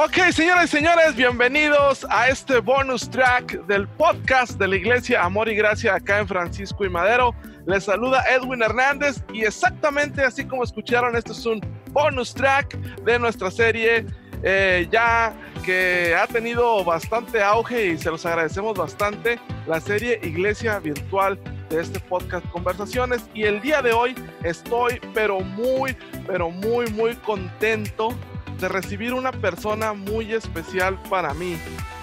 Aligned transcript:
Ok, 0.00 0.30
señoras 0.30 0.66
y 0.66 0.76
señores, 0.76 1.16
bienvenidos 1.16 2.06
a 2.08 2.28
este 2.28 2.60
bonus 2.60 3.10
track 3.10 3.66
del 3.66 3.88
podcast 3.88 4.52
de 4.52 4.68
la 4.68 4.76
Iglesia 4.76 5.24
Amor 5.24 5.48
y 5.48 5.56
Gracia 5.56 5.96
acá 5.96 6.20
en 6.20 6.28
Francisco 6.28 6.84
y 6.84 6.88
Madero. 6.88 7.34
Les 7.66 7.82
saluda 7.82 8.22
Edwin 8.30 8.62
Hernández 8.62 9.24
y 9.32 9.42
exactamente 9.42 10.22
así 10.22 10.44
como 10.44 10.62
escucharon, 10.62 11.16
este 11.16 11.32
es 11.32 11.44
un 11.44 11.60
bonus 11.90 12.32
track 12.32 12.76
de 13.02 13.18
nuestra 13.18 13.50
serie 13.50 14.06
eh, 14.44 14.86
ya 14.92 15.34
que 15.64 16.14
ha 16.14 16.28
tenido 16.28 16.84
bastante 16.84 17.42
auge 17.42 17.86
y 17.88 17.98
se 17.98 18.12
los 18.12 18.24
agradecemos 18.24 18.78
bastante, 18.78 19.40
la 19.66 19.80
serie 19.80 20.20
Iglesia 20.22 20.78
Virtual 20.78 21.36
de 21.70 21.80
este 21.80 21.98
podcast 21.98 22.46
Conversaciones. 22.50 23.28
Y 23.34 23.42
el 23.42 23.60
día 23.60 23.82
de 23.82 23.92
hoy 23.92 24.14
estoy 24.44 25.00
pero 25.12 25.40
muy, 25.40 25.96
pero 26.24 26.50
muy, 26.50 26.86
muy 26.92 27.16
contento 27.16 28.16
de 28.58 28.68
recibir 28.68 29.14
una 29.14 29.32
persona 29.32 29.92
muy 29.92 30.32
especial 30.32 31.00
para 31.08 31.34
mí. 31.34 31.56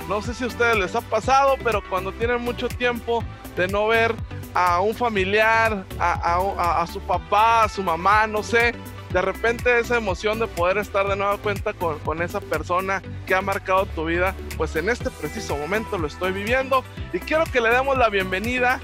No 0.08 0.22
sé 0.22 0.34
si 0.34 0.44
a 0.44 0.48
ustedes 0.48 0.77
les 0.77 0.96
ha 0.96 1.02
pasado, 1.02 1.55
pero 1.63 1.82
cuando 1.90 2.12
tienen 2.12 2.41
mucho 2.41 2.68
tiempo 2.68 3.23
de 3.55 3.68
no 3.68 3.88
ver 3.88 4.16
a 4.54 4.80
un 4.80 4.94
familiar, 4.94 5.86
a, 5.99 6.86
su 6.91 7.02
papá, 7.02 7.63
a 7.63 7.70
su 7.70 7.84
mamá, 7.84 8.27
no 8.27 8.44
sé, 8.44 8.73
de 9.12 9.22
repente 9.22 9.80
esa 9.80 9.98
emoción 9.98 10.40
de 10.40 10.48
poder 10.48 10.77
estar 10.77 11.08
de 11.08 11.16
nueva 11.16 11.38
cuenta 11.38 11.73
con, 11.73 11.99
con, 11.99 12.22
esa 12.22 12.40
persona 12.40 13.02
que 13.26 13.34
ha 13.34 13.41
marcado 13.41 13.85
tu 13.88 14.05
vida, 14.05 14.35
pues 14.58 14.76
en 14.76 14.90
este 14.90 15.10
preciso 15.10 15.58
momento 15.58 15.98
lo 15.98 16.08
estoy 16.08 16.32
viviendo 16.32 16.84
y 17.13 17.20
quiero 17.20 17.46
que 17.46 17.62
le 17.62 17.70
demos 17.70 17.98
la 17.98 18.10
bienvenida 18.10 18.80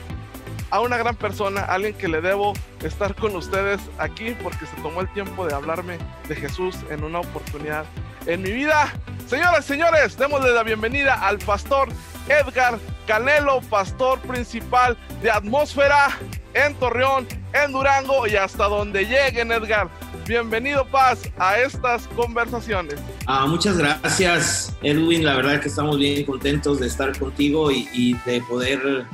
a 0.71 0.79
una 0.79 0.97
gran 0.97 1.15
persona, 1.15 1.61
alguien 1.61 1.93
que 1.93 2.07
le 2.07 2.21
debo 2.21 2.53
estar 2.81 3.13
con 3.13 3.35
ustedes 3.35 3.79
aquí 3.97 4.35
porque 4.41 4.65
se 4.65 4.75
tomó 4.81 5.01
el 5.01 5.13
tiempo 5.13 5.45
de 5.45 5.53
hablarme 5.53 5.97
de 6.27 6.35
Jesús 6.35 6.77
en 6.89 7.03
una 7.03 7.19
oportunidad 7.19 7.85
en 8.25 8.41
mi 8.41 8.51
vida. 8.51 8.91
Señoras 9.27 9.65
señores, 9.65 10.17
démosle 10.17 10.51
la 10.51 10.63
bienvenida 10.63 11.15
al 11.15 11.37
pastor 11.39 11.89
Edgar 12.27 12.79
Canelo, 13.05 13.61
pastor 13.69 14.19
principal 14.21 14.97
de 15.21 15.29
Atmósfera 15.29 16.17
en 16.53 16.73
Torreón, 16.75 17.27
en 17.53 17.71
Durango 17.71 18.25
y 18.27 18.35
hasta 18.35 18.65
donde 18.65 19.05
lleguen, 19.05 19.51
Edgar. 19.51 19.89
Bienvenido, 20.25 20.85
Paz, 20.85 21.23
a 21.37 21.59
estas 21.59 22.07
conversaciones. 22.09 22.95
Ah, 23.25 23.45
muchas 23.47 23.77
gracias, 23.77 24.73
Edwin. 24.81 25.25
La 25.25 25.35
verdad 25.35 25.55
es 25.55 25.61
que 25.61 25.67
estamos 25.67 25.97
bien 25.97 26.25
contentos 26.25 26.79
de 26.79 26.87
estar 26.87 27.17
contigo 27.17 27.71
y 27.71 28.15
de 28.25 28.41
poder 28.41 29.05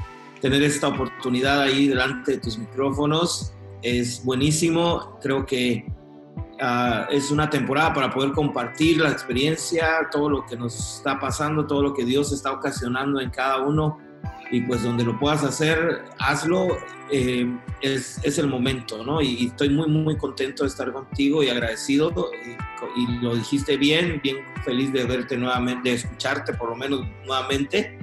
tener 0.42 0.64
esta 0.64 0.88
oportunidad 0.88 1.62
ahí 1.62 1.88
delante 1.88 2.34
de 2.34 2.38
tus 2.40 2.58
micrófonos 2.58 3.54
es 3.82 4.24
buenísimo. 4.24 5.18
Creo 5.22 5.46
que 5.46 5.86
uh, 6.62 7.12
es 7.12 7.32
una 7.32 7.50
temporada 7.50 7.94
para 7.94 8.12
poder 8.12 8.32
compartir 8.32 9.00
la 9.00 9.10
experiencia, 9.10 10.08
todo 10.12 10.30
lo 10.30 10.46
que 10.46 10.56
nos 10.56 10.98
está 10.98 11.20
pasando, 11.20 11.66
todo 11.66 11.82
lo 11.82 11.94
que 11.94 12.06
Dios 12.06 12.32
está 12.32 12.52
ocasionando 12.52 13.20
en 13.20 13.30
cada 13.30 13.60
uno. 13.60 14.00
Y 14.50 14.62
pues 14.62 14.82
donde 14.82 15.04
lo 15.04 15.20
puedas 15.20 15.44
hacer, 15.44 16.06
hazlo. 16.20 16.78
Eh, 17.12 17.54
es, 17.82 18.20
es, 18.24 18.38
el 18.38 18.48
momento, 18.48 19.04
¿no? 19.04 19.22
Y, 19.22 19.48
estoy 19.48 19.70
muy, 19.70 19.88
muy 19.88 20.18
contento 20.18 20.64
de 20.64 20.70
estar 20.70 20.92
contigo 20.92 21.44
y 21.44 21.50
agradecido. 21.50 22.14
Y, 22.46 23.02
y 23.02 23.22
lo 23.22 23.36
dijiste 23.36 23.76
bien, 23.76 24.22
bien 24.24 24.38
feliz 24.64 24.92
de 24.94 25.04
verte 25.04 25.38
nuevamente, 25.38 25.90
de 25.90 25.96
escucharte 25.96 26.54
por 26.54 26.70
lo 26.70 26.76
menos 26.76 27.02
nuevamente. 27.26 27.98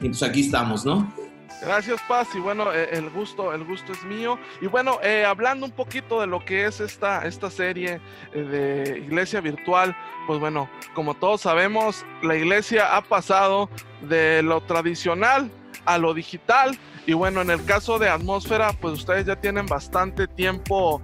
Y 0.00 0.08
pues 0.08 0.22
aquí 0.22 0.42
estamos, 0.42 0.84
¿no? 0.84 1.12
Gracias, 1.60 2.00
Paz. 2.08 2.28
Y 2.34 2.38
bueno, 2.38 2.72
eh, 2.72 2.88
el 2.92 3.10
gusto, 3.10 3.52
el 3.52 3.64
gusto 3.64 3.92
es 3.92 4.04
mío. 4.04 4.38
Y 4.60 4.66
bueno, 4.66 4.98
eh, 5.02 5.24
hablando 5.24 5.66
un 5.66 5.72
poquito 5.72 6.20
de 6.20 6.26
lo 6.26 6.44
que 6.44 6.66
es 6.66 6.80
esta, 6.80 7.26
esta 7.26 7.50
serie 7.50 8.00
eh, 8.32 8.40
de 8.40 8.98
iglesia 8.98 9.40
virtual, 9.40 9.96
pues 10.26 10.38
bueno, 10.38 10.70
como 10.94 11.14
todos 11.14 11.42
sabemos, 11.42 12.04
la 12.22 12.36
iglesia 12.36 12.96
ha 12.96 13.02
pasado 13.02 13.68
de 14.02 14.42
lo 14.42 14.60
tradicional 14.62 15.50
a 15.84 15.98
lo 15.98 16.14
digital. 16.14 16.78
Y 17.06 17.14
bueno, 17.14 17.40
en 17.40 17.50
el 17.50 17.64
caso 17.64 17.98
de 17.98 18.08
atmósfera, 18.08 18.72
pues 18.74 18.94
ustedes 18.94 19.26
ya 19.26 19.36
tienen 19.36 19.66
bastante 19.66 20.28
tiempo 20.28 21.02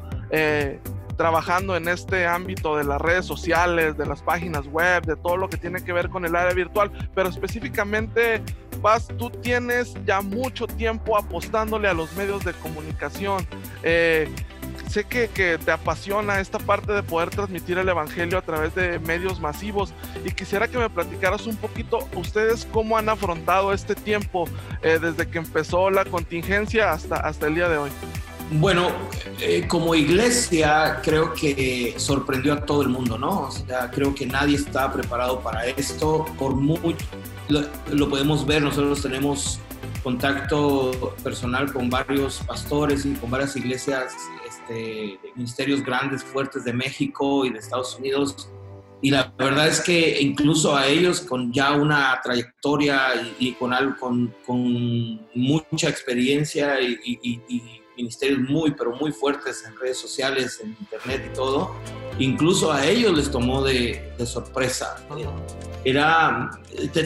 trabajando 1.17 1.77
en 1.77 1.89
este 1.89 2.27
ámbito 2.27 2.77
de 2.77 2.85
las 2.85 3.01
redes 3.01 3.27
sociales, 3.27 3.97
de 3.97 4.07
las 4.07 4.23
páginas 4.23 4.67
web, 4.67 5.05
de 5.05 5.17
todo 5.17 5.37
lo 5.37 5.49
que 5.49 5.57
tiene 5.57 5.83
que 5.83 5.93
ver 5.93 6.09
con 6.09 6.25
el 6.25 6.37
área 6.37 6.55
virtual, 6.55 6.91
pero 7.15 7.29
específicamente, 7.29 8.43
Paz, 8.83 9.09
tú 9.19 9.31
tienes 9.31 9.95
ya 10.05 10.21
mucho 10.21 10.67
tiempo 10.67 11.17
apostándole 11.17 11.89
a 11.89 11.95
los 11.95 12.13
medios 12.17 12.45
de 12.45 12.53
comunicación. 12.55 13.47
Eh, 13.83 14.29
sé 14.89 15.05
que, 15.05 15.29
que, 15.29 15.59
te 15.59 15.71
apasiona 15.71 16.41
esta 16.41 16.59
parte 16.59 16.93
de 16.93 17.03
poder 17.03 17.31
transmitir 17.31 17.79
el 17.79 17.89
Evangelio 17.89 18.39
a 18.39 18.43
través 18.43 18.75
de 18.75 18.99
medios 18.99 19.41
masivos 19.41 19.95
y 20.25 20.31
quisiera 20.31 20.69
que 20.69 20.79
me 20.79 20.91
platicaras 20.91 21.47
un 21.47 21.57
poquito 21.57 22.07
ustedes 22.15 22.67
cómo 22.71 22.99
han 22.99 23.09
afrontado 23.09 23.73
este 23.73 23.95
tiempo 23.95 24.45
eh, 24.83 24.99
desde 25.01 25.29
que 25.29 25.39
empezó 25.39 25.91
la 25.91 26.05
contingencia 26.05 26.93
hasta, 26.93 27.17
hasta 27.17 27.47
el 27.47 27.55
día 27.55 27.69
de 27.69 27.79
hoy. 27.79 27.91
Bueno, 28.53 28.91
eh, 29.41 29.67
como 29.67 29.95
iglesia 29.95 31.01
creo 31.03 31.33
que 31.33 31.95
sorprendió 31.97 32.53
a 32.53 32.65
todo 32.65 32.83
el 32.83 32.89
mundo, 32.89 33.19
¿no? 33.19 33.43
O 33.43 33.51
sea, 33.51 33.91
creo 33.91 34.15
que 34.15 34.27
nadie 34.27 34.57
está 34.57 34.93
preparado 34.93 35.41
para 35.41 35.67
esto. 35.67 36.27
Por 36.39 36.55
muy 36.55 36.95
lo, 37.49 38.09
podemos 38.09 38.47
ver, 38.47 38.63
nosotros 38.63 39.03
tenemos 39.03 39.61
contacto 40.03 41.15
personal 41.23 41.73
con 41.73 41.89
varios 41.89 42.43
pastores 42.47 43.07
y 43.07 43.15
con 43.15 43.31
varias 43.31 43.57
iglesias, 43.57 44.15
este, 44.47 45.19
ministerios 45.35 45.83
grandes, 45.83 46.23
fuertes 46.23 46.65
de 46.65 46.73
México 46.73 47.45
y 47.45 47.51
de 47.51 47.59
Estados 47.59 47.97
Unidos. 47.99 48.51
Y 49.03 49.11
la 49.11 49.33
verdad 49.37 49.69
es 49.69 49.81
que 49.81 50.21
incluso 50.21 50.77
a 50.77 50.87
ellos 50.87 51.21
con 51.21 51.53
ya 51.53 51.73
una 51.73 52.21
trayectoria 52.23 53.35
y, 53.39 53.53
con, 53.53 54.35
mucha 55.35 55.89
experiencia 55.89 56.81
y 56.81 57.84
ministerios 57.97 58.41
muy, 58.41 58.73
pero 58.73 58.95
muy 58.97 59.13
fuertes 59.13 59.65
en 59.67 59.79
redes 59.79 59.99
sociales, 59.99 60.61
en 60.63 60.77
internet 60.81 61.31
y 61.31 61.35
todo, 61.35 61.75
incluso 62.19 62.73
a 62.73 62.87
ellos 62.87 63.17
les 63.17 63.31
tomó 63.31 63.63
de, 63.63 64.13
sorpresa. 64.27 64.97
Era, 65.85 66.51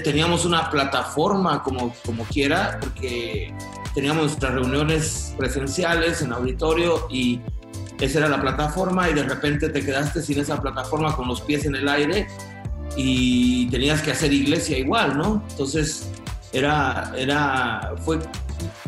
teníamos 0.04 0.44
una 0.44 0.71
plataforma 0.71 1.62
como, 1.62 1.94
como 2.04 2.25
quiera, 2.25 2.78
porque 2.81 3.53
teníamos 3.94 4.26
nuestras 4.26 4.54
reuniones 4.54 5.34
presenciales 5.37 6.22
en 6.22 6.32
auditorio 6.32 7.06
y 7.10 7.41
esa 8.00 8.20
era 8.20 8.28
la 8.28 8.41
plataforma 8.41 9.10
y 9.10 9.15
de 9.15 9.25
repente 9.25 9.69
te 9.69 9.84
quedaste 9.84 10.22
sin 10.22 10.38
esa 10.38 10.60
plataforma 10.60 11.16
con 11.16 11.26
los 11.26 11.41
pies 11.41 11.65
en 11.66 11.75
el 11.75 11.88
aire 11.88 12.28
y 12.97 13.69
tenías 13.70 14.03
que 14.03 14.12
hacer 14.12 14.32
iglesia 14.32 14.78
igual, 14.78 15.19
¿no? 15.19 15.43
Entonces 15.50 16.09
era, 16.53 17.12
era, 17.16 17.94
fue 18.05 18.19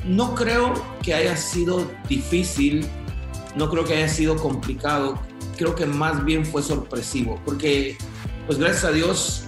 no 0.05 0.35
creo 0.35 0.75
que 1.03 1.15
haya 1.15 1.37
sido 1.37 1.91
difícil, 2.09 2.87
no 3.57 3.69
creo 3.71 3.85
que 3.85 3.95
haya 3.95 4.09
sido 4.09 4.37
complicado, 4.37 5.19
creo 5.57 5.75
que 5.75 5.87
más 5.87 6.25
bien 6.25 6.45
fue 6.45 6.63
sorpresivo, 6.63 7.41
porque 7.45 7.97
pues 8.47 8.59
gracias 8.59 8.85
a 8.85 8.93
Dios 8.93 9.45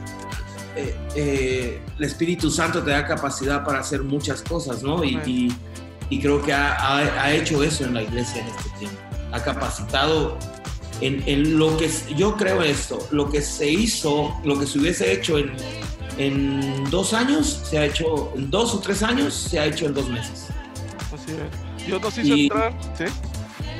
eh, 0.76 0.96
eh, 1.14 1.82
el 1.98 2.04
Espíritu 2.04 2.50
Santo 2.50 2.82
te 2.82 2.90
da 2.90 3.06
capacidad 3.06 3.64
para 3.64 3.80
hacer 3.80 4.02
muchas 4.02 4.42
cosas, 4.42 4.82
¿no? 4.82 5.04
Y, 5.04 5.52
creo 6.20 6.42
que 6.42 6.52
ha, 6.52 7.32
hecho 7.32 7.62
eso 7.62 7.84
en 7.84 7.94
la 7.94 8.02
iglesia 8.02 8.42
en 8.42 8.48
este 8.48 8.70
tiempo, 8.78 8.98
ha 9.32 9.42
capacitado 9.42 10.38
en, 11.00 11.22
en, 11.26 11.58
lo 11.58 11.74
que 11.78 11.90
yo 12.14 12.36
creo 12.36 12.62
esto, 12.62 12.98
lo 13.12 13.30
que 13.30 13.40
se 13.40 13.70
hizo, 13.70 14.34
lo 14.44 14.58
que 14.60 14.66
se 14.66 14.78
hubiese 14.78 15.10
hecho 15.10 15.38
en 15.38 15.52
en 16.18 16.84
dos 16.90 17.12
años 17.12 17.62
se 17.64 17.78
ha 17.78 17.84
hecho, 17.84 18.32
en 18.36 18.50
dos 18.50 18.74
o 18.74 18.80
tres 18.80 19.02
años 19.02 19.34
se 19.34 19.58
ha 19.58 19.66
hecho 19.66 19.86
en 19.86 19.94
dos 19.94 20.08
meses. 20.08 20.48
Así 21.12 21.32
es. 21.32 21.86
Dios 21.86 22.00
nos 22.00 22.18
hizo 22.18 22.34
entrar, 22.34 22.74
¿sí? 22.96 23.04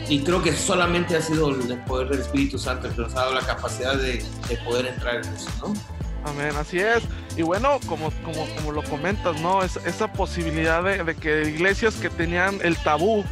Y 0.09 0.21
creo 0.21 0.43
que 0.43 0.53
solamente 0.53 1.17
ha 1.17 1.23
sido 1.23 1.51
el 1.51 1.79
poder 1.85 2.09
del 2.09 2.21
Espíritu 2.21 2.59
Santo 2.59 2.93
que 2.95 3.01
nos 3.01 3.13
ha 3.13 3.21
dado 3.21 3.35
la 3.35 3.43
capacidad 3.43 3.97
de, 3.97 4.25
poder 4.65 4.87
entrar 4.87 5.17
en 5.25 5.33
eso, 5.33 5.51
¿no? 5.61 5.73
Amén, 6.25 6.53
así 6.57 6.79
es. 6.79 7.03
Y 7.37 7.43
bueno, 7.43 7.81
como, 7.87 8.11
como, 8.25 8.47
como 8.57 8.73
lo 8.73 8.83
comentas, 8.85 9.41
¿no? 9.41 9.63
Es, 9.63 9.77
esa 9.87 10.13
posibilidad 10.13 10.83
de, 10.83 11.03
de, 11.03 11.15
que 11.15 11.49
iglesias 11.49 11.95
que 11.97 12.11
tenían 12.11 12.59
el 12.63 12.77
tabú 12.77 13.25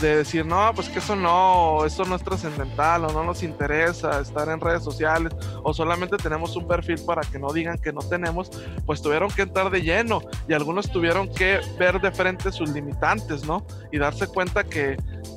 de 0.00 0.16
decir, 0.16 0.44
no, 0.44 0.72
pues 0.74 0.88
que 0.88 0.98
eso 0.98 1.16
no, 1.16 1.84
eso 1.84 2.04
no 2.04 2.16
es 2.16 2.22
trascendental 2.22 3.04
o 3.04 3.12
no 3.12 3.24
nos 3.24 3.42
interesa 3.42 4.20
estar 4.20 4.48
en 4.48 4.60
redes 4.60 4.82
sociales 4.82 5.32
o 5.62 5.72
solamente 5.72 6.16
tenemos 6.16 6.56
un 6.56 6.66
perfil 6.66 7.00
para 7.06 7.22
que 7.22 7.38
no 7.38 7.52
digan 7.52 7.78
que 7.78 7.92
no 7.92 8.00
tenemos, 8.00 8.50
pues 8.86 9.00
tuvieron 9.02 9.30
que 9.30 9.42
entrar 9.42 9.70
de 9.70 9.82
lleno 9.82 10.20
y 10.48 10.52
algunos 10.52 10.90
tuvieron 10.90 11.32
que 11.32 11.60
ver 11.78 12.00
de 12.00 12.10
frente 12.10 12.52
sus 12.52 12.70
limitantes, 12.70 13.44
¿no? 13.44 13.66
Y 13.92 13.98
darse 13.98 14.26
cuenta 14.26 14.64
que 14.64 14.96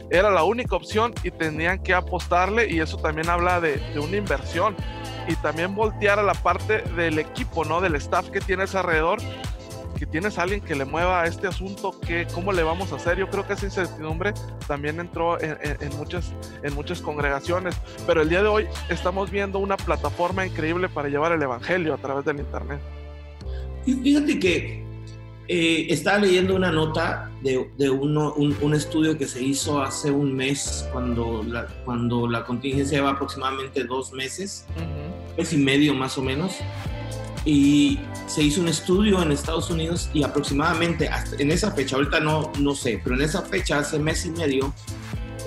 era 0.10 0.32
la 0.32 0.44
única 0.44 0.76
opción 0.76 1.14
y 1.24 1.32
tenían 1.32 1.80
que 1.84 1.94
apostarle 1.94 2.72
y 2.72 2.80
eso 2.80 2.98
también 2.98 3.30
habla 3.30 3.60
de, 3.60 3.78
de 3.94 4.00
una 4.00 4.18
inversión 4.18 4.76
y 5.28 5.36
también 5.36 5.76
voltear 5.76 6.20
a 6.20 6.24
la 6.24 6.34
parte 6.34 6.82
del 6.82 7.20
equipo, 7.20 7.66
¿no? 7.66 7.82
Del 7.82 7.96
staff 7.96 8.30
que 8.30 8.40
tienes 8.40 8.74
alrededor 8.76 9.20
que 9.98 10.06
tienes 10.06 10.38
a 10.38 10.44
alguien 10.44 10.62
que 10.62 10.76
le 10.76 10.86
mueva 10.86 11.26
este 11.26 11.48
asunto, 11.48 12.00
que, 12.00 12.28
¿cómo 12.34 12.54
le 12.54 12.64
vamos 12.64 12.92
a 12.92 12.96
hacer? 12.96 13.18
Yo 13.18 13.30
creo 13.30 13.46
que 13.46 13.54
esa 13.54 13.66
incertidumbre 13.66 14.34
también 14.68 15.00
entró 15.00 15.38
en, 15.42 15.58
muchas, 15.98 16.34
en 16.64 16.74
muchas 16.74 17.02
congregaciones, 17.02 17.76
pero 18.06 18.22
el 18.22 18.30
día 18.30 18.42
de 18.42 18.48
hoy 18.48 18.68
estamos 18.90 19.32
viendo 19.32 19.60
una 19.60 19.78
plataforma 19.78 20.46
increíble 20.46 20.90
para 20.90 21.10
llevar 21.10 21.32
el 21.32 21.42
Evangelio 21.42 21.94
a 21.94 21.98
través 21.98 22.26
del 22.26 22.40
Internet. 22.40 22.80
Fíjate 23.86 24.40
que 24.40 24.88
eh, 25.50 25.88
estaba 25.90 26.20
leyendo 26.20 26.56
una 26.56 26.72
nota 26.72 27.32
de, 27.42 27.70
de 27.78 27.90
uno, 27.90 28.34
un, 28.34 28.74
estudio 28.74 29.18
que 29.18 29.28
se 29.28 29.42
hizo 29.42 29.82
hace 29.82 30.12
un 30.12 30.36
mes, 30.36 30.88
cuando 30.92 31.42
la, 31.44 31.68
cuando 31.86 32.28
la 32.28 32.44
contingencia 32.44 32.98
lleva 32.98 33.12
aproximadamente 33.12 33.86
dos 33.86 34.12
meses, 34.12 34.66
un 34.76 35.38
mes 35.38 35.54
y 35.54 35.58
medio 35.58 35.94
más 35.94 36.18
o 36.18 36.22
menos, 36.22 36.58
y 37.48 37.98
se 38.26 38.44
hizo 38.44 38.60
un 38.60 38.68
estudio 38.68 39.22
en 39.22 39.32
Estados 39.32 39.70
Unidos 39.70 40.10
y 40.14 40.22
aproximadamente 40.22 41.10
en 41.40 41.50
esa 41.50 41.72
fecha, 41.72 41.96
ahorita 41.96 42.20
no, 42.20 42.52
no 42.60 42.76
sé, 42.76 43.00
pero 43.02 43.16
en 43.16 43.22
esa 43.22 43.42
fecha, 43.42 43.80
hace 43.80 43.98
mes 44.00 44.26
y 44.26 44.32
medio, 44.32 44.74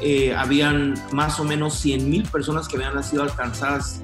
eh, 0.00 0.34
habían 0.34 0.94
más 1.12 1.38
o 1.40 1.44
menos 1.44 1.74
100 1.74 2.08
mil 2.08 2.22
personas 2.22 2.68
que 2.68 2.76
habían 2.76 3.04
sido 3.04 3.22
alcanzadas 3.22 4.00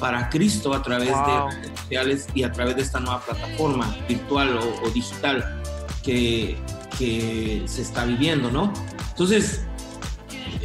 para 0.00 0.28
Cristo 0.30 0.74
a 0.74 0.82
través 0.82 1.10
de 1.10 1.14
redes 1.14 1.80
sociales 1.80 2.26
y 2.34 2.42
a 2.42 2.50
través 2.50 2.74
de 2.74 2.82
esta 2.82 2.98
nueva 2.98 3.20
plataforma 3.20 3.96
virtual 4.08 4.58
o, 4.58 4.90
digital 4.90 5.62
que, 6.02 6.56
que, 6.98 7.62
se 7.66 7.82
está 7.82 8.04
viviendo, 8.04 8.50
¿no? 8.50 8.72
Entonces, 9.10 9.62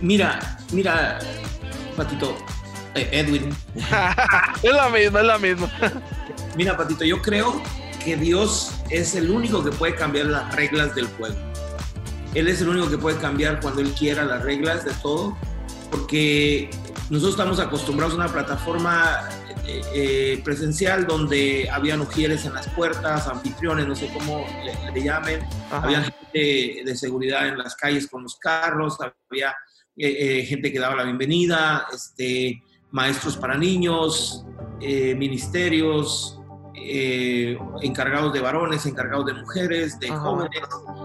mira, 0.01 0.57
mira, 0.71 1.19
Patito, 1.95 2.35
eh, 2.95 3.09
Edwin. 3.11 3.55
es 4.63 4.73
la 4.73 4.89
misma, 4.89 5.19
es 5.19 5.25
la 5.25 5.37
misma. 5.37 5.69
mira, 6.55 6.77
Patito, 6.77 7.03
yo 7.03 7.21
creo 7.21 7.61
que 8.03 8.17
Dios 8.17 8.71
es 8.89 9.15
el 9.15 9.29
único 9.29 9.63
que 9.63 9.71
puede 9.71 9.95
cambiar 9.95 10.27
las 10.27 10.53
reglas 10.55 10.94
del 10.95 11.07
juego. 11.07 11.35
Él 12.33 12.47
es 12.47 12.61
el 12.61 12.69
único 12.69 12.89
que 12.89 12.97
puede 12.97 13.17
cambiar 13.17 13.59
cuando 13.61 13.81
Él 13.81 13.91
quiera 13.94 14.25
las 14.25 14.44
reglas 14.44 14.85
de 14.85 14.91
todo, 15.01 15.38
porque 15.91 16.69
nosotros 17.09 17.35
estamos 17.35 17.59
acostumbrados 17.59 18.13
a 18.13 18.17
una 18.17 18.27
plataforma 18.27 19.29
eh, 19.67 19.81
eh, 19.94 20.41
presencial 20.44 21.05
donde 21.05 21.69
habían 21.71 22.01
ujieres 22.01 22.45
en 22.45 22.53
las 22.53 22.67
puertas, 22.69 23.27
anfitriones, 23.27 23.88
no 23.88 23.95
sé 23.95 24.09
cómo 24.11 24.45
le, 24.94 25.03
llamen, 25.03 25.41
había 25.71 26.03
gente 26.03 26.83
de 26.83 26.95
seguridad 26.95 27.47
en 27.47 27.57
las 27.57 27.75
calles 27.75 28.07
con 28.07 28.23
los 28.23 28.38
carros, 28.38 28.97
había 29.29 29.56
eh, 29.95 30.44
gente 30.45 30.71
que 30.71 30.79
daba 30.79 30.95
la 30.95 31.03
bienvenida, 31.03 31.85
este, 31.94 32.61
maestros 32.91 33.38
para 33.38 33.57
niños, 33.57 34.45
ministerios, 34.81 36.39
encargados 36.75 38.33
de 38.33 38.41
varones, 38.41 38.85
encargados 38.85 39.25
de 39.27 39.33
mujeres, 39.33 39.99
de 39.99 40.09
jóvenes, 40.09 40.61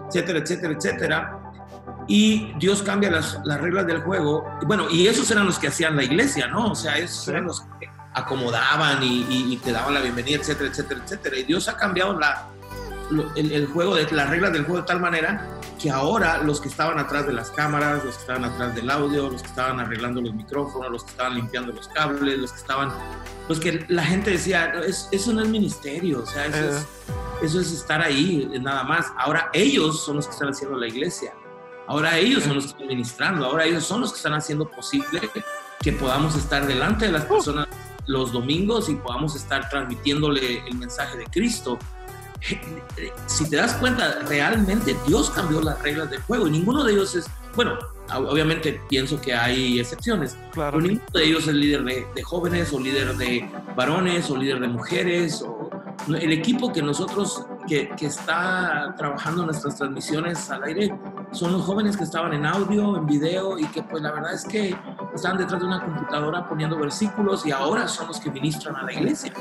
etcétera, 0.08 0.38
etcétera, 0.38 0.74
etcétera 0.74 1.38
y 2.08 2.52
Dios 2.58 2.82
cambia 2.82 3.10
las, 3.10 3.38
las, 3.44 3.60
reglas 3.60 3.86
del 3.86 4.00
juego. 4.00 4.50
Bueno, 4.66 4.86
y 4.90 5.06
esos 5.06 5.30
eran 5.30 5.44
los 5.44 5.58
que 5.58 5.68
hacían 5.68 5.94
la 5.94 6.02
iglesia, 6.02 6.48
¿no? 6.48 6.72
O 6.72 6.74
sea, 6.74 6.96
esos 6.96 7.28
eran 7.28 7.44
los 7.44 7.60
que 7.78 7.88
acomodaban 8.14 9.02
y, 9.02 9.26
y, 9.28 9.56
te 9.58 9.72
daban 9.72 9.92
la 9.92 10.00
bienvenida, 10.00 10.38
etcétera, 10.38 10.70
etcétera, 10.70 11.02
etcétera. 11.04 11.36
Y 11.36 11.42
Dios 11.44 11.68
ha 11.68 11.76
cambiado 11.76 12.18
la, 12.18 12.46
el, 13.36 13.52
el, 13.52 13.66
juego, 13.66 13.94
de, 13.94 14.10
las 14.10 14.30
reglas 14.30 14.52
del 14.52 14.64
juego 14.64 14.80
de 14.80 14.86
tal 14.86 15.00
manera 15.00 15.46
que 15.78 15.90
ahora 15.90 16.42
los 16.42 16.60
que 16.60 16.68
estaban 16.68 16.98
atrás 16.98 17.26
de 17.26 17.32
las 17.32 17.50
cámaras, 17.50 18.04
los 18.04 18.14
que 18.16 18.20
estaban 18.20 18.44
atrás 18.44 18.74
del 18.74 18.90
audio, 18.90 19.30
los 19.30 19.42
que 19.42 19.48
estaban 19.48 19.80
arreglando 19.80 20.20
los 20.20 20.34
micrófonos, 20.34 20.90
los 20.90 21.04
que 21.04 21.10
estaban 21.10 21.34
limpiando 21.34 21.72
los 21.72 21.88
cables, 21.88 22.38
los 22.38 22.52
que 22.52 22.58
estaban... 22.58 22.92
Los 23.48 23.60
que 23.60 23.84
la 23.88 24.04
gente 24.04 24.32
decía, 24.32 24.72
eso 25.12 25.32
no 25.32 25.42
es 25.42 25.48
ministerio, 25.48 26.22
o 26.22 26.26
sea, 26.26 26.46
eso, 26.46 26.58
es, 26.58 26.86
eso 27.42 27.60
es 27.60 27.72
estar 27.72 28.02
ahí, 28.02 28.50
nada 28.60 28.82
más. 28.82 29.06
Ahora 29.16 29.48
ellos 29.54 30.04
son 30.04 30.16
los 30.16 30.26
que 30.26 30.32
están 30.32 30.50
haciendo 30.50 30.76
la 30.76 30.86
iglesia. 30.86 31.32
Ahora 31.86 32.18
ellos 32.18 32.44
son 32.44 32.56
los 32.56 32.64
que 32.64 32.70
están 32.72 32.88
ministrando, 32.88 33.46
ahora 33.46 33.64
ellos 33.64 33.84
son 33.84 34.02
los 34.02 34.12
que 34.12 34.18
están 34.18 34.34
haciendo 34.34 34.68
posible 34.70 35.30
que 35.80 35.92
podamos 35.92 36.36
estar 36.36 36.66
delante 36.66 37.06
de 37.06 37.12
las 37.12 37.24
personas 37.24 37.68
los 38.08 38.32
domingos 38.32 38.88
y 38.88 38.96
podamos 38.96 39.36
estar 39.36 39.68
transmitiéndole 39.68 40.66
el 40.66 40.74
mensaje 40.76 41.16
de 41.18 41.24
Cristo. 41.26 41.78
Si 43.26 43.48
te 43.48 43.56
das 43.56 43.74
cuenta, 43.74 44.20
realmente 44.28 44.96
Dios 45.06 45.30
cambió 45.30 45.60
las 45.60 45.80
reglas 45.82 46.10
del 46.10 46.20
juego 46.22 46.46
y 46.46 46.50
ninguno 46.52 46.84
de 46.84 46.92
ellos 46.92 47.14
es, 47.14 47.26
bueno, 47.54 47.78
obviamente 48.14 48.80
pienso 48.88 49.20
que 49.20 49.34
hay 49.34 49.80
excepciones, 49.80 50.36
claro. 50.52 50.78
pero 50.78 50.88
ninguno 50.88 51.10
de 51.12 51.24
ellos 51.24 51.46
es 51.48 51.54
líder 51.54 51.84
de, 51.84 52.06
de, 52.14 52.22
jóvenes 52.22 52.72
o 52.72 52.80
líder 52.80 53.16
de 53.16 53.48
varones 53.76 54.30
o 54.30 54.36
líder 54.36 54.60
de 54.60 54.68
mujeres 54.68 55.42
o 55.42 55.68
el 56.08 56.32
equipo 56.32 56.72
que 56.72 56.80
nosotros 56.80 57.44
que, 57.66 57.90
que, 57.90 58.06
está 58.06 58.94
trabajando 58.96 59.44
nuestras 59.44 59.76
transmisiones 59.76 60.48
al 60.50 60.62
aire 60.64 60.94
son 61.32 61.52
los 61.52 61.62
jóvenes 61.62 61.96
que 61.96 62.04
estaban 62.04 62.32
en 62.32 62.46
audio, 62.46 62.96
en 62.96 63.06
video 63.06 63.58
y 63.58 63.66
que 63.66 63.82
pues 63.82 64.02
la 64.02 64.12
verdad 64.12 64.32
es 64.32 64.44
que 64.44 64.74
estaban 65.14 65.38
detrás 65.38 65.60
de 65.60 65.66
una 65.66 65.84
computadora 65.84 66.48
poniendo 66.48 66.78
versículos 66.78 67.44
y 67.44 67.50
ahora 67.50 67.86
son 67.88 68.06
los 68.06 68.20
que 68.20 68.30
ministran 68.30 68.76
a 68.76 68.84
la 68.84 68.92
iglesia. 68.92 69.32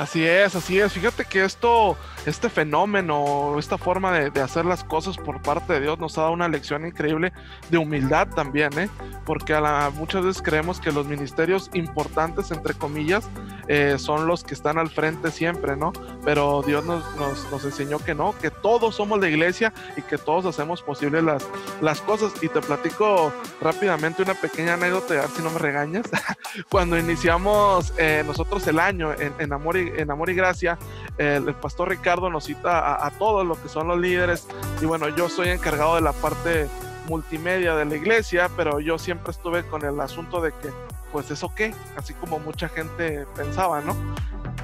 Así 0.00 0.26
es, 0.26 0.54
así 0.54 0.80
es. 0.80 0.92
Fíjate 0.94 1.26
que 1.26 1.44
esto, 1.44 1.94
este 2.26 2.50
fenómeno, 2.50 3.58
esta 3.58 3.78
forma 3.78 4.12
de, 4.12 4.40
hacer 4.40 4.64
las 4.64 4.84
cosas 4.84 5.16
por 5.16 5.40
parte 5.42 5.74
de 5.74 5.80
Dios 5.80 5.98
nos 5.98 6.16
ha 6.18 6.22
dado 6.22 6.32
una 6.32 6.48
lección 6.48 6.86
increíble 6.86 7.32
de 7.70 7.78
humildad 7.78 8.28
también, 8.28 8.78
¿eh? 8.78 8.88
Porque 9.24 9.54
a 9.54 9.60
la, 9.60 9.90
muchas 9.94 10.24
veces 10.24 10.42
creemos 10.42 10.80
que 10.80 10.92
los 10.92 11.06
ministerios 11.06 11.70
importantes, 11.74 12.50
entre 12.50 12.74
comillas, 12.74 13.28
eh, 13.68 13.96
son 13.98 14.26
los 14.26 14.44
que 14.44 14.54
están 14.54 14.78
al 14.78 14.90
frente 14.90 15.30
siempre, 15.30 15.76
¿no? 15.76 15.92
Pero 16.24 16.62
Dios 16.62 16.84
nos, 16.84 17.04
nos, 17.16 17.64
enseñó 17.64 17.98
que 17.98 18.14
no, 18.14 18.34
que 18.40 18.50
todos 18.50 18.96
somos 18.96 19.20
la 19.20 19.28
iglesia 19.28 19.72
y 19.96 20.02
que 20.02 20.18
todos 20.18 20.44
hacemos 20.46 20.82
posible 20.82 21.22
las, 21.22 21.46
las 21.80 22.00
cosas. 22.00 22.32
Y 22.42 22.48
te 22.48 22.60
platico 22.60 23.32
rápidamente 23.60 24.22
una 24.22 24.34
pequeña 24.34 24.74
anécdota, 24.74 25.14
a 25.14 25.20
ver 25.22 25.30
si 25.30 25.42
no 25.42 25.50
me 25.50 25.58
regañas. 25.58 26.06
Cuando 26.70 26.98
iniciamos 26.98 27.92
eh, 27.96 28.22
nosotros 28.26 28.66
el 28.66 28.78
año 28.78 29.12
en, 29.12 29.32
en 29.38 29.52
Amor 29.52 29.76
y 29.76 29.92
en 29.96 30.10
Amor 30.10 30.30
y 30.30 30.34
Gracia, 30.34 30.78
el, 31.20 31.54
pastor 31.54 31.90
Ricardo 31.90 32.30
nos 32.30 32.44
cita 32.44 33.04
a, 33.04 33.10
todos 33.10 33.46
los 33.46 33.58
que 33.58 33.68
son 33.68 33.88
los 33.88 34.00
líderes. 34.00 34.48
Y 34.80 34.86
bueno, 34.86 35.08
yo 35.10 35.28
soy 35.28 35.50
encargado 35.50 35.96
de 35.96 36.00
la 36.00 36.14
parte 36.14 36.66
multimedia 37.08 37.74
de 37.76 37.84
la 37.84 37.96
iglesia, 37.96 38.50
pero 38.56 38.80
yo 38.80 38.98
siempre 38.98 39.30
estuve 39.30 39.66
con 39.66 39.84
el 39.84 40.00
asunto 40.00 40.40
de 40.40 40.50
que, 40.50 40.70
pues 41.12 41.30
eso 41.30 41.52
qué, 41.54 41.74
así 41.96 42.14
como 42.14 42.38
mucha 42.38 42.70
gente 42.70 43.26
pensaba, 43.36 43.82
¿no? 43.82 43.94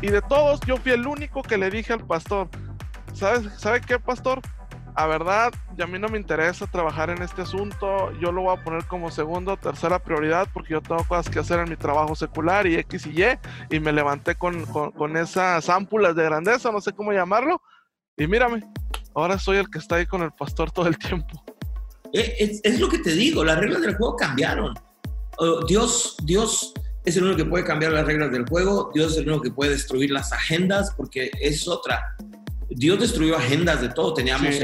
Y 0.01 0.09
de 0.09 0.23
todos, 0.23 0.61
yo 0.61 0.79
fui 0.79 0.93
el 0.93 1.07
único 1.07 1.43
que 1.43 1.59
le 1.59 1.71
dije 1.71 1.93
al 1.93 2.07
pastor, 2.07 2.49
¿sabes, 3.13 3.53
¿sabe 3.59 3.83
qué, 3.83 3.99
pastor? 3.99 4.41
A 4.97 5.07
verdad, 5.07 5.53
y 5.77 5.83
a 5.83 5.87
mí 5.87 5.99
no 5.99 6.09
me 6.09 6.17
interesa 6.17 6.67
trabajar 6.67 7.11
en 7.11 7.21
este 7.21 7.43
asunto, 7.43 8.11
yo 8.19 8.33
lo 8.33 8.43
voy 8.43 8.57
a 8.57 8.65
poner 8.65 8.87
como 8.87 9.11
segunda 9.11 9.53
o 9.53 9.57
tercera 9.59 9.99
prioridad 9.99 10.49
porque 10.55 10.73
yo 10.73 10.81
tengo 10.81 11.05
cosas 11.05 11.29
que 11.29 11.39
hacer 11.39 11.61
en 11.61 11.69
mi 11.69 11.77
trabajo 11.77 12.15
secular 12.15 12.67
y 12.67 12.77
X 12.77 13.07
y 13.07 13.23
Y, 13.23 13.27
y 13.77 13.79
me 13.79 13.93
levanté 13.93 14.37
con, 14.37 14.65
con, 14.65 15.17
esas 15.19 15.69
ámpulas 15.69 16.17
de 16.17 16.25
grandeza, 16.25 16.73
no 16.73 16.81
sé 16.81 16.93
cómo 16.93 17.13
llamarlo, 17.13 17.61
y 18.17 18.27
mírame, 18.27 18.63
ahora 19.15 19.39
soy 19.39 19.59
el 19.59 19.69
que 19.69 19.79
está 19.79 19.97
ahí 19.97 20.07
con 20.07 20.23
el 20.23 20.33
pastor 20.33 20.71
todo 20.71 20.87
el 20.87 20.97
tiempo. 20.97 21.45
Eh, 22.15 22.59
es, 22.65 22.81
lo 22.81 22.89
que 22.89 22.99
te 22.99 23.13
digo, 23.13 23.45
las 23.45 23.59
reglas 23.59 23.83
del 23.83 23.97
juego 23.97 24.17
cambiaron. 24.17 24.73
Dios, 25.69 26.17
Dios 26.23 26.73
es 27.05 27.19
el 27.19 27.25
único 27.25 27.37
que 27.37 27.45
puede 27.45 27.65
cambiar 27.65 27.93
las 27.93 28.07
reglas 28.07 28.33
del 28.33 28.47
juego, 28.47 28.91
Dios 28.95 29.13
es 29.13 29.19
el 29.19 29.29
único 29.29 29.43
que 29.43 29.51
puede 29.51 29.73
destruir 29.73 30.11
las 30.11 30.33
agendas 30.33 30.95
porque 30.97 31.31
es 31.39 31.69
otra 31.69 32.17
Dios 32.71 33.01
destruyó 33.01 33.37
agendas 33.37 33.81
de 33.81 33.89
todo. 33.89 34.15
Teníamos 34.15 34.57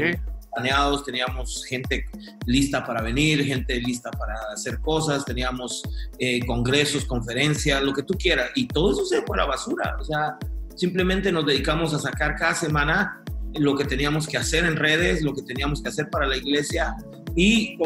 planeados, 0.53 1.03
teníamos 1.03 1.65
gente 1.65 2.05
lista 2.45 2.85
para 2.85 3.01
venir, 3.01 3.43
gente 3.43 3.79
lista 3.79 4.11
para 4.11 4.35
hacer 4.53 4.79
cosas, 4.79 5.25
teníamos 5.25 5.81
eh, 6.19 6.45
congresos, 6.45 7.05
conferencias, 7.05 7.81
lo 7.81 7.93
que 7.93 8.03
tú 8.03 8.13
quieras. 8.15 8.51
Y 8.55 8.67
todo 8.67 8.91
eso 8.91 9.05
se 9.05 9.21
fue 9.23 9.37
a 9.37 9.41
la 9.41 9.45
basura. 9.45 9.97
O 9.99 10.03
sea, 10.03 10.37
simplemente 10.75 11.31
nos 11.31 11.45
dedicamos 11.45 11.93
a 11.93 11.99
sacar 11.99 12.35
cada 12.35 12.53
semana 12.53 13.23
lo 13.55 13.75
que 13.75 13.85
teníamos 13.85 14.27
que 14.27 14.37
hacer 14.37 14.65
en 14.65 14.75
redes, 14.75 15.21
lo 15.21 15.33
que 15.33 15.43
teníamos 15.43 15.81
que 15.81 15.89
hacer 15.89 16.09
para 16.09 16.27
la 16.27 16.37
iglesia 16.37 16.95
y, 17.35 17.77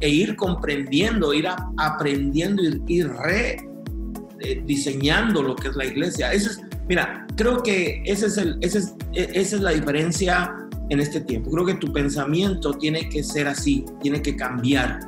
e 0.00 0.08
ir 0.08 0.36
comprendiendo, 0.36 1.32
ir 1.34 1.48
aprendiendo, 1.76 2.62
ir, 2.62 2.80
ir 2.86 3.10
rediseñando 4.38 5.42
lo 5.42 5.56
que 5.56 5.68
es 5.68 5.76
la 5.76 5.84
iglesia. 5.84 6.32
Eso 6.32 6.50
es, 6.50 6.60
Mira, 6.88 7.26
creo 7.36 7.62
que 7.62 8.02
ese 8.04 8.26
es 8.26 8.38
el, 8.38 8.56
ese 8.60 8.78
es, 8.78 8.94
e, 9.12 9.30
esa 9.34 9.56
es 9.56 9.62
la 9.62 9.70
diferencia 9.70 10.54
en 10.88 11.00
este 11.00 11.20
tiempo. 11.20 11.50
Creo 11.50 11.66
que 11.66 11.74
tu 11.74 11.92
pensamiento 11.92 12.72
tiene 12.74 13.08
que 13.08 13.22
ser 13.22 13.46
así, 13.46 13.84
tiene 14.00 14.22
que 14.22 14.36
cambiar. 14.36 15.00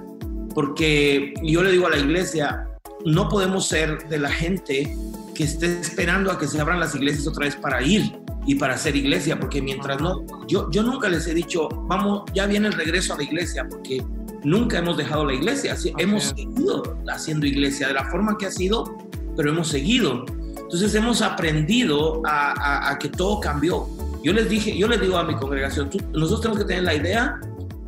Porque 0.55 1.33
yo 1.43 1.63
le 1.63 1.73
digo 1.73 1.87
a 1.87 1.91
la 1.91 1.99
iglesia, 1.99 2.67
no 3.05 3.29
podemos 3.29 3.67
ser 3.67 4.09
de 4.09 4.19
la 4.19 4.31
gente 4.31 4.97
que 5.35 5.45
esté 5.45 5.81
esperando 5.81 6.31
a 6.31 6.39
que 6.39 6.47
se 6.47 6.61
abran 6.61 6.81
las 6.81 6.95
iglesias 6.95 7.27
otra 7.27 7.47
vez 7.47 7.57
para 7.57 7.83
ir 7.83 8.13
y 8.47 8.57
para 8.57 8.75
hacer 8.75 8.97
iglesia, 8.97 9.39
porque 9.39 9.63
mientras 9.63 10.01
no, 10.01 10.25
yo, 10.49 10.71
yo 10.71 10.83
nunca 10.83 11.09
les 11.09 11.27
he 11.27 11.35
dicho, 11.35 11.69
vamos, 11.87 12.25
ya 12.35 12.47
viene 12.47 12.69
el 12.69 12.75
regreso 12.75 13.15
a 13.15 13.17
la 13.17 13.23
iglesia, 13.23 13.67
porque 13.69 14.03
nunca 14.45 14.79
hemos 14.79 14.97
dejado 14.97 15.25
la 15.25 15.35
iglesia, 15.35 15.77
hemos 15.99 16.25
seguido 16.25 16.99
haciendo 17.09 17.47
iglesia 17.47 17.89
de 17.89 17.95
la 17.95 18.11
forma 18.11 18.37
que 18.39 18.47
ha 18.47 18.51
sido, 18.51 18.99
pero 19.37 19.51
hemos 19.51 19.69
seguido. 19.69 20.25
Entonces 20.71 20.95
hemos 20.95 21.21
aprendido 21.21 22.23
a, 22.25 22.97
que 23.01 23.09
todo 23.09 23.41
cambió. 23.41 23.89
Yo 24.23 24.33
les 24.33 24.49
dije, 24.49 24.79
yo 24.79 24.87
les 24.87 25.01
digo 25.01 25.17
a 25.17 25.25
mi 25.25 25.35
congregación, 25.35 25.91
nosotros 26.13 26.43
tenemos 26.43 26.59
que 26.59 26.65
tener 26.65 26.85
la 26.85 26.95
idea 26.95 27.41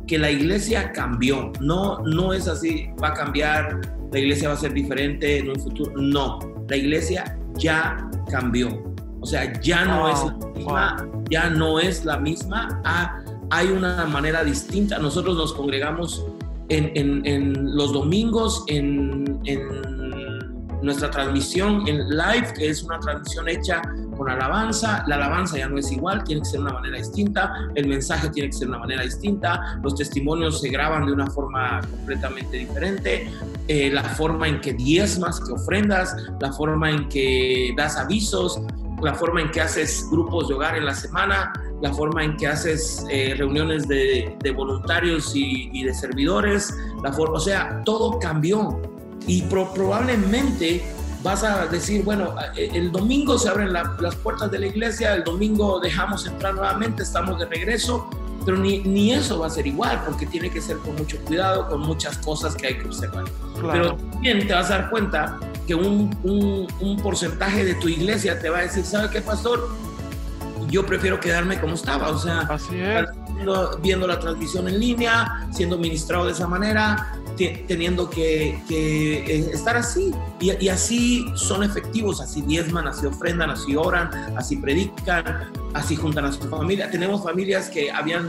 que 0.05 0.17
la 0.17 0.29
iglesia 0.29 0.91
cambió. 0.91 1.53
No, 1.61 1.99
no 1.99 2.33
es 2.33 2.49
así, 2.49 2.89
va 3.01 3.09
a 3.09 3.13
cambiar, 3.13 3.79
la 4.11 4.19
iglesia 4.19 4.49
va 4.49 4.55
a 4.55 4.57
ser 4.57 4.73
diferente 4.73 5.37
en 5.37 5.51
un 5.51 5.55
futuro. 5.61 5.93
No, 5.95 6.39
la 6.67 6.75
iglesia 6.75 7.39
ya 7.55 8.09
cambió. 8.29 8.83
O 9.21 9.25
sea, 9.25 9.57
ya 9.61 9.85
no 9.85 10.09
es 10.09 10.19
la 10.25 10.49
misma, 10.49 11.09
ya 11.29 11.49
no 11.49 11.79
es 11.79 12.03
la 12.03 12.17
misma. 12.17 12.81
Ah, 12.83 13.23
hay 13.49 13.67
una 13.67 14.05
manera 14.07 14.43
distinta. 14.43 14.99
Nosotros 14.99 15.37
nos 15.37 15.53
congregamos 15.53 16.25
en, 16.67 17.75
los 17.77 17.93
domingos 17.93 18.65
en, 18.67 19.39
nuestra 20.83 21.09
transmisión 21.09 21.87
en 21.87 22.09
live, 22.09 22.53
que 22.55 22.69
es 22.69 22.83
una 22.83 22.99
transmisión 22.99 23.47
hecha 23.47 23.81
con 24.17 24.29
alabanza. 24.29 25.03
La 25.07 25.15
alabanza 25.15 25.57
ya 25.57 25.67
no 25.67 25.77
es 25.77 25.91
igual, 25.91 26.23
tiene 26.23 26.41
que 26.41 26.49
ser 26.49 26.59
de 26.59 26.65
una 26.65 26.73
manera 26.73 26.97
distinta, 26.97 27.53
el 27.75 27.87
mensaje 27.87 28.29
tiene 28.29 28.49
que 28.49 28.53
ser 28.53 28.67
de 28.67 28.73
una 28.73 28.79
manera 28.79 29.03
distinta, 29.03 29.79
los 29.81 29.95
testimonios 29.95 30.61
se 30.61 30.69
graban 30.69 31.05
de 31.05 31.13
una 31.13 31.27
forma 31.27 31.81
completamente 31.89 32.57
diferente, 32.57 33.31
eh, 33.67 33.89
la 33.91 34.03
forma 34.03 34.47
en 34.47 34.61
que 34.61 34.73
diezmas, 34.73 35.39
que 35.39 35.53
ofrendas, 35.53 36.15
la 36.39 36.51
forma 36.51 36.91
en 36.91 37.09
que 37.09 37.73
das 37.77 37.97
avisos, 37.97 38.61
la 39.01 39.13
forma 39.13 39.41
en 39.41 39.51
que 39.51 39.61
haces 39.61 40.07
grupos 40.09 40.47
de 40.47 40.53
hogar 40.53 40.77
en 40.77 40.85
la 40.85 40.95
semana, 40.95 41.51
la 41.81 41.93
forma 41.93 42.23
en 42.23 42.37
que 42.37 42.47
haces 42.47 43.05
eh, 43.09 43.35
reuniones 43.37 43.87
de, 43.87 44.37
voluntarios 44.55 45.33
y, 45.35 45.83
de 45.83 45.93
servidores, 45.93 46.73
la 47.03 47.11
forma, 47.11 47.35
o 47.35 47.39
sea, 47.39 47.81
todo 47.83 48.19
cambió. 48.19 48.79
Y 49.27 49.43
probablemente 49.43 50.83
vas 51.23 51.43
a 51.43 51.67
decir, 51.67 52.03
bueno, 52.03 52.35
eh, 52.55 52.69
el 52.73 52.91
domingo 52.91 53.37
se 53.37 53.49
abren 53.49 53.71
las 53.73 54.15
puertas 54.15 54.51
de 54.51 54.59
la 54.59 54.67
iglesia, 54.67 55.15
el 55.15 55.23
domingo 55.23 55.79
dejamos 55.79 56.27
entrar 56.27 56.53
nuevamente, 56.53 57.03
estamos 57.03 57.39
de 57.39 57.45
regreso, 57.45 58.09
pero 58.45 58.57
ni, 58.57 58.79
ni, 58.79 59.13
eso 59.13 59.39
va 59.39 59.47
a 59.47 59.49
ser 59.49 59.65
igual, 59.65 60.03
porque 60.05 60.25
tiene 60.25 60.49
que 60.49 60.61
ser 60.61 60.77
con 60.77 60.95
mucho 60.95 61.17
cuidado, 61.19 61.69
con 61.69 61.81
muchas 61.81 62.17
cosas 62.17 62.55
que 62.55 62.67
hay 62.67 62.77
que 62.77 62.87
observar. 62.87 63.23
Pero 63.71 63.95
también 63.95 64.45
te 64.45 64.53
vas 64.53 64.69
a 64.69 64.79
dar 64.79 64.89
cuenta 64.89 65.39
que 65.65 65.75
un, 65.75 66.15
un, 66.23 66.67
un, 66.81 66.97
porcentaje 67.01 67.63
de 67.63 67.75
tu 67.75 67.87
iglesia 67.87 68.37
te 68.39 68.49
va 68.49 68.59
a 68.59 68.61
decir, 68.63 68.83
¿sabe 68.83 69.09
qué, 69.09 69.21
pastor? 69.21 69.69
Yo 70.67 70.85
prefiero 70.85 71.19
quedarme 71.19 71.59
como 71.59 71.75
estaba, 71.75 72.09
o 72.09 72.17
sea, 72.17 72.49
Viendo, 73.81 74.07
la 74.07 74.19
transmisión 74.19 74.67
en 74.67 74.79
línea, 74.79 75.47
siendo 75.51 75.77
ministrado 75.77 76.25
de 76.27 76.31
esa 76.31 76.47
manera, 76.47 77.17
teniendo 77.35 78.09
que, 78.09 78.59
eh, 78.69 79.49
estar 79.53 79.75
así. 79.77 80.11
Y, 80.39 80.65
y, 80.65 80.69
así 80.69 81.25
son 81.35 81.63
efectivos, 81.63 82.21
así 82.21 82.41
diezman, 82.41 82.87
así 82.87 83.05
ofrendan, 83.05 83.49
así 83.49 83.75
oran, 83.75 84.09
así 84.37 84.57
predican, 84.57 85.51
así 85.73 85.95
juntan 85.95 86.25
a 86.25 86.31
su 86.31 86.47
familia. 86.49 86.89
Tenemos 86.89 87.23
familias 87.23 87.69
que 87.69 87.91
habían, 87.91 88.27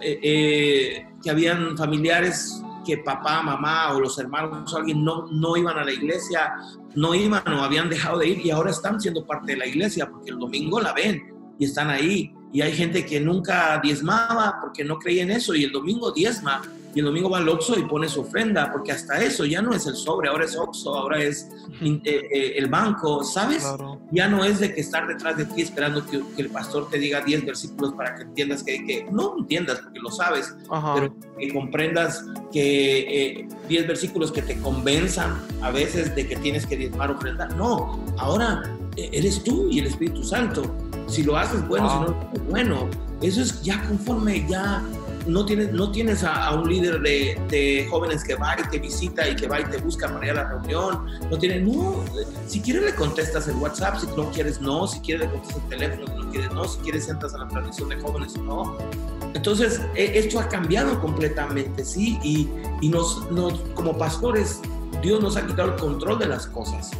eh, 0.00 0.18
eh, 0.22 1.06
que 1.22 1.30
habían 1.30 1.76
familiares 1.76 2.62
que 2.84 2.98
papá, 2.98 3.42
mamá 3.42 3.94
o 3.94 4.00
los 4.00 4.18
hermanos 4.18 4.72
o 4.72 4.76
alguien 4.76 5.04
no, 5.04 5.26
no 5.30 5.56
iban 5.56 5.78
a 5.78 5.84
la 5.84 5.92
iglesia, 5.92 6.52
no 6.94 7.14
iban 7.14 7.46
o 7.46 7.62
habían 7.62 7.88
dejado 7.88 8.18
de 8.18 8.28
ir 8.28 8.46
y 8.46 8.50
ahora 8.50 8.70
están 8.70 9.00
siendo 9.00 9.24
parte 9.24 9.52
de 9.52 9.58
la 9.58 9.66
iglesia 9.66 10.10
porque 10.10 10.30
el 10.30 10.38
domingo 10.38 10.80
la 10.80 10.92
ven 10.92 11.31
y 11.58 11.64
están 11.64 11.90
ahí. 11.90 12.34
Y 12.52 12.60
hay 12.60 12.72
gente 12.72 13.06
que 13.06 13.18
nunca 13.20 13.80
diezmaba 13.82 14.58
porque 14.60 14.84
no 14.84 14.98
creía 14.98 15.22
en 15.22 15.30
eso 15.30 15.54
y 15.54 15.64
el 15.64 15.72
domingo 15.72 16.12
diezma 16.12 16.60
y 16.94 17.00
el 17.00 17.06
domingo 17.06 17.30
va 17.30 17.38
al 17.38 17.48
Oxxo 17.48 17.78
y 17.78 17.84
pone 17.84 18.08
su 18.08 18.20
ofrenda, 18.20 18.70
porque 18.70 18.92
hasta 18.92 19.22
eso 19.22 19.44
ya 19.44 19.62
no 19.62 19.72
es 19.72 19.86
el 19.86 19.94
sobre, 19.94 20.28
ahora 20.28 20.44
es 20.44 20.56
Oxxo, 20.56 20.94
ahora 20.94 21.22
es 21.22 21.48
eh, 21.80 22.00
eh, 22.04 22.54
el 22.56 22.68
banco, 22.68 23.24
¿sabes? 23.24 23.64
Ya 24.10 24.28
no 24.28 24.44
es 24.44 24.60
de 24.60 24.74
que 24.74 24.80
estar 24.82 25.06
detrás 25.06 25.38
de 25.38 25.46
ti 25.46 25.62
esperando 25.62 26.04
que, 26.06 26.22
el 26.36 26.50
pastor 26.50 26.90
te 26.90 26.98
diga 26.98 27.20
10 27.20 27.46
versículos 27.46 27.94
para 27.94 28.14
que 28.14 28.22
entiendas 28.22 28.62
que, 28.62 28.84
que 28.84 29.06
no 29.10 29.36
entiendas, 29.38 29.80
porque 29.80 30.00
lo 30.00 30.10
sabes, 30.10 30.54
pero 30.94 31.14
que 31.38 31.52
comprendas 31.52 32.26
que 32.52 33.48
10 33.68 33.82
eh, 33.82 33.86
versículos 33.86 34.30
que 34.30 34.42
te 34.42 34.58
convenzan 34.60 35.40
a 35.62 35.70
veces 35.70 36.14
de 36.14 36.28
que 36.28 36.36
tienes 36.36 36.66
que 36.66 36.76
diezmar 36.76 37.10
ofrenda. 37.10 37.46
No, 37.48 38.04
ahora 38.18 38.62
eres 38.96 39.42
tú 39.42 39.68
y 39.70 39.78
el 39.78 39.86
Espíritu 39.86 40.22
Santo. 40.22 40.76
Si 41.12 41.22
lo 41.22 41.36
haces 41.36 41.66
bueno, 41.68 41.88
si 42.32 42.38
no, 42.38 42.44
bueno. 42.48 42.88
Eso 43.20 43.40
es 43.40 43.62
ya 43.62 43.80
conforme 43.86 44.44
ya 44.48 44.82
no 45.26 45.44
tienes, 45.44 45.72
no 45.72 45.92
tienes 45.92 46.24
a, 46.24 46.52
un 46.54 46.68
líder 46.68 47.00
de, 47.00 47.86
jóvenes 47.90 48.24
que 48.24 48.34
va 48.34 48.56
y 48.58 48.68
te 48.70 48.78
visita 48.78 49.28
y 49.28 49.36
que 49.36 49.46
va 49.46 49.60
y 49.60 49.64
te 49.64 49.76
busca 49.78 50.12
para 50.12 50.24
ir 50.24 50.32
a 50.32 50.34
la 50.34 50.48
reunión. 50.48 51.06
No 51.30 51.38
tienes, 51.38 51.62
no, 51.62 52.02
si 52.46 52.60
quieres 52.60 52.82
le 52.82 52.94
contestas 52.94 53.46
el 53.48 53.56
WhatsApp, 53.56 53.98
si 53.98 54.06
no 54.16 54.30
quieres 54.30 54.60
no, 54.60 54.86
si 54.86 55.00
quieres 55.00 55.26
le 55.26 55.32
contestas 55.32 55.62
el 55.62 55.68
teléfono, 55.68 56.06
si 56.06 56.24
no 56.24 56.30
quieres 56.30 56.52
no, 56.52 56.64
si 56.64 56.78
quieres 56.80 57.08
entras 57.08 57.34
a 57.34 57.38
la 57.38 57.48
transmisión 57.48 57.88
de 57.90 58.00
jóvenes 58.00 58.36
no. 58.38 58.76
Entonces, 59.34 59.80
e, 59.94 60.18
esto 60.18 60.40
ha 60.40 60.48
cambiado 60.48 61.00
completamente, 61.00 61.84
¿sí? 61.84 62.18
Y, 62.22 62.48
y 62.80 62.88
nos, 62.88 63.30
nos, 63.30 63.60
como 63.74 63.96
pastores, 63.96 64.60
Dios 65.02 65.20
nos 65.20 65.36
ha 65.36 65.46
quitado 65.46 65.74
el 65.74 65.76
control 65.76 66.18
de 66.18 66.26
las 66.26 66.46
cosas 66.46 66.90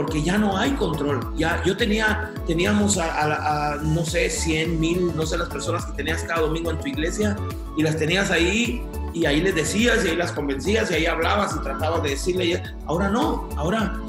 porque 0.00 0.22
ya 0.22 0.38
no 0.38 0.56
hay 0.56 0.70
control. 0.70 1.20
Ya, 1.36 1.62
yo 1.62 1.76
tenía, 1.76 2.32
teníamos 2.46 2.96
a, 2.96 3.76
no 3.82 4.02
sé, 4.02 4.30
100 4.30 4.80
mil, 4.80 5.14
no 5.14 5.26
sé, 5.26 5.36
las 5.36 5.50
personas 5.50 5.84
que 5.84 5.92
tenías 5.92 6.22
cada 6.22 6.40
domingo 6.40 6.70
en 6.70 6.80
tu 6.80 6.88
iglesia 6.88 7.36
y 7.76 7.82
las 7.82 7.98
tenías 7.98 8.30
ahí 8.30 8.82
y 9.12 9.26
ahí 9.26 9.42
les 9.42 9.54
decías 9.54 10.02
y 10.02 10.08
ahí 10.08 10.16
las 10.16 10.32
convencías 10.32 10.90
y 10.90 10.94
ahí 10.94 11.04
hablabas 11.04 11.54
y 11.54 11.62
tratabas 11.62 12.02
de 12.02 12.08
decirle. 12.08 12.62
Ahora 12.86 13.10
no, 13.10 13.46
ahora 13.58 14.00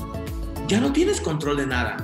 ya 0.70 0.80
no 0.80 0.94
tienes 0.94 1.20
control 1.20 1.58
de 1.58 1.68
nada. 1.68 1.98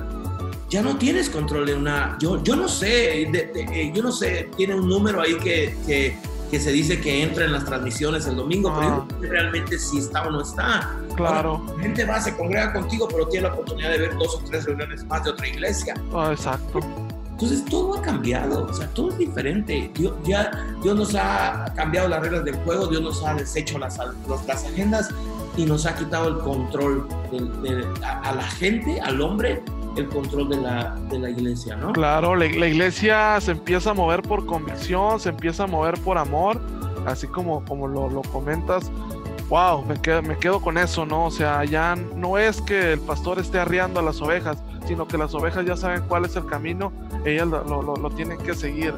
Ya 0.68 0.82
no 0.82 0.98
tienes 0.98 1.30
control 1.30 1.64
de 1.64 1.74
una. 1.74 2.18
Yo, 2.20 2.42
yo 2.42 2.56
no 2.56 2.68
sé, 2.68 3.22
eh, 3.22 3.92
yo 3.94 4.02
no 4.02 4.12
sé, 4.12 4.50
tiene 4.58 4.74
un 4.74 4.86
número 4.86 5.22
ahí 5.22 5.34
que, 5.36 5.74
que, 5.86 6.14
que, 6.50 6.60
se 6.60 6.72
dice 6.72 7.00
que 7.00 7.22
entra 7.22 7.44
en 7.44 7.52
las 7.52 7.64
transmisiones 7.64 8.26
el 8.26 8.36
domingo, 8.36 8.72
pero 8.78 9.06
ah. 9.08 9.14
realmente 9.20 9.78
si 9.78 9.98
está 9.98 10.22
o 10.26 10.30
no 10.30 10.42
está. 10.42 10.96
Claro. 11.16 11.64
la 11.76 11.82
gente 11.82 12.04
va, 12.04 12.20
se 12.20 12.36
congrega 12.36 12.72
contigo, 12.72 13.08
pero 13.08 13.26
tiene 13.26 13.48
la 13.48 13.54
oportunidad 13.54 13.90
de 13.90 13.98
ver 13.98 14.16
dos 14.16 14.36
o 14.36 14.38
tres 14.48 14.64
reuniones 14.64 15.04
más 15.04 15.24
de 15.24 15.30
otra 15.30 15.48
iglesia. 15.48 15.94
Ah, 16.14 16.30
exacto. 16.32 16.80
Entonces 17.40 17.64
todo 17.66 17.96
ha 17.96 18.02
cambiado, 18.02 18.64
o 18.64 18.72
sea, 18.72 18.88
todo 18.88 19.10
es 19.10 19.18
diferente. 19.18 19.92
Dios, 19.94 20.12
ya, 20.24 20.50
Dios 20.82 20.96
nos 20.96 21.14
ha 21.14 21.72
cambiado 21.76 22.08
las 22.08 22.20
reglas 22.20 22.44
del 22.44 22.56
juego, 22.56 22.88
Dios 22.88 23.00
nos 23.00 23.24
ha 23.24 23.34
deshecho 23.34 23.78
las, 23.78 23.96
las 24.46 24.64
agendas 24.64 25.08
y 25.56 25.64
nos 25.64 25.86
ha 25.86 25.94
quitado 25.94 26.28
el 26.28 26.38
control 26.38 27.06
de, 27.62 27.86
a, 28.04 28.34
la 28.34 28.42
gente, 28.42 29.00
al 29.00 29.20
hombre, 29.20 29.62
el 29.98 30.08
control 30.08 30.48
de 30.48 30.56
la, 30.56 30.94
de 31.10 31.18
la 31.18 31.30
iglesia, 31.30 31.76
¿no? 31.76 31.92
Claro, 31.92 32.36
la, 32.36 32.46
iglesia 32.46 33.40
se 33.40 33.52
empieza 33.52 33.90
a 33.90 33.94
mover 33.94 34.22
por 34.22 34.46
convicción, 34.46 35.20
se 35.20 35.30
empieza 35.30 35.64
a 35.64 35.66
mover 35.66 35.98
por 36.00 36.18
amor, 36.18 36.60
así 37.06 37.26
como, 37.26 37.64
como 37.64 37.88
lo, 37.88 38.08
lo 38.08 38.22
comentas 38.22 38.90
wow, 39.48 39.82
me 39.84 40.00
quedo, 40.00 40.22
me 40.22 40.36
quedo 40.36 40.60
con 40.60 40.78
eso, 40.78 41.06
¿no? 41.06 41.26
O 41.26 41.30
sea, 41.30 41.64
ya 41.64 41.96
no 41.96 42.38
es 42.38 42.60
que 42.60 42.92
el 42.92 43.00
pastor 43.00 43.38
esté 43.38 43.58
arriando 43.58 44.00
a 44.00 44.02
las 44.02 44.20
ovejas, 44.20 44.58
sino 44.88 45.06
que 45.06 45.18
las 45.18 45.34
ovejas 45.34 45.66
ya 45.66 45.76
saben 45.76 46.02
cuál 46.08 46.24
es 46.24 46.34
el 46.34 46.46
camino, 46.46 46.90
ellas 47.26 47.46
lo, 47.46 47.82
lo, 47.82 48.10
tienen 48.10 48.38
que 48.38 48.54
seguir. 48.54 48.94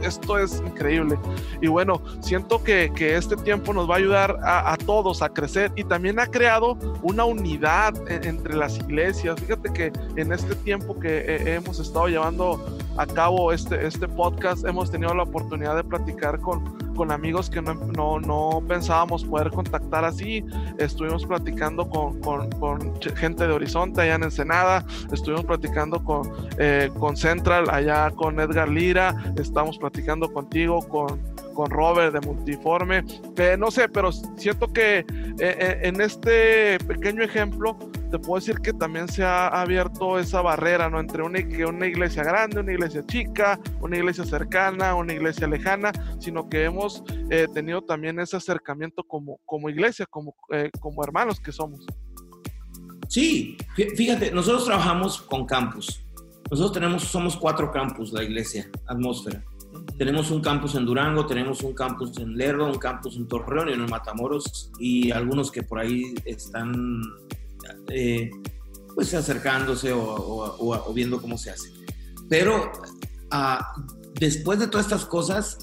esto 0.00 0.38
es 0.38 0.62
increíble. 0.66 1.18
Y 1.60 1.66
bueno, 1.66 2.00
siento 2.20 2.64
que, 2.64 2.90
que 2.96 3.16
este 3.16 3.36
tiempo 3.36 3.74
nos 3.74 3.88
va 3.88 3.96
a 3.96 3.98
ayudar 3.98 4.38
a, 4.42 4.74
todos 4.86 5.20
a 5.20 5.28
crecer 5.28 5.70
y 5.76 5.84
también 5.84 6.18
ha 6.18 6.26
creado 6.26 6.78
una 7.02 7.26
unidad 7.26 7.94
entre 8.10 8.56
las 8.56 8.78
iglesias. 8.78 9.38
Fíjate 9.38 9.70
que 9.74 9.92
en 10.16 10.32
este 10.32 10.54
tiempo 10.54 10.98
que 10.98 11.18
eh, 11.18 11.54
hemos 11.56 11.78
estado 11.78 12.08
llevando 12.08 12.64
a 12.96 13.06
cabo 13.06 13.52
este, 13.52 13.86
este 13.86 14.08
podcast, 14.08 14.64
hemos 14.64 14.90
tenido 14.90 15.14
la 15.14 15.24
oportunidad 15.24 15.76
de 15.76 15.84
platicar 15.84 16.40
con, 16.40 16.64
con 16.94 17.10
amigos 17.10 17.50
que 17.50 17.60
no, 17.60 17.74
no, 17.74 18.20
no 18.20 18.62
pensábamos 18.66 19.24
poder 19.24 19.50
contactar 19.50 20.04
así. 20.04 20.44
Estuvimos 20.78 21.26
platicando 21.26 21.88
con, 21.88 22.20
con, 22.20 23.00
gente 23.16 23.46
de 23.46 23.52
Horizonte 23.52 24.02
allá 24.02 24.14
en 24.14 24.24
Ensenada, 24.24 24.84
estuvimos 25.12 25.44
platicando 25.44 26.02
con, 26.02 26.30
eh, 26.58 26.90
con 26.98 27.16
Central 27.16 27.68
allá 27.70 28.10
con 28.10 28.38
Edgar 28.40 28.68
Lira, 28.68 29.14
estamos 29.36 29.78
platicando 29.78 30.32
contigo, 30.32 30.80
con, 30.88 31.20
con 31.54 31.70
Robert 31.70 32.12
de 32.12 32.20
Multiforme. 32.20 33.04
Eh, 33.36 33.56
no 33.58 33.70
sé, 33.70 33.88
pero 33.88 34.12
siento 34.12 34.72
que 34.72 35.04
eh, 35.38 35.80
en 35.82 36.00
este 36.00 36.78
pequeño 36.86 37.22
ejemplo 37.22 37.76
te 38.14 38.20
puedo 38.20 38.38
decir 38.38 38.60
que 38.60 38.72
también 38.72 39.08
se 39.08 39.24
ha 39.24 39.48
abierto 39.48 40.20
esa 40.20 40.40
barrera, 40.40 40.88
¿no? 40.88 41.00
Entre 41.00 41.20
una, 41.20 41.40
una 41.68 41.86
iglesia 41.88 42.22
grande, 42.22 42.60
una 42.60 42.72
iglesia 42.72 43.04
chica, 43.04 43.58
una 43.80 43.96
iglesia 43.96 44.24
cercana, 44.24 44.94
una 44.94 45.14
iglesia 45.14 45.48
lejana, 45.48 45.90
sino 46.20 46.48
que 46.48 46.62
hemos 46.62 47.02
eh, 47.30 47.48
tenido 47.52 47.82
también 47.82 48.20
ese 48.20 48.36
acercamiento 48.36 49.02
como, 49.02 49.40
como 49.44 49.68
iglesia, 49.68 50.06
como, 50.06 50.36
eh, 50.52 50.70
como 50.78 51.02
hermanos 51.02 51.40
que 51.40 51.50
somos. 51.50 51.84
Sí, 53.08 53.56
fíjate, 53.74 54.30
nosotros 54.30 54.66
trabajamos 54.66 55.20
con 55.20 55.44
campus. 55.44 56.06
Nosotros 56.52 56.72
tenemos, 56.72 57.02
somos 57.02 57.36
cuatro 57.36 57.72
campus, 57.72 58.12
la 58.12 58.22
iglesia, 58.22 58.70
atmósfera. 58.86 59.42
Tenemos 59.98 60.30
un 60.30 60.40
campus 60.40 60.76
en 60.76 60.86
Durango, 60.86 61.26
tenemos 61.26 61.62
un 61.62 61.74
campus 61.74 62.16
en 62.18 62.36
Lerdo, 62.36 62.66
un 62.66 62.78
campus 62.78 63.16
en 63.16 63.26
Torreón 63.26 63.70
y 63.70 63.72
en 63.72 63.84
Matamoros 63.86 64.70
y 64.78 65.10
algunos 65.10 65.50
que 65.50 65.64
por 65.64 65.80
ahí 65.80 66.14
están 66.24 67.02
eh, 67.88 68.30
pues 68.94 69.12
acercándose 69.14 69.92
o, 69.92 70.92
viendo 70.94 71.20
cómo 71.20 71.36
se 71.38 71.50
hace. 71.50 71.72
Pero 72.28 72.70
ah, 73.30 73.74
después 74.14 74.58
de 74.58 74.68
todas 74.68 74.86
estas 74.86 75.04
cosas, 75.04 75.58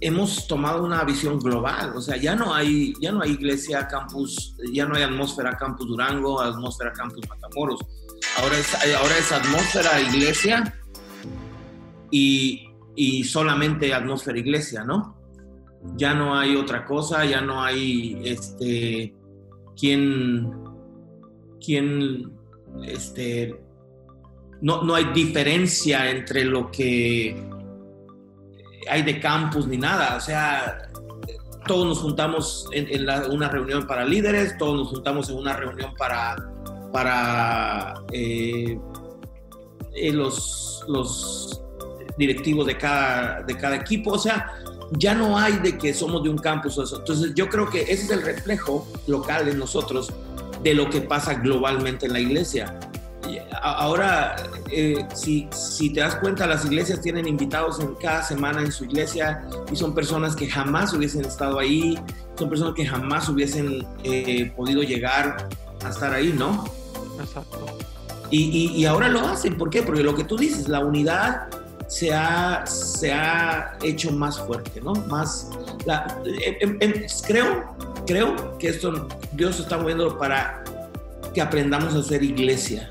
hemos 0.00 0.46
tomado 0.46 0.84
una 0.84 1.02
visión 1.04 1.38
global, 1.38 1.92
o 1.96 2.00
sea, 2.00 2.16
ya 2.16 2.34
no 2.34 2.54
hay, 2.54 2.92
ya 3.00 3.12
no 3.12 3.22
hay 3.22 3.32
iglesia 3.32 3.88
campus, 3.88 4.54
ya 4.72 4.86
no 4.86 4.94
hay 4.94 5.02
atmósfera 5.02 5.56
campus 5.56 5.88
Durango, 5.88 6.40
atmósfera 6.40 6.92
campus 6.92 7.26
Matamoros, 7.28 7.80
ahora 8.38 8.58
es, 8.58 8.74
ahora 8.94 9.18
es 9.18 9.32
atmósfera 9.32 10.00
iglesia 10.00 10.74
y, 12.10 12.62
solamente 13.24 13.92
atmósfera 13.92 14.38
iglesia, 14.38 14.84
¿no? 14.84 15.16
Ya 15.96 16.14
no 16.14 16.36
hay 16.38 16.56
otra 16.56 16.84
cosa, 16.84 17.24
ya 17.24 17.40
no 17.40 17.62
hay 17.62 18.20
este, 18.24 19.14
quien, 19.78 20.50
quien, 21.66 22.32
este, 22.84 23.60
no, 24.60 24.82
no 24.82 24.94
hay 24.94 25.06
diferencia 25.12 26.08
entre 26.10 26.44
lo 26.44 26.70
que 26.70 27.36
hay 28.88 29.02
de 29.02 29.20
campus 29.20 29.66
ni 29.66 29.76
nada. 29.76 30.16
O 30.16 30.20
sea, 30.20 30.90
todos 31.66 31.86
nos 31.86 31.98
juntamos 31.98 32.68
en, 32.72 33.06
una 33.30 33.48
reunión 33.48 33.86
para 33.86 34.04
líderes, 34.04 34.56
todos 34.58 34.76
nos 34.76 34.88
juntamos 34.88 35.28
en 35.28 35.36
una 35.36 35.54
reunión 35.54 35.92
para, 35.98 36.36
para 36.92 37.94
eh, 38.12 38.78
eh, 39.94 40.12
los, 40.12 40.84
los 40.88 41.60
directivos 42.16 42.66
de 42.66 42.78
cada, 42.78 43.42
de 43.42 43.56
cada 43.56 43.76
equipo. 43.76 44.12
O 44.12 44.18
sea, 44.18 44.54
ya 44.92 45.14
no 45.14 45.36
hay 45.36 45.58
de 45.58 45.76
que 45.76 45.92
somos 45.92 46.22
de 46.22 46.30
un 46.30 46.38
campus 46.38 46.78
o 46.78 46.84
eso. 46.84 46.98
Entonces 46.98 47.34
yo 47.34 47.48
creo 47.48 47.68
que 47.68 47.82
ese 47.82 48.04
es 48.04 48.10
el 48.10 48.22
reflejo 48.22 48.86
local 49.06 49.48
en 49.48 49.58
nosotros 49.58 50.12
de 50.62 50.74
lo 50.74 50.90
que 50.90 51.00
pasa 51.00 51.34
globalmente 51.34 52.06
en 52.06 52.12
la 52.12 52.20
iglesia 52.20 52.78
ahora, 53.62 54.36
eh, 54.70 55.06
si, 55.14 55.48
si, 55.52 55.90
te 55.90 56.00
das 56.00 56.16
cuenta, 56.16 56.46
las 56.46 56.64
iglesias 56.64 57.00
tienen 57.00 57.26
invitados 57.26 57.80
en 57.80 57.94
cada 57.96 58.22
semana 58.22 58.60
en 58.60 58.72
su 58.72 58.84
iglesia 58.84 59.46
y 59.70 59.76
son 59.76 59.94
personas 59.94 60.36
que 60.36 60.48
jamás 60.48 60.92
hubiesen 60.92 61.24
estado 61.24 61.58
ahí, 61.58 61.98
son 62.36 62.48
personas 62.48 62.74
que 62.74 62.86
jamás 62.86 63.28
hubiesen 63.28 63.86
eh, 64.04 64.52
podido 64.56 64.82
llegar 64.82 65.48
a 65.84 65.88
estar 65.88 66.12
ahí, 66.12 66.32
¿no? 66.36 66.64
Exacto. 67.20 67.66
Y, 68.30 68.72
y, 68.74 68.84
ahora 68.86 69.08
lo 69.08 69.20
hacen, 69.20 69.56
¿por 69.56 69.70
qué? 69.70 69.82
Porque 69.82 70.02
lo 70.02 70.16
que 70.16 70.24
tú 70.24 70.36
dices, 70.36 70.68
la 70.68 70.80
unidad 70.80 71.46
se 71.86 72.12
ha, 72.12 72.66
se 72.66 73.12
ha 73.12 73.78
hecho 73.82 74.10
más 74.10 74.40
fuerte, 74.40 74.80
¿no? 74.80 74.94
Más, 74.94 75.48
la, 75.84 76.20
creo, 77.24 77.76
creo 78.06 78.58
que 78.58 78.68
esto 78.68 79.08
Dios 79.32 79.60
está 79.60 79.78
moviendo 79.78 80.16
para 80.18 80.64
que 81.34 81.40
aprendamos 81.40 81.94
a 81.94 82.02
ser 82.02 82.22
iglesia 82.22 82.90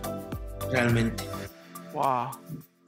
realmente. 0.72 1.24
Wow. 1.94 2.30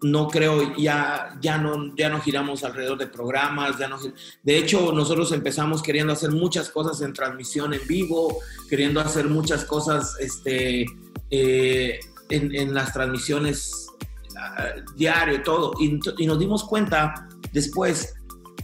No 0.04 0.28
creo, 0.28 0.76
ya, 0.78 1.36
ya, 1.42 1.58
no, 1.58 1.96
ya 1.96 2.10
no 2.10 2.22
giramos 2.22 2.64
alrededor 2.64 3.00
de 3.00 3.08
programas, 3.08 3.80
ya 3.80 3.88
no, 3.88 3.98
de 4.44 4.58
hecho 4.58 4.92
nosotros 4.92 5.32
empezamos 5.32 5.82
queriendo 5.82 6.14
hacer 6.14 6.30
muchas 6.32 6.70
cosas 6.70 7.02
en 7.02 7.14
transmisión 7.14 7.74
en 7.74 7.82
vivo, 7.88 8.38
queriendo 8.70 9.00
hacer 9.02 9.28
muchas 9.28 9.66
cosas 9.66 10.16
este, 10.20 10.86
eh, 11.32 12.00
en, 12.30 12.74
las 12.76 12.94
transmisiones 12.94 13.88
uh, 14.36 14.96
diario, 14.96 15.42
todo, 15.42 15.74
y, 15.80 16.00
y, 16.20 16.28
nos 16.28 16.38
dimos 16.38 16.64
cuenta 16.64 17.28
después 17.52 18.14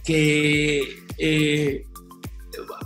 que 0.04 1.04
eh, 1.18 1.84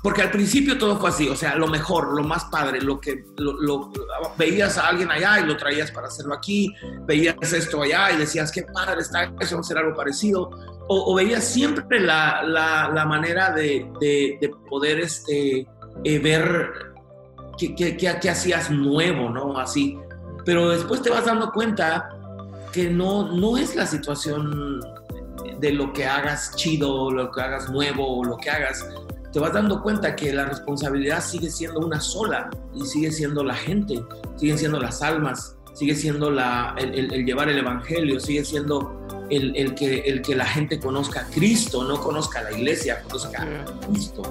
porque 0.03 0.23
al 0.23 0.31
principio 0.31 0.79
todo 0.79 0.99
fue 0.99 1.11
así, 1.11 1.29
o 1.29 1.37
sea, 1.37 1.55
lo 1.57 1.67
mejor, 1.67 2.15
lo 2.15 2.23
más 2.23 2.45
padre, 2.47 2.81
lo 2.81 3.01
que 3.01 3.25
veías 4.37 4.79
a 4.79 4.89
alguien 4.89 5.11
allá 5.11 5.41
y 5.41 5.47
lo 5.47 5.57
traías 5.57 5.91
para 5.91 6.09
hacerlo 6.09 6.35
aquí, 6.35 6.73
veías 7.07 7.53
esto 7.53 7.83
allá 7.83 8.13
y 8.13 8.19
decías, 8.19 8.53
qué 8.53 8.63
padre 8.63 9.01
está 9.01 9.33
eso, 9.41 9.57
va 9.57 9.61
a 9.61 9.65
ser 9.65 9.79
algo 9.79 9.97
parecido, 9.97 10.51
o, 10.89 11.15
veías 11.15 11.45
siempre 11.45 12.01
la, 12.01 13.05
manera 13.07 13.51
de, 13.51 13.91
de, 14.01 14.51
poder 14.69 15.01
este, 15.01 15.67
eh, 16.05 16.19
ver 16.19 16.73
qué, 17.59 18.31
hacías 18.31 18.71
nuevo, 18.71 19.29
¿no? 19.31 19.59
Así, 19.59 19.99
pero 20.45 20.71
después 20.71 21.03
te 21.03 21.11
vas 21.11 21.25
dando 21.25 21.51
cuenta 21.53 22.11
que 22.73 22.89
no, 22.89 23.33
no 23.33 23.57
es 23.57 23.75
la 23.75 23.87
situación 23.87 24.81
de 25.59 25.73
lo 25.73 25.93
que 25.93 26.07
hagas 26.07 26.55
chido, 26.57 27.11
lo 27.11 27.31
que 27.31 27.41
hagas 27.41 27.71
nuevo, 27.71 28.25
lo 28.25 28.37
que 28.37 28.51
hagas, 28.51 28.87
te 29.33 29.38
vas 29.38 29.53
dando 29.53 29.83
cuenta 29.83 30.17
que 30.17 30.33
la 30.33 30.47
responsabilidad 30.47 31.23
sigue 31.23 31.51
siendo 31.51 31.81
una 31.81 32.01
sola 32.01 32.51
y 32.75 32.85
sigue 32.87 33.12
siendo 33.12 33.45
la 33.45 33.55
gente, 33.55 34.03
siguen 34.37 34.59
siendo 34.59 34.81
las 34.81 35.03
almas, 35.03 35.57
sigue 35.75 35.95
siendo 35.95 36.31
la, 36.31 36.75
el, 36.79 37.25
llevar 37.25 37.49
el 37.49 37.59
Evangelio, 37.59 38.19
sigue 38.21 38.45
siendo 38.45 39.07
el, 39.31 39.75
que, 39.75 40.01
el 40.01 40.23
que 40.23 40.35
la 40.35 40.47
gente 40.47 40.81
conozca 40.81 41.21
a 41.21 41.27
Cristo, 41.27 41.85
no 41.85 42.01
conozca 42.01 42.41
a 42.41 42.43
la 42.45 42.53
iglesia, 42.53 43.03
conozca 43.03 43.43
a 43.43 43.87
Cristo. 43.87 44.23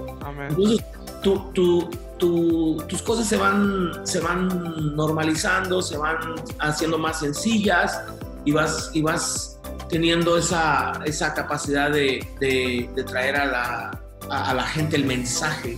Entonces, 0.50 0.84
tus 1.22 3.02
cosas 3.04 3.28
se 3.28 3.38
van, 3.38 3.92
se 4.04 4.20
van 4.20 4.96
normalizando, 4.96 5.82
se 5.82 5.98
van 5.98 6.18
haciendo 6.60 6.98
más 6.98 7.20
sencillas 7.20 8.02
y 8.46 8.52
vas, 8.52 8.90
y 8.94 9.04
vas 9.04 9.60
teniendo 9.90 10.38
esa, 10.38 11.00
esa 11.06 11.34
capacidad 11.36 11.92
de, 11.92 12.28
de 12.40 13.04
traer 13.04 13.36
a 13.36 13.46
la, 13.46 14.07
a, 14.30 14.54
la 14.54 14.64
gente 14.64 14.96
el 14.96 15.06
mensaje 15.06 15.78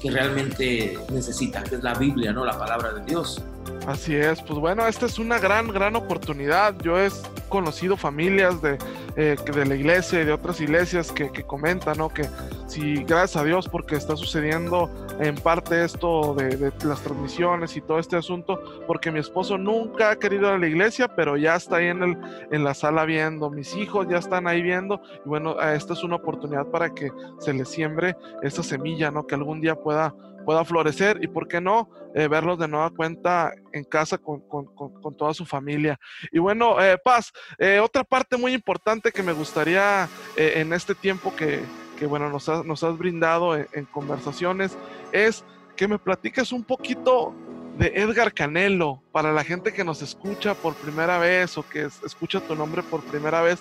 que 0.00 0.10
realmente 0.10 0.98
necesita, 1.12 1.62
que 1.62 1.76
es 1.76 1.82
la 1.82 1.94
Biblia, 1.94 2.32
¿no? 2.32 2.44
La 2.44 2.58
palabra 2.58 2.92
de 2.92 3.04
Dios. 3.04 3.42
Así 3.86 4.14
es, 4.14 4.40
pues 4.42 4.58
bueno, 4.58 4.86
esta 4.86 5.06
es 5.06 5.18
una 5.18 5.38
gran, 5.38 5.68
gran 5.68 5.96
oportunidad. 5.96 6.76
Yo 6.82 7.00
he 7.00 7.08
conocido 7.48 7.96
familias 7.96 8.62
de, 8.62 8.78
eh, 9.16 9.36
de 9.52 9.66
la 9.66 9.74
iglesia 9.74 10.22
y 10.22 10.24
de 10.24 10.32
otras 10.32 10.60
iglesias 10.60 11.10
que, 11.10 11.30
comentan, 11.44 11.98
¿no? 11.98 12.08
Que 12.08 12.22
si 12.68 13.02
gracias 13.02 13.36
a 13.36 13.44
Dios 13.44 13.68
porque 13.68 13.96
está 13.96 14.16
sucediendo 14.16 14.88
en 15.18 15.34
parte 15.34 15.84
esto 15.84 16.34
de, 16.34 16.72
las 16.84 17.02
transmisiones 17.02 17.76
y 17.76 17.80
todo 17.80 17.98
este 17.98 18.16
asunto, 18.16 18.84
porque 18.86 19.10
mi 19.10 19.18
esposo 19.18 19.58
nunca 19.58 20.10
ha 20.10 20.16
querido 20.16 20.48
ir 20.48 20.54
a 20.54 20.58
la 20.58 20.66
iglesia, 20.68 21.08
pero 21.08 21.36
ya 21.36 21.56
está 21.56 21.76
ahí 21.76 21.86
en, 21.86 22.02
el, 22.02 22.18
en 22.52 22.62
la 22.62 22.72
sala 22.72 23.04
viendo, 23.04 23.50
mis 23.50 23.74
hijos 23.74 24.06
ya 24.08 24.18
están 24.18 24.46
ahí 24.46 24.62
viendo, 24.62 25.02
y 25.24 25.28
bueno, 25.28 25.60
esta 25.60 25.94
es 25.94 26.04
una 26.04 26.16
oportunidad 26.16 26.66
para 26.66 26.94
que 26.94 27.10
se 27.40 27.52
le 27.52 27.64
siembre 27.64 28.16
esa 28.42 28.62
semilla, 28.62 29.10
¿no? 29.10 29.26
Que 29.26 29.34
algún 29.34 29.60
día 29.60 29.74
pueda 29.74 30.14
pueda 30.50 30.64
florecer 30.64 31.22
y, 31.22 31.28
¿por 31.28 31.46
qué 31.46 31.60
no?, 31.60 31.88
eh, 32.12 32.26
verlos 32.26 32.58
de 32.58 32.66
nueva 32.66 32.90
cuenta 32.90 33.52
en 33.72 33.84
casa 33.84 34.18
con, 34.18 34.40
con, 34.40 34.66
con, 34.74 35.16
toda 35.16 35.32
su 35.32 35.46
familia. 35.46 35.96
Y 36.32 36.40
bueno, 36.40 36.82
eh, 36.82 36.98
Paz, 36.98 37.32
eh, 37.56 37.78
otra 37.78 38.02
parte 38.02 38.36
muy 38.36 38.52
importante 38.52 39.12
que 39.12 39.22
me 39.22 39.30
gustaría 39.30 40.08
en 40.36 40.72
este 40.72 40.96
tiempo 40.96 41.32
que, 41.36 41.60
que 41.96 42.04
bueno, 42.04 42.28
nos, 42.30 42.48
nos 42.66 42.82
has 42.82 42.98
brindado 42.98 43.54
en, 43.54 43.84
conversaciones 43.92 44.76
es 45.12 45.44
que 45.76 45.86
me 45.86 46.00
platiques 46.00 46.50
un 46.50 46.64
poquito 46.64 47.32
de 47.78 47.92
Edgar 47.94 48.34
Canelo 48.34 49.04
para 49.12 49.30
la 49.32 49.44
gente 49.44 49.72
que 49.72 49.84
nos 49.84 50.02
escucha 50.02 50.54
por 50.54 50.74
primera 50.74 51.18
vez 51.18 51.56
o 51.58 51.62
que 51.62 51.82
escucha 52.04 52.40
tu 52.40 52.56
nombre 52.56 52.82
por 52.82 53.02
primera 53.04 53.40
vez. 53.40 53.60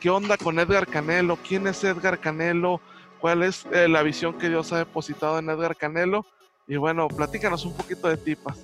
¿Qué 0.00 0.10
onda 0.10 0.36
con 0.36 0.58
Edgar 0.58 0.88
Canelo? 0.88 1.38
¿Quién 1.46 1.68
es 1.68 1.84
Edgar 1.84 2.18
Canelo? 2.18 2.80
Cuál 3.20 3.42
es 3.42 3.66
eh, 3.72 3.88
la 3.88 4.02
visión 4.02 4.38
que 4.38 4.48
Dios 4.48 4.72
ha 4.72 4.78
depositado 4.78 5.38
en 5.38 5.48
Edgar 5.48 5.76
Canelo. 5.76 6.26
Y 6.68 6.76
bueno, 6.76 7.08
platícanos 7.08 7.64
un 7.64 7.74
poquito 7.74 8.08
de 8.08 8.16
tipas. 8.16 8.56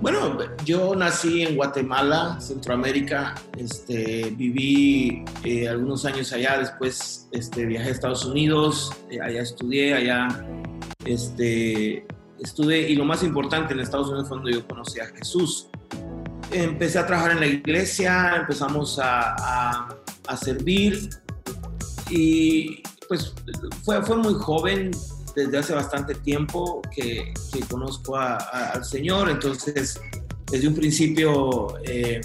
Bueno, 0.00 0.38
yo 0.64 0.94
nací 0.94 1.42
en 1.42 1.56
Guatemala, 1.56 2.40
Centroamérica, 2.40 3.34
este, 3.56 4.32
viví 4.36 5.24
eh, 5.42 5.68
algunos 5.68 6.04
años 6.04 6.32
allá, 6.32 6.56
después 6.58 7.28
este, 7.32 7.66
viajé 7.66 7.88
a 7.88 7.92
Estados 7.92 8.24
Unidos, 8.24 8.92
eh, 9.10 9.20
allá 9.20 9.42
estudié, 9.42 9.94
allá 9.94 10.28
este, 11.04 12.06
estudié, 12.38 12.90
y 12.90 12.94
lo 12.94 13.04
más 13.04 13.24
importante 13.24 13.74
en 13.74 13.80
Estados 13.80 14.08
Unidos 14.08 14.28
fue 14.28 14.36
donde 14.36 14.52
yo 14.52 14.68
conocí 14.68 15.00
a 15.00 15.06
Jesús. 15.06 15.66
Empecé 16.52 17.00
a 17.00 17.06
trabajar 17.06 17.32
en 17.32 17.40
la 17.40 17.46
iglesia, 17.46 18.36
empezamos 18.36 19.00
a, 19.00 19.34
a, 19.34 19.96
a 20.28 20.36
servir, 20.36 21.10
y 22.08 22.82
pues 23.08 23.34
fue, 23.84 24.02
fue 24.02 24.16
muy 24.16 24.34
joven, 24.34 24.90
desde 25.34 25.58
hace 25.58 25.74
bastante 25.74 26.14
tiempo 26.14 26.82
que, 26.94 27.32
conozco 27.70 28.16
al 28.16 28.84
Señor, 28.84 29.30
entonces 29.30 30.00
desde 30.50 30.68
un 30.68 30.74
principio 30.74 31.78
eh, 31.84 32.20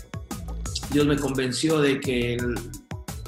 Dios 0.91 1.06
me 1.06 1.17
convenció 1.17 1.80
de 1.80 2.00
que 2.00 2.38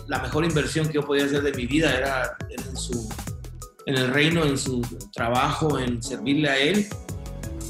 la 0.07 0.19
mejor 0.19 0.45
inversión 0.45 0.87
que 0.87 0.93
yo 0.93 1.01
podía 1.01 1.25
hacer 1.25 1.41
de 1.41 1.51
mi 1.53 1.65
vida 1.65 1.95
era 1.95 2.37
en, 2.49 2.77
su, 2.77 3.09
en 3.85 3.95
el 3.95 4.09
reino, 4.09 4.43
en 4.43 4.57
su 4.57 4.81
trabajo, 5.13 5.79
en 5.79 6.01
servirle 6.01 6.49
a 6.49 6.57
Él. 6.57 6.87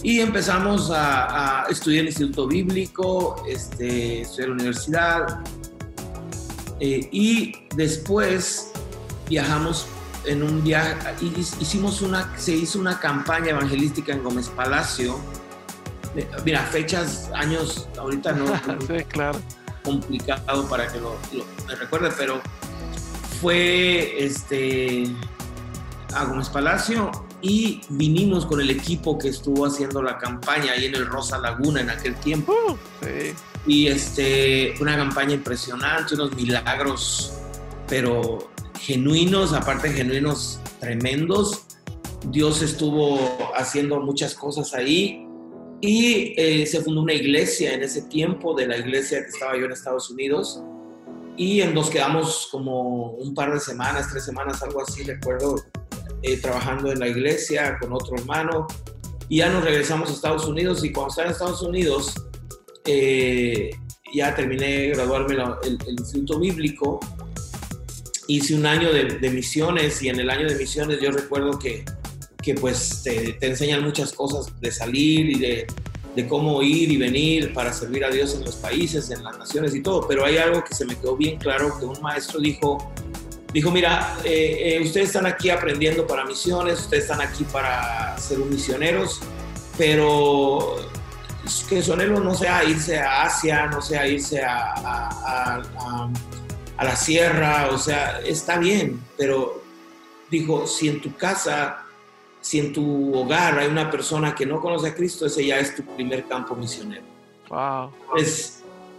Y 0.04 0.20
empezamos 0.20 0.92
a, 0.92 1.64
a 1.64 1.68
estudiar 1.70 2.02
el 2.02 2.08
Instituto 2.08 2.48
Bíblico, 2.48 3.44
este, 3.48 4.22
estudiar 4.22 4.50
la 4.50 4.56
universidad. 4.56 5.40
Eh, 6.80 7.10
y 7.12 7.54
después 7.76 8.72
viajamos 9.28 9.88
en 10.26 10.44
un 10.44 10.64
viaje, 10.64 10.96
hicimos 11.60 12.02
una, 12.02 12.38
se 12.38 12.56
hizo 12.56 12.80
una 12.80 13.00
campaña 13.00 13.50
evangelística 13.52 14.14
en 14.14 14.24
Gómez 14.24 14.50
Palacio. 14.50 15.20
Mira, 16.46 16.62
fechas, 16.64 17.30
años, 17.34 17.88
ahorita 17.98 18.32
no. 18.34 18.48
sí, 18.88 19.04
claro. 19.08 19.40
Complicado 19.84 20.68
para 20.68 20.88
que 20.88 21.00
lo, 21.00 21.16
me 21.68 21.76
recuerde, 21.76 22.10
pero 22.18 22.42
fue 23.42 24.26
este, 24.26 25.04
a 26.14 26.26
Gómez 26.26 26.50
Palacio 26.50 27.12
y 27.42 27.82
vinimos 27.90 28.46
con 28.46 28.62
el 28.62 28.72
equipo 28.72 29.20
que 29.20 29.28
estuvo 29.28 29.66
haciendo 29.66 30.02
la 30.02 30.18
campaña 30.18 30.72
ahí 30.72 30.86
en 30.86 30.96
el 30.96 31.06
Rosa 31.06 31.38
Laguna 31.38 31.82
en 31.82 31.90
aquel 31.92 32.16
tiempo. 32.16 32.54
Uh, 32.68 33.06
sí. 33.06 33.34
Y 33.68 33.88
este, 33.88 34.74
una 34.80 34.96
campaña 34.96 35.34
impresionante, 35.34 36.16
unos 36.16 36.36
milagros, 36.36 37.34
pero 37.88 38.55
genuinos, 38.80 39.54
aparte 39.54 39.90
genuinos 39.90 40.60
tremendos. 40.80 41.66
Dios 42.32 42.62
estuvo 42.62 43.20
haciendo 43.56 44.00
muchas 44.00 44.34
cosas 44.34 44.74
ahí 44.74 45.26
y 45.82 46.34
eh, 46.38 46.66
se 46.66 46.82
fundó 46.82 47.02
una 47.02 47.14
iglesia 47.14 47.74
en 47.74 47.84
ese 47.84 48.04
tiempo, 48.04 48.56
de 48.56 48.68
la 48.68 48.78
iglesia 48.78 49.22
que 49.22 49.30
estaba 49.30 49.58
yo 49.58 49.66
en 49.66 49.72
Estados 49.72 50.10
Unidos. 50.10 50.62
Y 51.38 51.62
nos 51.64 51.90
quedamos 51.90 52.48
como 52.52 53.12
un 53.12 53.34
par 53.34 53.54
de 53.54 53.60
semanas, 53.60 54.08
tres 54.10 54.24
semanas, 54.24 54.64
algo 54.64 54.82
así, 54.82 55.04
recuerdo, 55.04 55.56
eh, 56.22 56.38
trabajando 56.38 56.92
en 56.92 57.00
la 57.00 57.08
iglesia 57.08 57.78
con 57.80 57.94
otro 57.94 58.16
hermano. 58.16 58.68
Y 59.28 59.38
ya 59.38 59.50
nos 59.50 59.64
regresamos 59.64 60.10
a 60.10 60.14
Estados 60.14 60.46
Unidos 60.46 60.84
y 60.84 60.92
cuando 60.92 61.10
estaba 61.10 61.28
en 61.28 61.34
Estados 61.34 61.62
Unidos, 61.62 62.14
eh, 62.86 63.72
ya 64.14 64.34
terminé 64.34 64.66
de 64.66 64.88
graduarme 64.90 65.36
el, 65.64 65.78
el 65.88 66.00
Instituto 66.00 66.40
Bíblico 66.40 67.00
hice 68.28 68.56
un 68.56 68.66
año 68.66 68.92
de, 68.92 69.06
de, 69.06 69.30
misiones 69.30 70.02
y 70.02 70.10
en 70.10 70.20
el 70.20 70.30
año 70.30 70.48
de 70.48 70.56
misiones 70.56 71.00
yo 71.02 71.12
recuerdo 71.12 71.60
que, 71.60 71.86
que 72.42 72.56
pues 72.56 73.04
te, 73.04 73.34
te, 73.34 73.48
enseñan 73.48 73.84
muchas 73.84 74.14
cosas 74.14 74.60
de 74.60 74.72
salir 74.72 75.30
y 75.30 75.40
de, 75.40 75.68
de, 76.16 76.28
cómo 76.28 76.62
ir 76.62 76.92
y 76.92 76.98
venir 76.98 77.54
para 77.54 77.72
servir 77.74 78.04
a 78.06 78.10
Dios 78.10 78.36
en 78.36 78.44
los 78.44 78.56
países, 78.56 79.10
en 79.12 79.24
las 79.24 79.38
naciones 79.38 79.76
y 79.76 79.82
todo, 79.82 80.08
pero 80.08 80.26
hay 80.26 80.38
algo 80.38 80.64
que 80.64 80.74
se 80.74 80.86
me 80.86 80.96
quedó 80.96 81.16
bien 81.16 81.38
claro, 81.38 81.78
que 81.80 81.86
un 81.86 82.02
maestro 82.02 82.40
dijo, 82.40 82.92
dijo, 83.54 83.72
mira, 83.72 84.18
eh, 84.24 84.78
eh, 84.78 84.82
ustedes 84.82 85.08
están 85.08 85.26
aquí 85.26 85.50
aprendiendo 85.50 86.08
para 86.08 86.26
misiones, 86.26 86.80
ustedes 86.80 87.04
están 87.04 87.22
aquí 87.22 87.44
para 87.46 88.18
ser 88.18 88.40
misioneros, 88.40 89.22
pero 89.78 90.78
que 91.70 91.82
su 91.84 91.94
anhelo 91.94 92.20
no 92.20 92.34
sea 92.34 92.64
irse 92.64 92.98
a 92.98 93.24
Asia, 93.24 93.68
no 93.68 93.80
sea 93.80 94.08
irse 94.08 94.42
a, 94.42 94.74
a, 94.74 95.62
a 95.62 96.10
a 96.10 96.10
la 96.84 96.96
sierra, 96.96 97.70
o 97.72 97.78
sea, 97.78 98.20
está 98.22 98.58
bien, 98.58 99.02
pero 99.18 99.64
dijo, 100.30 100.68
si 100.68 100.90
en 100.90 101.02
tu 101.02 101.16
casa, 101.16 101.86
si 102.42 102.60
en 102.60 102.74
tu 102.74 103.16
hogar 103.16 103.58
hay 103.60 103.68
una 103.68 103.90
persona 103.90 104.36
que 104.36 104.46
no 104.46 104.60
conoce 104.60 104.90
a 104.90 104.96
Cristo, 104.96 105.26
ese 105.26 105.46
ya 105.46 105.60
es 105.60 105.76
tu 105.76 105.84
primer 105.84 106.28
campo 106.28 106.56
misionero. 106.56 107.06
Wow. 107.50 107.92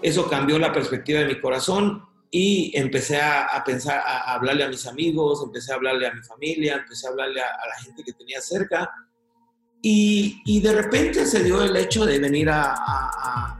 Eso 0.02 0.28
cambió 0.28 0.58
la 0.58 0.72
perspectiva 0.72 1.20
de 1.20 1.26
mi 1.26 1.40
corazón 1.40 2.02
y 2.30 2.72
empecé 2.76 3.20
a, 3.20 3.62
pensar, 3.64 3.98
a, 3.98 4.34
hablarle 4.34 4.64
a 4.64 4.68
mis 4.68 4.86
amigos, 4.86 5.42
empecé 5.44 5.72
a 5.72 5.76
hablarle 5.76 6.06
a 6.06 6.14
mi 6.14 6.22
familia, 6.22 6.76
empecé 6.76 7.06
a 7.06 7.10
hablarle 7.10 7.40
a, 7.40 7.44
la 7.44 7.82
gente 7.82 8.02
que 8.04 8.12
tenía 8.12 8.40
cerca. 8.40 8.90
Y, 9.82 10.42
y, 10.44 10.60
de 10.60 10.72
repente 10.72 11.26
se 11.26 11.44
dio 11.44 11.62
el 11.62 11.76
hecho 11.76 12.04
de 12.04 12.18
venir 12.18 12.48
a, 12.50 12.74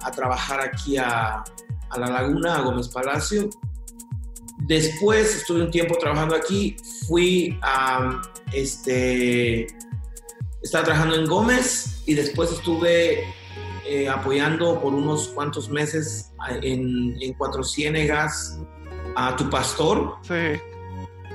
a 0.02 0.10
trabajar 0.10 0.60
aquí 0.60 0.96
a, 0.96 1.44
La 1.96 2.06
Laguna, 2.06 2.56
a 2.56 2.60
Gómez 2.62 2.88
Palacio, 2.88 3.48
Después 4.66 5.36
estuve 5.36 5.62
un 5.62 5.70
tiempo 5.70 5.96
trabajando 5.96 6.34
aquí, 6.34 6.76
fui 7.06 7.56
a, 7.62 8.20
este, 8.52 9.68
estaba 10.60 10.84
trabajando 10.84 11.14
en 11.14 11.26
Gómez 11.26 12.02
y 12.04 12.14
después 12.14 12.50
estuve 12.50 13.22
eh, 13.88 14.08
apoyando 14.08 14.80
por 14.80 14.92
unos 14.92 15.28
cuantos 15.28 15.68
meses 15.68 16.32
en, 16.62 17.16
en, 17.20 17.32
Cuatro 17.34 17.62
Ciénegas 17.62 18.58
a 19.14 19.36
tu 19.36 19.48
pastor. 19.48 20.16
Sí. 20.22 20.60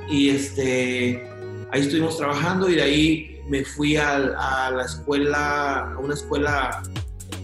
Y 0.10 0.30
este, 0.32 1.26
ahí 1.72 1.82
estuvimos 1.82 2.18
trabajando 2.18 2.70
y 2.70 2.76
de 2.76 2.82
ahí 2.82 3.42
me 3.48 3.64
fui 3.64 3.96
a, 3.96 4.16
a 4.16 4.72
la 4.72 4.84
escuela, 4.84 5.94
a 5.94 5.98
una 5.98 6.16
escuela 6.16 6.84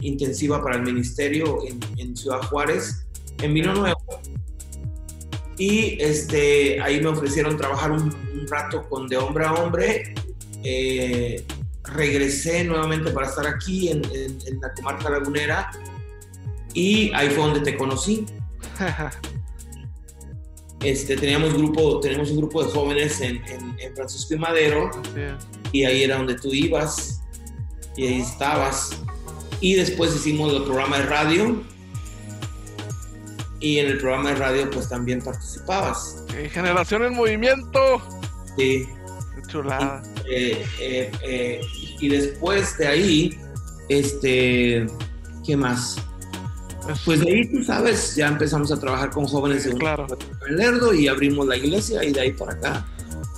intensiva 0.02 0.62
para 0.62 0.76
el 0.76 0.84
ministerio 0.84 1.60
en, 1.66 1.80
en 1.98 2.18
Ciudad 2.18 2.42
Juárez, 2.50 3.08
en 3.42 3.54
Vino 3.54 3.74
Nuevo 3.74 3.97
y 5.58 5.98
este, 6.02 6.80
ahí 6.82 7.02
me 7.02 7.10
ofrecieron 7.10 7.58
trabajar 7.58 7.92
un, 7.92 8.16
rato 8.50 8.88
con 8.88 9.08
de 9.08 9.18
hombre 9.18 9.46
a 9.46 9.54
hombre. 9.54 10.14
Eh, 10.64 11.44
regresé 11.84 12.64
nuevamente 12.64 13.12
para 13.12 13.28
estar 13.28 13.46
aquí 13.48 13.90
en, 13.90 14.02
la 14.62 14.74
comarca 14.74 15.10
lagunera 15.10 15.72
y 16.74 17.12
ahí 17.14 17.30
fue 17.30 17.44
donde 17.44 17.60
te 17.62 17.78
conocí. 17.78 18.26
Este, 20.82 21.18
teníamos, 21.18 21.56
grupo, 21.56 22.00
tenemos 22.02 22.30
un 22.30 22.38
grupo 22.38 22.64
de 22.64 22.70
jóvenes 22.70 23.20
en, 23.22 23.42
Francisco 23.96 24.36
y 24.36 24.38
Madero 24.38 24.92
y 25.72 25.86
ahí 25.86 26.04
era 26.04 26.18
donde 26.18 26.36
tú 26.36 26.54
ibas 26.54 27.24
y 27.98 28.06
ahí 28.06 28.22
estabas. 28.22 28.92
Y 29.60 29.74
después 29.74 30.16
hicimos 30.16 30.54
el 30.54 30.64
programa 30.66 31.00
de 31.00 31.06
radio 31.08 31.64
y 33.60 33.80
en 33.80 33.88
el 33.88 33.98
programa 33.98 34.30
de 34.30 34.36
radio 34.36 34.70
pues 34.70 34.90
también 34.90 35.22
participabas. 35.22 36.24
Generación 36.52 37.04
en 37.04 37.14
Movimiento. 37.14 38.02
Sí. 38.58 38.88
Qué 39.36 39.42
chulada. 39.48 40.02
Y, 40.26 40.34
eh, 40.34 40.66
eh, 40.80 41.12
eh, 41.24 41.62
y 42.00 42.10
después 42.10 42.78
de 42.78 42.88
ahí, 42.88 43.40
este, 43.90 44.88
¿qué 45.46 45.58
más? 45.58 45.98
Pues 47.04 47.20
de 47.20 47.32
ahí, 47.32 47.52
tú 47.52 47.64
sabes, 47.64 48.16
ya 48.16 48.28
empezamos 48.28 48.72
a 48.72 48.80
trabajar 48.80 49.10
con 49.10 49.26
jóvenes 49.26 49.66
de 49.66 49.74
claro. 49.74 50.08
Lerdo 50.50 50.94
y 50.94 51.08
abrimos 51.08 51.46
la 51.46 51.58
iglesia 51.58 52.04
y 52.04 52.14
de 52.14 52.22
ahí 52.22 52.32
para 52.32 52.54
acá. 52.54 52.86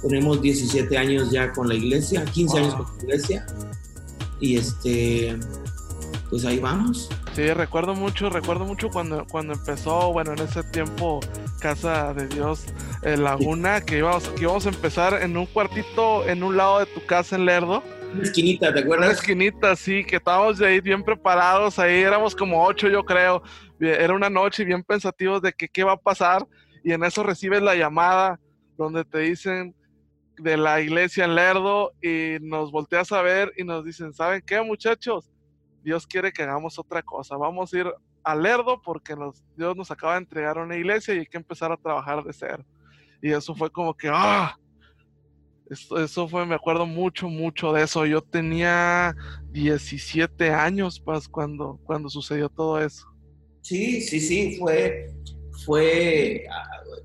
Tenemos 0.01 0.41
17 0.41 0.97
años 0.97 1.31
ya 1.31 1.51
con 1.51 1.67
la 1.67 1.73
iglesia, 1.75 2.23
15 2.25 2.53
wow. 2.53 2.57
años 2.57 2.75
con 2.75 2.97
la 2.97 3.03
iglesia. 3.03 3.45
Y 4.39 4.57
este, 4.57 5.37
pues 6.29 6.45
ahí 6.45 6.59
vamos. 6.59 7.09
Sí, 7.33 7.53
recuerdo 7.53 7.95
mucho, 7.95 8.29
recuerdo 8.29 8.65
mucho 8.65 8.89
cuando, 8.89 9.25
cuando 9.25 9.53
empezó, 9.53 10.11
bueno, 10.11 10.33
en 10.33 10.39
ese 10.39 10.63
tiempo 10.63 11.19
Casa 11.61 12.13
de 12.13 12.27
Dios 12.27 12.65
eh, 13.03 13.17
Laguna, 13.17 13.81
que 13.81 13.99
íbamos, 13.99 14.27
que 14.29 14.41
íbamos 14.43 14.65
a 14.65 14.69
empezar 14.69 15.21
en 15.21 15.37
un 15.37 15.45
cuartito 15.45 16.27
en 16.27 16.43
un 16.43 16.57
lado 16.57 16.79
de 16.79 16.85
tu 16.87 17.05
casa 17.05 17.35
en 17.35 17.45
Lerdo. 17.45 17.83
Una 18.13 18.23
esquinita, 18.23 18.73
¿te 18.73 18.79
acuerdas? 18.79 19.09
Una 19.09 19.15
esquinita, 19.15 19.75
sí, 19.75 20.03
que 20.03 20.17
estábamos 20.17 20.57
de 20.57 20.67
ahí 20.67 20.81
bien 20.81 21.03
preparados, 21.03 21.77
ahí 21.79 22.01
éramos 22.01 22.35
como 22.35 22.65
ocho, 22.65 22.89
yo 22.89 23.05
creo. 23.05 23.43
Era 23.79 24.13
una 24.13 24.29
noche 24.29 24.65
bien 24.65 24.83
pensativos 24.83 25.41
de 25.41 25.53
que 25.53 25.69
qué 25.69 25.83
va 25.83 25.93
a 25.93 25.97
pasar, 25.97 26.45
y 26.83 26.91
en 26.91 27.03
eso 27.03 27.23
recibes 27.23 27.61
la 27.61 27.75
llamada 27.75 28.39
donde 28.77 29.05
te 29.05 29.19
dicen 29.19 29.75
de 30.37 30.57
la 30.57 30.81
iglesia 30.81 31.25
en 31.25 31.35
Lerdo, 31.35 31.93
y 32.01 32.37
nos 32.41 32.71
volteas 32.71 33.11
a 33.11 33.21
ver 33.21 33.53
y 33.55 33.63
nos 33.63 33.85
dicen, 33.85 34.13
¿saben 34.13 34.41
qué, 34.45 34.61
muchachos? 34.61 35.29
Dios 35.83 36.05
quiere 36.05 36.31
que 36.31 36.43
hagamos 36.43 36.77
otra 36.79 37.01
cosa. 37.01 37.37
Vamos 37.37 37.73
a 37.73 37.77
ir 37.77 37.87
al 38.23 38.43
Lerdo 38.43 38.81
porque 38.81 39.15
nos, 39.15 39.43
Dios 39.55 39.75
nos 39.75 39.91
acaba 39.91 40.13
de 40.13 40.19
entregar 40.19 40.57
una 40.57 40.75
iglesia 40.75 41.13
y 41.13 41.19
hay 41.19 41.25
que 41.25 41.37
empezar 41.37 41.71
a 41.71 41.77
trabajar 41.77 42.23
de 42.23 42.33
cero. 42.33 42.65
Y 43.21 43.31
eso 43.31 43.55
fue 43.55 43.69
como 43.69 43.93
que, 43.93 44.09
¡ah! 44.11 44.57
Eso, 45.69 46.27
fue, 46.27 46.47
me 46.47 46.55
acuerdo 46.55 46.87
mucho, 46.87 47.29
mucho 47.29 47.71
de 47.71 47.83
eso. 47.83 48.05
Yo 48.05 48.21
tenía 48.21 49.15
17 49.51 50.49
años, 50.49 50.99
pues, 50.99 51.27
cuando, 51.27 51.79
cuando 51.83 52.09
sucedió 52.09 52.49
todo 52.49 52.81
eso. 52.81 53.05
Sí, 53.61 54.01
sí, 54.01 54.19
sí, 54.19 54.57
fue, 54.57 55.13
fue, 55.63 56.43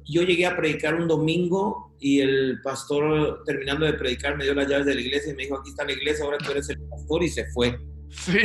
yo 0.07 0.23
llegué 0.23 0.47
a 0.47 0.57
predicar 0.57 0.95
un 0.95 1.07
domingo 1.07 1.95
y 2.01 2.21
el 2.21 2.61
pastor, 2.63 3.43
terminando 3.45 3.85
de 3.85 3.95
predicar, 3.95 4.37
me 4.37 4.45
dio 4.45 4.55
las 4.55 4.69
llaves 4.69 4.87
de 4.87 4.95
la 4.95 5.01
iglesia 5.01 5.33
y 5.33 5.37
me 5.37 5.43
dijo, 5.43 5.59
aquí 5.59 5.71
está 5.71 5.85
la 5.85 5.93
iglesia, 5.93 6.25
ahora 6.25 6.39
tú 6.39 6.53
eres 6.53 6.69
el 6.71 6.81
pastor 6.89 7.23
y 7.23 7.29
se 7.29 7.45
fue. 7.53 7.79
Sí. 8.15 8.39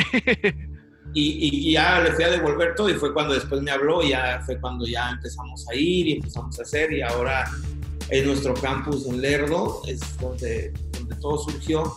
Y, 1.13 1.69
y, 1.69 1.73
ya 1.73 2.01
le 2.01 2.11
fui 2.11 2.23
a 2.23 2.29
devolver 2.29 2.75
todo 2.75 2.87
y 2.87 2.93
fue 2.93 3.11
cuando 3.13 3.33
después 3.33 3.63
me 3.63 3.71
habló 3.71 4.03
ya 4.03 4.43
fue 4.45 4.59
cuando 4.61 4.85
ya 4.85 5.09
empezamos 5.09 5.67
a 5.67 5.73
ir 5.73 6.07
y 6.07 6.13
empezamos 6.13 6.59
a 6.59 6.61
hacer 6.61 6.93
y 6.93 7.01
ahora 7.01 7.49
en 8.09 8.25
nuestro 8.27 8.53
campus 8.55 9.05
en 9.07 9.21
Lerdo 9.21 9.81
es 9.87 9.99
donde, 10.19 10.73
donde 10.93 11.15
todo 11.15 11.37
surgió. 11.37 11.95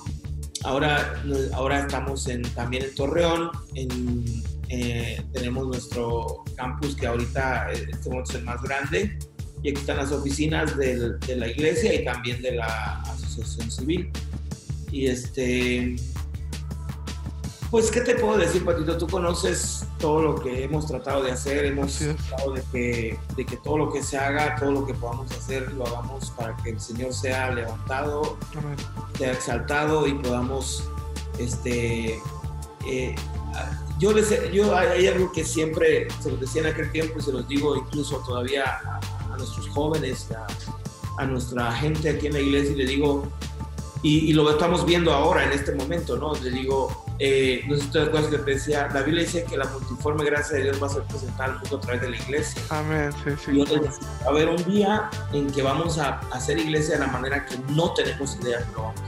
Ahora, 0.65 1.23
ahora 1.55 1.81
estamos 1.81 2.29
en, 2.29 2.43
también 2.55 2.85
en 2.85 2.95
Torreón, 2.95 3.51
en, 3.75 4.25
eh, 4.69 5.23
tenemos 5.33 5.67
nuestro 5.67 6.45
campus 6.57 6.95
que 6.95 7.07
ahorita 7.07 7.73
este 7.73 7.91
es 7.93 8.35
el 8.35 8.45
más 8.45 8.63
grande 8.63 9.19
y 9.63 9.71
aquí 9.71 9.81
están 9.81 9.97
las 9.97 10.13
oficinas 10.13 10.77
del, 10.77 11.19
de 11.21 11.37
la 11.37 11.49
iglesia 11.49 11.95
y 11.95 12.05
también 12.05 12.41
de 12.43 12.53
la 12.53 13.01
asociación 13.03 13.71
civil. 13.71 14.11
Y 14.91 15.07
este, 15.07 15.97
pues, 17.73 17.91
¿qué 17.91 18.03
te 18.03 18.17
puedo 18.17 18.37
decir, 18.37 18.67
Patito? 18.67 18.99
Tú 18.99 19.07
conoces 19.07 19.87
todo 19.99 20.21
lo 20.21 20.35
que 20.35 20.63
hemos 20.65 20.87
tratado 20.87 21.23
de 21.23 21.33
hacer, 21.33 21.65
hemos 21.65 21.93
sí. 21.93 22.15
tratado 22.29 22.53
de 22.53 22.63
que, 22.71 23.19
de 23.35 23.47
que 23.47 23.57
todo 23.57 23.79
lo 23.79 23.91
que 23.91 24.03
se 24.03 24.19
haga, 24.19 24.57
todo 24.57 24.73
lo 24.73 24.87
que 24.87 24.93
podamos 24.93 25.33
hacer, 25.33 25.73
lo 25.73 25.87
hagamos 25.87 26.31
para 26.33 26.55
que 26.59 26.69
el 26.69 26.81
Señor 26.81 27.15
sea 27.15 27.51
levantado, 27.51 28.37
Amén. 28.59 28.77
sea 29.17 29.33
exaltado 29.33 30.07
y 30.07 30.13
podamos, 30.13 30.85
este, 31.39 32.21
eh, 32.87 33.15
yo, 33.99 34.13
les, 34.13 34.53
yo 34.53 34.77
hay 34.77 35.07
algo 35.07 35.33
que 35.33 35.43
siempre 35.43 36.09
se 36.21 36.31
los 36.31 36.41
decía 36.41 36.61
en 36.61 36.69
aquel 36.69 36.93
tiempo 36.93 37.21
y 37.21 37.23
se 37.23 37.33
los 37.33 37.49
digo 37.49 37.75
incluso 37.75 38.19
todavía 38.19 38.65
a, 38.67 39.01
a 39.33 39.37
nuestros 39.39 39.67
jóvenes, 39.71 40.29
a, 40.33 40.47
a 41.23 41.25
nuestra 41.25 41.73
gente 41.73 42.11
aquí 42.11 42.27
en 42.27 42.35
la 42.35 42.41
iglesia 42.41 42.73
y 42.73 42.77
le 42.77 42.85
digo, 42.85 43.27
y, 44.03 44.33
lo 44.33 44.51
estamos 44.51 44.85
viendo 44.85 45.13
ahora 45.13 45.45
en 45.45 45.53
este 45.53 45.73
momento, 45.73 46.17
¿no? 46.17 46.35
Le 46.35 46.51
digo, 46.51 47.05
eh, 47.25 47.63
no 47.69 47.77
sé 47.77 47.83
si 47.83 47.89
te 47.91 48.01
acuerdas 48.01 48.31
que 48.33 48.39
te 48.39 48.51
decía, 48.51 48.89
la 48.93 49.03
Biblia 49.03 49.23
dice 49.23 49.45
que 49.45 49.57
la 49.57 49.67
multiforme 49.67 50.25
gracia 50.25 50.57
de 50.57 50.65
Dios 50.65 50.83
va 50.83 50.89
a 50.89 50.91
ser 50.91 51.05
presentada 51.05 51.53
al 51.53 51.61
mundo 51.61 51.77
a 51.77 51.81
través 51.81 52.01
de 52.01 52.11
la 52.11 52.17
iglesia. 52.17 52.61
Amén, 52.71 53.13
sí, 53.23 53.31
sí. 53.45 53.51
Y 53.53 53.65
va 53.65 54.27
a 54.27 54.29
haber 54.29 54.49
un 54.49 54.65
día 54.65 55.09
en 55.33 55.49
que 55.53 55.63
vamos 55.63 55.99
a 55.99 56.19
hacer 56.33 56.59
iglesia 56.59 56.95
de 56.95 57.07
la 57.07 57.13
manera 57.13 57.47
que 57.47 57.57
no 57.69 57.95
tenemos 57.95 58.37
idea 58.43 58.59
de 58.59 58.67
lo 58.73 58.83
vamos 58.83 59.01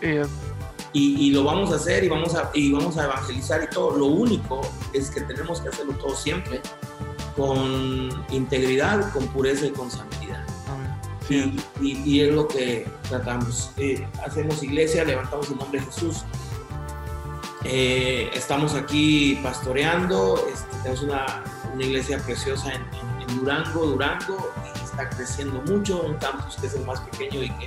y, 0.92 1.26
y, 1.26 1.30
lo 1.32 1.42
vamos 1.42 1.72
a 1.72 1.74
hacer 1.74 2.04
y 2.04 2.08
vamos 2.08 2.36
a, 2.36 2.48
y 2.54 2.72
vamos 2.72 2.96
a 2.96 3.06
evangelizar 3.06 3.64
y 3.64 3.74
todo. 3.74 3.98
Lo 3.98 4.06
único 4.06 4.60
es 4.92 5.10
que 5.10 5.22
tenemos 5.22 5.60
que 5.60 5.70
hacerlo 5.70 5.94
todo 5.94 6.14
siempre 6.14 6.60
con 7.36 8.24
integridad, 8.30 9.12
con 9.12 9.26
pureza 9.26 9.66
y 9.66 9.70
con 9.70 9.90
santidad. 9.90 10.46
Y, 11.28 11.60
y, 11.80 12.20
es 12.20 12.32
lo 12.32 12.46
que 12.46 12.86
tratamos. 13.08 13.72
Eh, 13.78 14.06
hacemos 14.24 14.62
iglesia, 14.62 15.04
levantamos 15.04 15.50
el 15.50 15.58
nombre 15.58 15.80
de 15.80 15.86
Jesús. 15.86 16.24
Eh, 17.64 18.30
estamos 18.34 18.74
aquí 18.74 19.38
pastoreando, 19.42 20.38
este, 20.52 20.76
tenemos 20.78 21.02
una, 21.02 21.44
una, 21.74 21.84
iglesia 21.84 22.18
preciosa 22.18 22.72
en, 22.72 23.38
Durango, 23.40 23.84
Durango, 23.84 24.52
y 24.64 24.84
está 24.84 25.08
creciendo 25.10 25.60
mucho, 25.62 26.00
un 26.02 26.14
campus 26.14 26.56
que 26.56 26.66
es 26.66 26.74
el 26.74 26.86
más 26.86 27.00
pequeño 27.00 27.42
y 27.42 27.50
que 27.50 27.66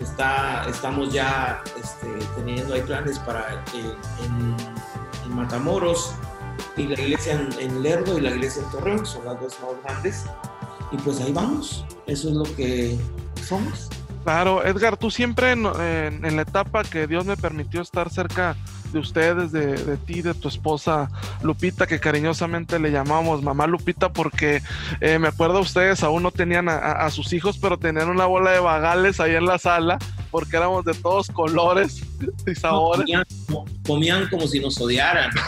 está, 0.00 0.66
estamos 0.68 1.12
ya 1.12 1.62
este, 1.78 2.06
teniendo 2.36 2.72
hay 2.72 2.80
planes 2.82 3.18
para 3.18 3.62
eh, 3.74 3.94
en, 4.24 4.56
en, 5.24 5.36
Matamoros 5.36 6.14
y 6.78 6.84
la 6.84 6.98
iglesia 6.98 7.34
en, 7.34 7.52
en 7.60 7.82
Lerdo 7.82 8.16
y 8.16 8.22
la 8.22 8.30
iglesia 8.30 8.62
en 8.62 8.70
Torreón, 8.70 9.00
que 9.00 9.06
son 9.06 9.24
las 9.26 9.38
dos 9.40 9.58
más 9.60 9.82
grandes. 9.84 10.24
Y 10.90 10.96
pues 10.96 11.20
ahí 11.20 11.32
vamos, 11.32 11.84
eso 12.06 12.28
es 12.28 12.34
lo 12.34 12.44
que 12.56 12.98
somos. 13.46 13.90
Claro, 14.24 14.62
Edgar, 14.64 14.96
tú 14.96 15.10
siempre 15.10 15.52
en, 15.52 15.62
la 15.62 16.42
etapa 16.42 16.84
que 16.84 17.06
Dios 17.06 17.24
me 17.24 17.36
permitió 17.36 17.80
estar 17.80 18.10
cerca 18.10 18.56
de 18.92 18.98
ustedes, 18.98 19.52
de, 19.52 19.96
ti, 19.98 20.22
de 20.22 20.34
tu 20.34 20.48
esposa 20.48 21.10
Lupita, 21.42 21.86
que 21.86 22.00
cariñosamente 22.00 22.78
le 22.78 22.90
llamamos 22.90 23.42
mamá 23.42 23.66
Lupita, 23.66 24.12
porque 24.12 24.62
eh, 25.00 25.18
me 25.18 25.28
acuerdo 25.28 25.60
ustedes 25.60 26.02
aún 26.02 26.22
no 26.22 26.30
tenían 26.30 26.68
a, 26.68 27.08
sus 27.10 27.32
hijos, 27.32 27.58
pero 27.58 27.78
tenían 27.78 28.08
una 28.08 28.26
bola 28.26 28.52
de 28.52 28.60
vagales 28.60 29.20
ahí 29.20 29.34
en 29.34 29.46
la 29.46 29.58
sala, 29.58 29.98
porque 30.30 30.56
éramos 30.56 30.84
de 30.84 30.94
todos 30.94 31.28
colores 31.28 32.02
y 32.46 32.54
sabores. 32.54 33.06
comían, 33.86 34.28
como, 34.28 34.46
si 34.46 34.60
nos 34.60 34.80
odiaran. 34.80 35.30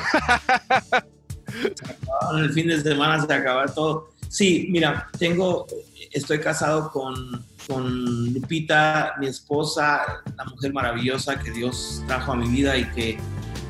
el 2.39 2.53
fin 2.53 2.69
de 2.69 2.81
semana 2.81 3.25
se 3.25 3.33
acababa 3.33 3.67
todo. 3.67 4.11
Sí, 4.29 4.69
mira, 4.71 5.09
tengo, 5.19 5.67
estoy 6.13 6.41
casado 6.41 6.91
con, 6.91 7.45
con 7.71 8.33
Lupita, 8.35 9.15
mi 9.21 9.29
esposa, 9.29 10.23
la 10.37 10.45
mujer 10.45 10.73
maravillosa 10.73 11.39
que 11.39 11.53
Dios 11.53 12.03
trajo 12.09 12.33
a 12.33 12.37
mi 12.37 12.49
vida 12.49 12.77
y 12.77 12.85
que 12.91 13.19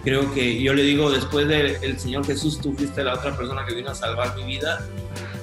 creo 0.02 0.32
que 0.32 0.62
yo 0.62 0.72
le 0.72 0.82
digo, 0.82 1.10
después 1.10 1.46
del 1.46 1.98
Señor 1.98 2.24
Jesús, 2.24 2.58
tú 2.60 2.72
fuiste 2.72 3.04
la 3.04 3.14
otra 3.14 3.36
persona 3.36 3.66
que 3.66 3.74
vino 3.74 3.90
a 3.90 3.94
salvar 3.94 4.34
mi 4.36 4.44
vida. 4.44 4.80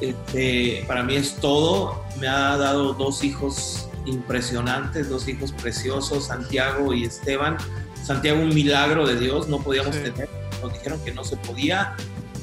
Este, 0.02 0.84
para 0.88 1.04
mí 1.04 1.16
es 1.16 1.36
todo. 1.36 2.04
Me 2.20 2.28
ha 2.28 2.58
dado 2.58 2.94
dos 2.94 3.24
hijos 3.24 3.88
impresionantes, 4.08 5.08
dos 5.08 5.28
hijos 5.28 5.52
preciosos, 5.52 6.26
Santiago 6.26 6.94
y 6.94 7.06
Esteban. 7.06 7.58
Santiago, 8.04 8.42
un 8.42 8.50
milagro 8.50 9.06
de 9.06 9.20
Dios, 9.20 9.48
no 9.48 9.60
podíamos 9.60 9.92
tener, 9.92 10.30
nos 10.64 10.74
dijeron 10.74 11.00
que 11.06 11.14
no 11.14 11.24
se 11.24 11.38
podía 11.38 11.96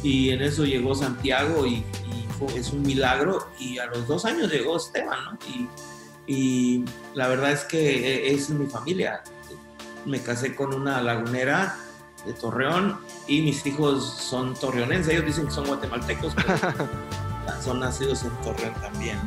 y 0.05 0.31
en 0.31 0.43
eso 0.43 0.65
llegó 0.65 0.95
Santiago 0.95 1.67
y 1.67 1.83
es 2.55 2.73
un 2.73 2.83
milagro 2.83 3.49
y 3.59 3.79
a 3.79 3.87
los 3.87 4.07
dos 4.07 4.25
años 4.27 4.53
llegó 4.53 4.77
Esteban, 4.77 5.19
¿no? 5.25 5.39
Y, 5.49 5.69
y 6.27 6.85
la 7.15 7.29
verdad 7.29 7.53
es 7.53 7.65
que 7.65 8.29
e, 8.29 8.35
es 8.35 8.51
mi 8.51 8.67
familia. 8.67 9.23
Me 10.05 10.21
casé 10.21 10.55
con 10.55 10.75
una 10.75 11.01
lagunera 11.03 11.77
de 12.27 12.33
Torreón 12.33 12.99
y 13.27 13.43
mis 13.43 13.65
hijos 13.67 14.05
son 14.05 14.55
torreonenses. 14.55 15.13
Ellos 15.13 15.27
dicen 15.27 15.47
que 15.47 15.53
son 15.53 15.67
guatemaltecos, 15.67 16.35
pero 16.35 16.89
son 17.63 17.81
nacidos 17.81 18.25
en 18.25 18.31
Torreón 18.43 18.75
también. 18.75 19.19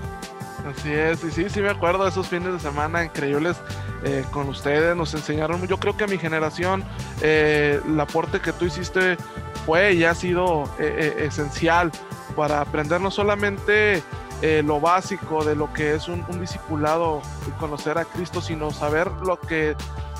Así 0.67 0.91
es, 0.91 1.23
y 1.23 1.31
sí, 1.31 1.49
sí 1.49 1.61
me 1.61 1.69
acuerdo 1.69 2.03
de 2.03 2.09
esos 2.09 2.27
fines 2.27 2.51
de 2.51 2.59
semana 2.59 3.05
increíbles 3.05 3.55
eh, 4.03 4.25
con 4.31 4.49
ustedes, 4.49 4.97
nos 4.97 5.13
enseñaron, 5.13 5.65
yo 5.65 5.77
creo 5.77 5.95
que 5.95 6.03
a 6.03 6.07
mi 6.07 6.17
generación 6.17 6.83
eh, 7.21 7.79
el 7.85 7.99
aporte 7.99 8.41
que 8.41 8.51
tú 8.51 8.65
hiciste 8.65 9.15
fue 9.65 9.93
y 9.93 10.03
ha 10.03 10.13
sido 10.13 10.69
eh, 10.77 11.25
esencial 11.25 11.91
para 12.35 12.59
aprender 12.59 12.99
no 12.99 13.11
solamente 13.11 14.03
eh, 14.41 14.61
lo 14.63 14.79
básico 14.79 15.43
de 15.43 15.55
lo 15.55 15.71
que 15.73 15.95
es 15.95 16.07
un, 16.07 16.23
discipulado 16.39 17.21
y 17.47 17.51
conocer 17.59 17.97
a 17.97 18.05
Cristo, 18.05 18.41
sino 18.41 18.71
saber 18.71 19.09
lo 19.25 19.39
que 19.39 19.75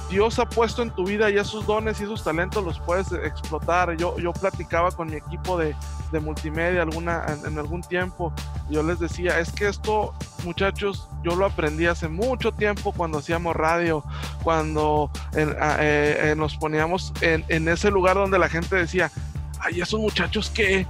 Dios 0.09 0.39
ha 0.39 0.47
puesto 0.47 0.81
en 0.81 0.89
tu 0.89 1.05
vida 1.05 1.29
y 1.29 1.37
esos 1.37 1.65
dones 1.65 1.99
y 1.99 2.05
esos 2.05 2.23
talentos 2.23 2.63
los 2.63 2.79
puedes 2.79 3.11
explotar. 3.11 3.95
Yo, 3.97 4.17
yo 4.17 4.33
platicaba 4.33 4.91
con 4.91 5.09
mi 5.09 5.17
equipo 5.17 5.57
de, 5.57 5.75
multimedia 6.21 6.83
en, 6.83 7.59
algún 7.59 7.81
tiempo. 7.81 8.33
Yo 8.69 8.81
les 8.81 8.97
decía, 8.97 9.39
es 9.39 9.51
que 9.51 9.67
esto, 9.67 10.15
muchachos, 10.45 11.07
yo 11.23 11.35
lo 11.35 11.45
aprendí 11.45 11.85
hace 11.85 12.07
mucho 12.07 12.53
tiempo 12.53 12.93
cuando 12.93 13.17
hacíamos 13.19 13.55
radio, 13.55 14.03
cuando 14.43 15.11
eh, 15.35 15.47
eh, 15.59 16.33
nos 16.37 16.55
poníamos 16.55 17.13
en, 17.21 17.43
en, 17.49 17.67
ese 17.67 17.91
lugar 17.91 18.15
donde 18.15 18.39
la 18.39 18.47
gente 18.47 18.77
decía, 18.77 19.11
ay, 19.59 19.81
esos 19.81 19.99
muchachos 19.99 20.49
que 20.49 20.87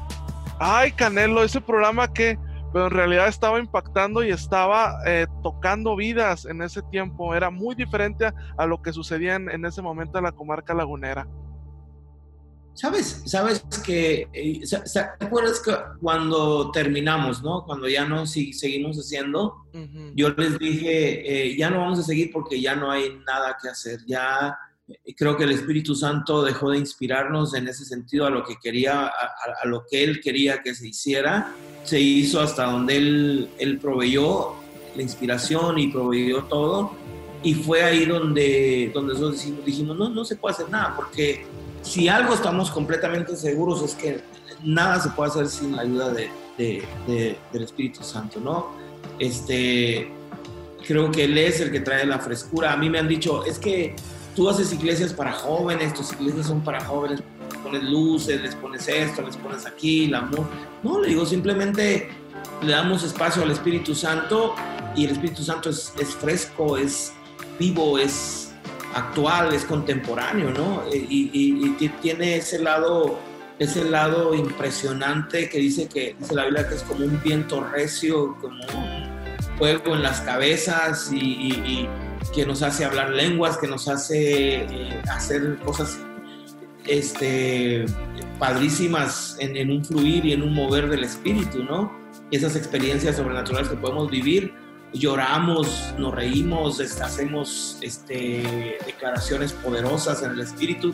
ay 0.60 0.92
Canelo, 0.92 1.44
ese 1.44 1.62
programa 1.62 2.08
que, 2.08 2.38
pero 2.73 2.86
en 2.86 2.91
realidad 2.91 3.27
estaba 3.27 3.60
impactando 3.60 4.23
y 4.23 4.30
estaba 4.30 4.99
eh, 5.06 5.27
tocando 5.43 5.95
vidas 5.95 6.45
en 6.45 6.62
ese 6.62 6.82
tiempo, 6.84 7.34
era 7.36 7.49
muy 7.49 7.75
diferente 7.75 8.32
a, 8.58 8.65
lo 8.65 8.82
que 8.82 8.93
sucedía 8.93 9.36
en, 9.36 9.65
ese 9.65 9.82
momento 9.82 10.17
en 10.17 10.25
la 10.25 10.32
comarca 10.32 10.73
lagunera. 10.73 11.27
Sabes, 12.73 13.23
sabes 13.25 13.65
que, 13.84 14.27
eh, 14.34 14.62
¿te 14.93 15.25
acuerdas 15.25 15.60
que 15.60 15.75
cuando 15.99 16.69
terminamos, 16.69 17.41
no? 17.41 17.65
Cuando 17.65 17.88
ya 17.88 18.06
no 18.06 18.27
seguimos 18.27 18.97
haciendo, 18.97 19.65
yo 20.13 20.30
les 20.30 20.60
dije, 20.60 21.51
eh, 21.51 21.58
ya 21.58 21.71
no 21.71 21.80
vamos 21.80 21.97
a 21.97 22.03
seguir 22.03 22.30
porque 22.32 22.62
ya 22.62 22.75
no 22.75 22.91
hay 22.91 23.17
nada 23.25 23.58
que 23.60 23.69
hacer, 23.69 23.99
ya 24.06 24.56
creo 25.15 25.36
que 25.36 25.43
el 25.43 25.52
Espíritu 25.52 25.95
Santo 25.95 26.43
dejó 26.43 26.71
de 26.71 26.78
inspirarnos 26.78 27.54
en 27.54 27.67
ese 27.67 27.86
sentido 27.86 28.26
a 28.26 28.30
lo 28.30 28.43
que 28.43 28.56
quería, 28.62 29.08
a, 29.08 29.65
lo 29.65 29.86
que 29.86 30.04
Él 30.04 30.21
quería 30.21 30.62
que 30.62 30.73
se 30.73 30.88
hiciera. 30.88 31.54
Se 31.84 32.00
hizo 32.00 32.39
hasta 32.39 32.65
donde 32.65 32.97
Él, 32.97 33.50
él 33.60 33.80
proveyó 33.80 34.54
la 34.95 35.02
inspiración 35.02 35.78
y 35.78 35.88
proveyó 35.88 36.43
todo. 36.45 36.91
Y 37.43 37.54
fue 37.54 37.84
ahí 37.84 38.06
donde, 38.06 38.91
donde 38.93 39.13
nosotros 39.13 39.65
dijimos, 39.65 39.97
no, 39.97 40.10
no 40.10 40.26
se 40.26 40.36
puede 40.36 40.56
hacer 40.56 40.69
nada, 40.69 40.95
porque 40.95 41.45
si 41.84 42.08
algo 42.08 42.34
estamos 42.34 42.71
completamente 42.71 43.36
seguros 43.36 43.84
es 43.84 43.93
que 43.93 44.21
nada 44.63 45.00
se 45.00 45.10
puede 45.12 45.30
hacer 45.30 45.47
sin 45.47 45.76
la 45.76 45.84
ayuda 45.84 46.12
de, 46.12 46.30
de, 46.58 47.38
del 47.54 47.63
Espíritu 47.63 48.04
Santo, 48.04 48.39
¿no? 48.39 48.71
Este, 49.19 50.10
creo 50.86 51.12
que 51.12 51.26
Él 51.26 51.38
es 51.38 51.62
el 51.62 51.71
que 51.71 51.80
trae 51.80 52.06
la 52.06 52.19
frescura. 52.19 52.73
A 52.73 52.78
mí 52.78 52.89
me 52.89 53.00
han 53.00 53.08
dicho, 53.08 53.45
es 53.45 53.60
que 53.60 53.95
tú 54.38 54.47
haces 54.47 54.71
iglesias 54.71 55.13
para 55.13 55.34
jóvenes, 55.34 55.95
tus 55.95 56.13
iglesias 56.13 56.45
son 56.45 56.62
para 56.63 56.80
jóvenes, 56.86 57.23
pones 57.63 57.82
luces, 57.82 58.39
les 58.39 58.54
pones 58.54 58.88
esto, 58.88 59.23
les 59.23 59.36
pones 59.36 59.65
aquí, 59.65 60.06
el 60.06 60.13
amor. 60.13 60.45
No, 60.84 61.02
le 61.02 61.08
digo, 61.08 61.26
simplemente 61.26 62.08
le 62.62 62.71
damos 62.71 63.02
espacio 63.02 63.41
al 63.41 63.50
Espíritu 63.50 63.95
Santo 63.95 64.54
y 64.95 65.06
el 65.06 65.13
Espíritu 65.13 65.41
Santo 65.41 65.71
es, 65.71 65.91
fresco, 66.21 66.78
es 66.78 67.13
vivo, 67.58 67.97
es 67.97 68.52
actual, 68.93 69.56
es 69.56 69.65
contemporáneo, 69.65 70.52
¿no? 70.52 70.84
Y, 70.93 71.89
tiene 72.04 72.38
ese 72.38 72.60
lado, 72.60 73.17
ese 73.58 73.86
lado 73.86 74.36
impresionante 74.36 75.50
que 75.50 75.58
dice 75.58 75.88
que, 75.88 76.15
dice 76.19 76.36
la 76.36 76.43
Biblia 76.43 76.69
que 76.69 76.76
es 76.76 76.84
como 76.84 77.04
un 77.04 77.19
viento 77.23 77.63
recio, 77.63 78.38
como 78.39 78.63
fuego 79.58 79.95
en 79.95 80.04
las 80.04 80.21
cabezas 80.21 81.12
y 81.12 81.89
que 82.38 82.45
nos 82.45 82.62
hace 82.62 82.86
hablar 82.86 83.10
lenguas, 83.10 83.58
que 83.58 83.67
nos 83.67 83.88
hace 83.88 84.58
eh, 84.58 85.02
hacer 85.10 85.58
cosas 85.65 85.97
este, 86.86 87.84
padrísimas 88.38 89.38
en, 89.39 89.71
un 89.71 89.84
fluir 89.84 90.23
y 90.23 90.34
en 90.34 90.43
un 90.43 90.54
mover 90.54 90.88
del 90.88 91.04
espíritu, 91.04 91.63
¿no? 91.63 91.91
Esas 92.30 92.56
experiencias 92.56 93.15
sobrenaturales 93.15 93.69
que 93.69 93.76
podemos 93.76 94.12
vivir, 94.12 94.54
lloramos, 94.93 95.95
nos 95.97 96.13
reímos, 96.13 96.80
hacemos 96.80 97.80
este, 97.82 98.78
declaraciones 98.86 99.54
poderosas 99.54 100.21
en 100.21 100.30
el 100.30 100.41
espíritu. 100.41 100.93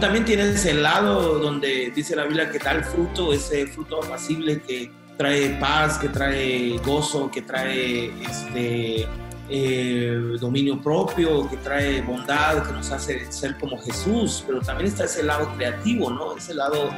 también 0.00 0.24
tiene 0.24 0.48
ese 0.48 0.72
lado 0.72 1.38
donde 1.38 1.92
dice 1.94 2.16
la 2.16 2.24
Biblia 2.24 2.50
que 2.50 2.60
tal 2.60 2.82
fruto, 2.82 3.34
ese 3.34 3.66
fruto 3.66 4.02
apacible 4.02 4.62
que 4.62 4.90
trae 5.18 5.50
paz, 5.60 5.98
que 5.98 6.08
trae 6.08 6.78
gozo, 6.78 7.30
que 7.30 7.42
trae 7.42 8.10
este, 8.22 9.06
eh, 9.50 10.36
dominio 10.40 10.80
propio, 10.80 11.48
que 11.48 11.56
trae 11.58 12.02
bondad, 12.02 12.66
que 12.66 12.72
nos 12.72 12.90
hace 12.90 13.30
ser 13.32 13.56
como 13.58 13.78
Jesús, 13.78 14.44
pero 14.46 14.60
también 14.60 14.88
está 14.88 15.04
ese 15.04 15.22
lado 15.22 15.50
creativo, 15.56 16.10
¿no? 16.10 16.36
Ese 16.36 16.54
lado 16.54 16.90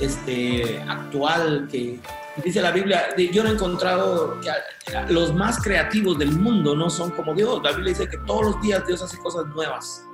este, 0.00 0.80
actual 0.88 1.68
que, 1.70 1.98
dice 2.44 2.62
la 2.62 2.70
Biblia, 2.70 3.16
yo 3.16 3.42
no 3.42 3.50
he 3.50 3.52
encontrado 3.52 4.40
que 4.40 5.12
los 5.12 5.34
más 5.34 5.60
creativos 5.60 6.18
del 6.18 6.32
mundo 6.32 6.76
no 6.76 6.88
son 6.88 7.10
como 7.10 7.34
Dios. 7.34 7.60
La 7.62 7.70
Biblia 7.72 7.90
dice 7.90 8.08
que 8.08 8.18
todos 8.18 8.46
los 8.46 8.62
días 8.62 8.86
Dios 8.86 9.02
hace 9.02 9.18
cosas 9.18 9.46
nuevas 9.46 10.04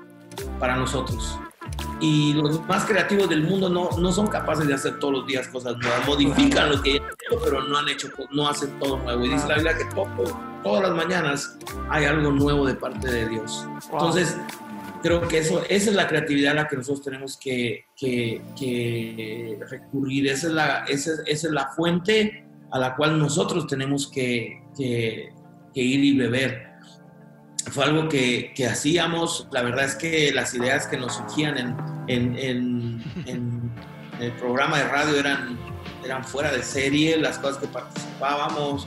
para 0.58 0.76
nosotros. 0.76 1.38
Y 2.00 2.34
los 2.34 2.66
más 2.66 2.84
creativos 2.84 3.28
del 3.28 3.42
mundo 3.42 3.68
no, 3.68 3.90
no 3.98 4.12
son 4.12 4.26
capaces 4.26 4.66
de 4.66 4.74
hacer 4.74 4.98
todos 4.98 5.14
los 5.14 5.26
días 5.26 5.48
cosas 5.48 5.76
nuevas. 5.76 6.06
Modifican 6.06 6.70
lo 6.70 6.82
que 6.82 6.94
ya 6.94 7.04
han 7.04 7.10
hecho, 7.10 7.40
pero 7.42 7.62
no 7.62 7.78
han 7.78 7.88
hecho, 7.88 8.08
no 8.32 8.48
hacen 8.48 8.78
todo 8.78 8.98
nuevo. 8.98 9.24
Y 9.24 9.30
dice 9.30 9.48
la 9.48 9.54
Biblia 9.54 9.76
que 9.76 9.84
todas 10.64 10.83
las 10.83 10.92
mañanas 10.92 11.57
hay 11.90 12.07
algo 12.07 12.33
nuevo 12.33 12.66
de 12.66 12.74
parte 12.74 13.09
de 13.09 13.29
Dios. 13.29 13.68
Entonces, 13.92 14.37
creo 15.03 15.20
que 15.29 15.38
eso, 15.38 15.62
esa 15.68 15.90
es 15.90 15.96
la 15.96 16.09
creatividad 16.09 16.53
a 16.53 16.62
la 16.62 16.68
que 16.68 16.77
nosotros 16.77 17.05
tenemos 17.05 17.37
que, 17.37 17.85
que, 17.96 19.59
recurrir, 19.70 20.27
esa 20.29 20.48
es, 20.48 20.53
la, 20.53 20.85
esa, 20.85 21.12
esa, 21.27 21.46
es 21.46 21.53
la 21.53 21.68
fuente 21.68 22.44
a 22.72 22.79
la 22.79 22.96
cual 22.96 23.18
nosotros 23.18 23.66
tenemos 23.66 24.09
que, 24.09 24.62
que 24.77 25.31
ir 25.74 26.05
y 26.05 26.16
beber. 26.16 26.74
Fue 27.70 27.85
algo 27.85 28.09
que, 28.09 28.53
hacíamos, 28.68 29.48
la 29.53 29.62
verdad 29.62 29.85
es 29.85 29.94
que 29.94 30.33
las 30.33 30.55
ideas 30.55 30.87
que 30.87 30.96
nos 30.96 31.14
surgían 31.14 31.59
en, 31.59 31.77
en, 32.09 32.38
en, 32.38 33.03
en 33.27 33.72
el 34.20 34.33
programa 34.33 34.79
de 34.79 34.88
radio 34.88 35.18
eran, 35.18 35.59
eran 36.05 36.24
fuera 36.24 36.53
de 36.53 36.62
serie, 36.62 37.16
las 37.16 37.38
cosas 37.38 37.59
que 37.59 37.66
participábamos, 37.66 38.87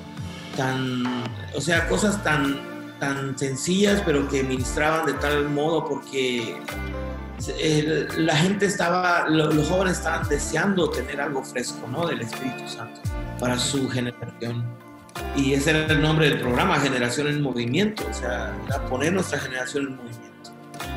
tan, 0.58 1.24
o 1.56 1.62
sea, 1.62 1.88
cosas 1.88 2.22
tan 2.24 2.78
tan 3.00 3.38
sencillas, 3.38 4.02
pero 4.06 4.28
que 4.28 4.44
ministraban 4.44 5.06
de 5.06 5.14
tal 5.14 5.50
modo 5.50 5.86
porque 5.86 6.58
la 8.18 8.36
gente 8.36 8.66
estaba, 8.66 9.28
los 9.30 9.70
jóvenes 9.70 9.98
estaban 9.98 10.28
deseando 10.28 10.90
tener 10.90 11.22
algo 11.22 11.44
fresco, 11.44 11.88
¿no? 11.88 12.08
Del 12.08 12.22
Espíritu 12.22 12.68
Santo 12.68 13.00
para 13.40 13.58
su 13.60 13.88
generación. 13.90 14.66
Y 15.36 15.54
ese 15.54 15.72
era 15.72 15.86
el 15.86 16.02
nombre 16.02 16.30
del 16.30 16.40
programa, 16.40 16.80
Generación 16.80 17.28
en 17.28 17.42
Movimiento, 17.42 18.04
o 18.10 18.14
sea, 18.14 18.54
poner 18.90 19.14
nuestra 19.14 19.40
generación 19.40 19.88
en 19.88 19.96
movimiento. 19.96 20.28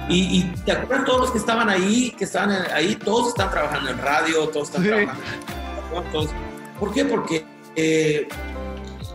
Y, 0.08 0.42
te 0.64 0.72
acuerdas 0.72 1.06
todos 1.06 1.20
los 1.20 1.30
que 1.30 1.38
estaban 1.38 1.68
ahí, 1.68 2.10
que 2.18 2.24
estaban 2.24 2.50
ahí, 2.72 2.96
todos 2.96 3.28
están 3.28 3.50
trabajando 3.50 3.90
en 3.90 3.98
radio, 3.98 4.48
todos 4.48 4.68
están 4.68 4.82
trabajando 4.82 5.22
en... 5.92 6.28
¿Por 6.78 6.92
qué? 6.92 7.04
Porque 7.04 7.46
eh, 7.76 8.28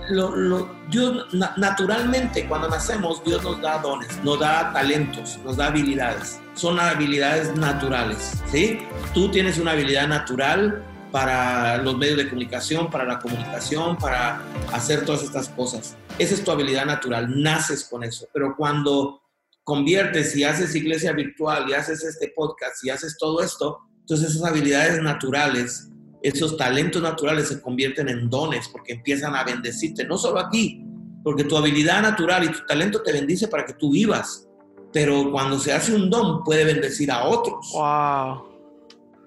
lo, 0.09 0.69
Dios 0.89 1.27
naturalmente 1.33 2.47
cuando 2.47 2.69
nacemos 2.69 3.23
Dios 3.23 3.43
nos 3.43 3.61
da 3.61 3.79
dones, 3.79 4.23
nos 4.23 4.39
da 4.39 4.71
talentos, 4.73 5.39
nos 5.43 5.57
da 5.57 5.67
habilidades. 5.67 6.39
Son 6.53 6.79
habilidades 6.79 7.55
naturales, 7.55 8.41
¿sí? 8.51 8.79
Tú 9.13 9.29
tienes 9.29 9.57
una 9.57 9.71
habilidad 9.71 10.07
natural 10.07 10.83
para 11.11 11.77
los 11.77 11.97
medios 11.97 12.17
de 12.17 12.29
comunicación, 12.29 12.89
para 12.89 13.05
la 13.05 13.19
comunicación, 13.19 13.97
para 13.97 14.41
hacer 14.73 15.05
todas 15.05 15.23
estas 15.23 15.49
cosas. 15.49 15.95
Esa 16.19 16.33
es 16.35 16.43
tu 16.43 16.51
habilidad 16.51 16.85
natural, 16.85 17.41
naces 17.41 17.85
con 17.85 18.03
eso. 18.03 18.27
Pero 18.33 18.55
cuando 18.55 19.21
conviertes 19.63 20.35
y 20.35 20.43
haces 20.43 20.75
iglesia 20.75 21.13
virtual 21.13 21.69
y 21.69 21.73
haces 21.73 22.03
este 22.03 22.33
podcast 22.35 22.83
y 22.83 22.89
haces 22.89 23.17
todo 23.17 23.41
esto, 23.41 23.79
entonces 24.01 24.31
esas 24.31 24.45
habilidades 24.45 25.01
naturales 25.01 25.89
esos 26.25 26.57
talentos 26.57 27.03
naturales 27.03 27.49
se 27.49 27.61
convierten 27.61 28.09
en 28.09 28.29
dones 28.29 28.67
porque 28.69 28.93
empiezan 28.93 29.35
a 29.35 29.43
bendecirte, 29.43 30.05
no 30.05 30.17
solo 30.17 30.39
aquí, 30.39 30.83
porque 31.23 31.43
tu 31.43 31.55
habilidad 31.55 32.01
natural 32.01 32.43
y 32.45 32.51
tu 32.51 32.65
talento 32.65 33.03
te 33.03 33.13
bendice 33.13 33.47
para 33.47 33.63
que 33.63 33.73
tú 33.73 33.91
vivas, 33.91 34.47
pero 34.91 35.31
cuando 35.31 35.59
se 35.59 35.71
hace 35.71 35.93
un 35.93 36.09
don 36.09 36.43
puede 36.43 36.65
bendecir 36.65 37.11
a 37.11 37.25
otros. 37.25 37.71
Wow. 37.73 38.55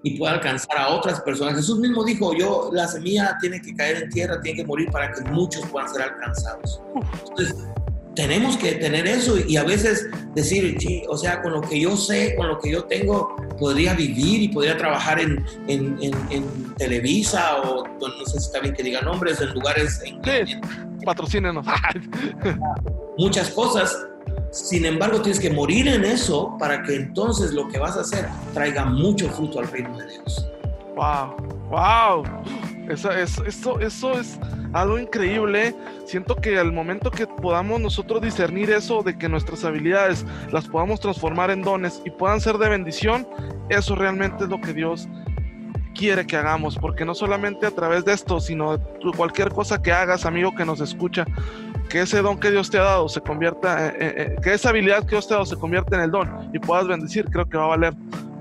Y 0.02 0.18
puede 0.18 0.34
alcanzar 0.34 0.76
a 0.76 0.88
otras 0.88 1.20
personas. 1.20 1.54
Jesús 1.54 1.78
mismo 1.78 2.02
dijo, 2.02 2.34
yo, 2.34 2.70
la 2.72 2.88
semilla 2.88 3.36
tiene 3.40 3.60
que 3.60 3.74
caer 3.74 4.02
en 4.02 4.10
tierra, 4.10 4.40
tiene 4.40 4.58
que 4.58 4.66
morir 4.66 4.90
para 4.90 5.12
que 5.12 5.20
muchos 5.30 5.64
puedan 5.66 5.88
ser 5.88 6.02
alcanzados. 6.02 6.80
Entonces, 7.28 7.54
tenemos 8.18 8.56
que 8.56 8.72
tener 8.72 9.06
eso 9.06 9.36
y 9.38 9.56
a 9.56 9.62
veces 9.62 10.10
decir, 10.34 10.76
sí, 10.80 11.04
o 11.08 11.16
sea, 11.16 11.40
con 11.40 11.52
lo 11.52 11.60
que 11.60 11.78
yo 11.78 11.96
sé, 11.96 12.34
con 12.34 12.48
lo 12.48 12.58
que 12.58 12.72
yo 12.72 12.82
tengo, 12.82 13.36
podría 13.60 13.94
vivir 13.94 14.42
y 14.42 14.48
podría 14.48 14.76
trabajar 14.76 15.20
en, 15.20 15.46
en, 15.68 15.96
en, 16.02 16.74
Televisa 16.74 17.58
o 17.62 17.86
no 17.86 18.24
sé 18.26 18.32
si 18.32 18.36
está 18.38 18.58
bien 18.58 18.74
que 18.74 18.82
diga 18.82 19.02
nombres, 19.02 19.40
en 19.40 19.54
lugares... 19.54 20.02
En, 20.04 20.20
sí, 20.48 20.56
patrocínenos. 21.04 21.64
muchas 23.18 23.50
cosas. 23.50 23.96
Sin 24.50 24.84
embargo, 24.84 25.22
tienes 25.22 25.38
que 25.38 25.50
morir 25.50 25.86
en 25.86 26.04
eso 26.04 26.56
para 26.58 26.82
que 26.82 26.96
entonces 26.96 27.52
lo 27.52 27.68
que 27.68 27.78
vas 27.78 27.96
a 27.96 28.00
hacer 28.00 28.26
traiga 28.52 28.84
mucho 28.84 29.28
fruto 29.30 29.60
al 29.60 29.68
reino 29.68 29.96
de 29.96 30.08
Dios. 30.08 30.50
¡Wow! 30.96 31.36
¡Wow! 31.70 32.24
Eso, 32.88 33.10
es 33.80 34.38
algo 34.72 34.98
increíble. 34.98 35.74
Siento 36.06 36.36
que 36.36 36.58
al 36.58 36.72
momento 36.72 37.10
que 37.10 37.26
podamos 37.26 37.80
nosotros 37.80 38.22
discernir 38.22 38.70
eso, 38.70 39.02
de 39.02 39.16
que 39.16 39.28
nuestras 39.28 39.64
habilidades 39.64 40.24
las 40.50 40.66
podamos 40.68 41.00
transformar 41.00 41.50
en 41.50 41.62
dones 41.62 42.00
y 42.04 42.10
puedan 42.10 42.40
ser 42.40 42.56
de 42.58 42.68
bendición, 42.68 43.26
eso 43.68 43.94
realmente 43.94 44.44
es 44.44 44.50
lo 44.50 44.60
que 44.60 44.72
Dios 44.72 45.08
quiere 45.94 46.26
que 46.26 46.36
hagamos, 46.36 46.78
porque 46.78 47.04
no 47.04 47.14
solamente 47.14 47.66
a 47.66 47.72
través 47.72 48.04
de 48.04 48.12
esto, 48.12 48.40
sino 48.40 48.78
cualquier 49.16 49.50
cosa 49.50 49.82
que 49.82 49.92
hagas, 49.92 50.24
amigo 50.24 50.54
que 50.54 50.64
nos 50.64 50.80
escucha, 50.80 51.24
que 51.88 52.02
ese 52.02 52.22
don 52.22 52.38
que 52.38 52.50
Dios 52.52 52.70
te 52.70 52.78
ha 52.78 52.84
dado 52.84 53.08
se 53.08 53.20
convierta, 53.20 53.92
que 54.42 54.54
esa 54.54 54.68
habilidad 54.68 55.02
que 55.04 55.16
Dios 55.16 55.26
te 55.26 55.34
ha 55.34 55.38
dado 55.38 55.46
se 55.46 55.56
convierta 55.56 55.96
en 55.96 56.02
el 56.02 56.10
don 56.10 56.50
y 56.52 56.58
puedas 56.60 56.86
bendecir, 56.86 57.24
creo 57.26 57.48
que 57.48 57.56
va 57.56 57.64
a 57.64 57.68
valer 57.68 57.94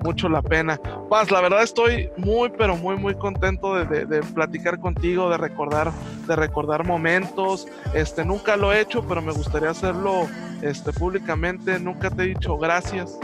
mucho 0.08 0.30
la 0.30 0.42
pena. 0.42 0.80
Paz, 1.10 1.32
la 1.32 1.42
verdad 1.42 1.64
estoy 1.64 2.10
muy, 2.16 2.50
pero 2.50 2.78
muy, 2.78 2.96
muy 2.96 3.14
contento 3.16 3.76
de, 3.76 4.22
platicar 4.34 4.80
contigo, 4.80 5.30
de 5.30 5.36
recordar, 5.36 5.92
de 6.26 6.36
recordar 6.38 6.86
momentos. 6.86 7.68
Este, 7.94 8.24
nunca 8.24 8.56
lo 8.56 8.72
he 8.72 8.80
hecho, 8.80 9.06
pero 9.06 9.22
me 9.22 9.34
gustaría 9.34 9.70
hacerlo 9.70 10.28
este, 10.62 10.94
públicamente. 10.94 11.78
Nunca 11.78 12.10
te 12.10 12.24
he 12.24 12.26
dicho 12.28 12.58
gracias. 12.58 13.20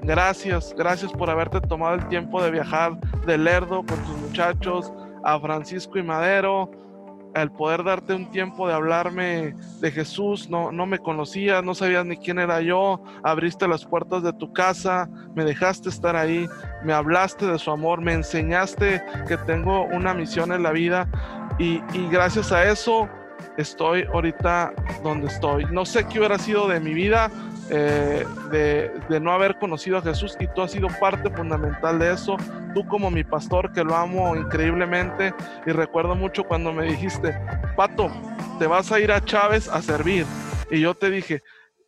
Gracias, 0.00 0.74
gracias 0.76 1.12
por 1.12 1.28
haberte 1.28 1.60
tomado 1.60 1.94
el 1.94 2.08
tiempo 2.08 2.42
de 2.42 2.50
viajar 2.50 2.98
de 3.26 3.36
Lerdo 3.36 3.84
con 3.84 3.98
tus 4.04 4.16
muchachos 4.16 4.92
a 5.22 5.38
Francisco 5.38 5.98
y 5.98 6.02
Madero 6.02 6.70
el 7.34 7.50
poder 7.50 7.84
darte 7.84 8.14
un 8.14 8.30
tiempo 8.30 8.68
de 8.68 8.74
hablarme 8.74 9.54
de 9.80 9.90
Jesús, 9.90 10.48
no, 10.48 10.70
no 10.72 10.86
me 10.86 10.98
conocías, 10.98 11.64
no 11.64 11.74
sabías 11.74 12.06
ni 12.06 12.16
quién 12.16 12.38
era 12.38 12.60
yo, 12.60 13.02
abriste 13.22 13.66
las 13.68 13.84
puertas 13.84 14.22
de 14.22 14.32
tu 14.32 14.52
casa, 14.52 15.08
me 15.34 15.44
dejaste 15.44 15.88
estar 15.88 16.16
ahí, 16.16 16.48
me 16.84 16.92
hablaste 16.92 17.46
de 17.46 17.58
su 17.58 17.70
amor, 17.70 18.00
me 18.00 18.12
enseñaste 18.12 19.02
que 19.26 19.36
tengo 19.38 19.84
una 19.84 20.14
misión 20.14 20.52
en 20.52 20.62
la 20.62 20.72
vida 20.72 21.08
y, 21.58 21.82
y 21.92 22.08
gracias 22.10 22.52
a 22.52 22.64
eso 22.64 23.08
estoy 23.56 24.04
ahorita 24.12 24.72
donde 25.02 25.28
estoy. 25.28 25.64
No 25.66 25.84
sé 25.84 26.04
qué 26.06 26.18
hubiera 26.18 26.38
sido 26.38 26.68
de 26.68 26.80
mi 26.80 26.94
vida 26.94 27.30
eh, 27.70 28.26
de, 28.50 29.20
no 29.20 29.32
haber 29.32 29.58
conocido 29.58 29.98
a 29.98 30.02
Jesús 30.02 30.36
y 30.38 30.46
tú 30.48 30.62
has 30.62 30.72
sido 30.72 30.88
parte 31.00 31.30
fundamental 31.30 31.98
de 31.98 32.12
eso. 32.12 32.36
Tú 32.74 32.86
como 32.86 33.10
mi 33.10 33.24
pastor 33.24 33.72
que 33.72 33.84
lo 33.84 33.94
amo 33.94 34.36
increíblemente 34.36 35.34
y 35.66 35.70
recuerdo 35.70 36.14
mucho 36.14 36.44
cuando 36.44 36.72
me 36.72 36.84
dijiste, 36.84 37.38
Pato, 37.76 38.10
te 38.58 38.66
vas 38.66 38.92
a 38.92 39.00
ir 39.00 39.12
a 39.12 39.24
Chávez 39.24 39.68
a 39.68 39.80
servir. 39.80 40.26
Y 40.70 40.80
yo 40.80 40.94
te 40.94 41.10
dije, 41.10 41.42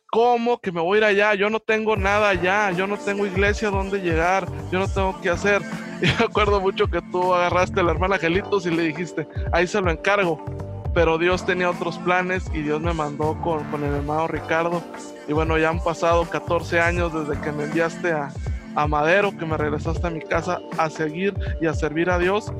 ¿cómo 0.09 0.59
que 0.59 0.71
me 0.71 0.81
voy 0.81 0.97
a 0.97 0.99
ir 0.99 1.03
allá? 1.05 1.33
Yo 1.35 1.49
no 1.49 1.59
tengo 1.59 1.95
nada 1.95 2.29
allá, 2.29 2.71
yo 2.71 2.87
no 2.87 2.97
tengo 2.97 3.25
iglesia 3.25 3.69
donde 3.69 3.99
llegar, 3.99 4.47
yo 4.71 4.79
no 4.79 4.87
tengo 4.87 5.19
qué 5.21 5.29
hacer. 5.29 5.61
Y 5.99 6.05
me 6.05 6.25
acuerdo 6.25 6.61
mucho 6.61 6.85
que 6.85 7.01
tú 7.11 7.33
agarraste 7.33 7.79
a 7.79 7.83
la 7.83 7.89
hermana 7.89 8.17
Angelitos 8.17 8.67
y 8.67 8.69
le 8.69 8.83
dijiste, 8.83 9.27
ahí 9.51 9.65
se 9.65 9.81
lo 9.81 9.89
encargo 9.89 10.45
pero 10.93 11.19
Dios 11.19 11.45
tenía 11.45 11.69
otros 11.69 11.99
planes 11.99 12.49
y 12.55 12.63
Dios 12.63 12.81
me 12.81 12.91
mandó 12.91 13.39
con, 13.43 13.63
con, 13.65 13.83
el 13.83 13.93
hermano 13.93 14.27
Ricardo. 14.27 14.81
Y 15.27 15.33
bueno, 15.33 15.57
ya 15.57 15.69
han 15.69 15.83
pasado 15.83 16.25
14 16.25 16.79
años 16.79 17.13
desde 17.13 17.39
que 17.41 17.51
me 17.51 17.65
enviaste 17.65 18.11
a, 18.11 18.29
a 18.75 18.87
Madero, 18.87 19.35
que 19.37 19.45
me 19.45 19.57
regresaste 19.57 20.07
a 20.07 20.09
mi 20.09 20.21
casa 20.21 20.59
a 20.77 20.89
seguir 20.89 21.33
y 21.61 21.67
a 21.67 21.73
servir 21.73 22.09
a 22.09 22.17
Dios. 22.17 22.51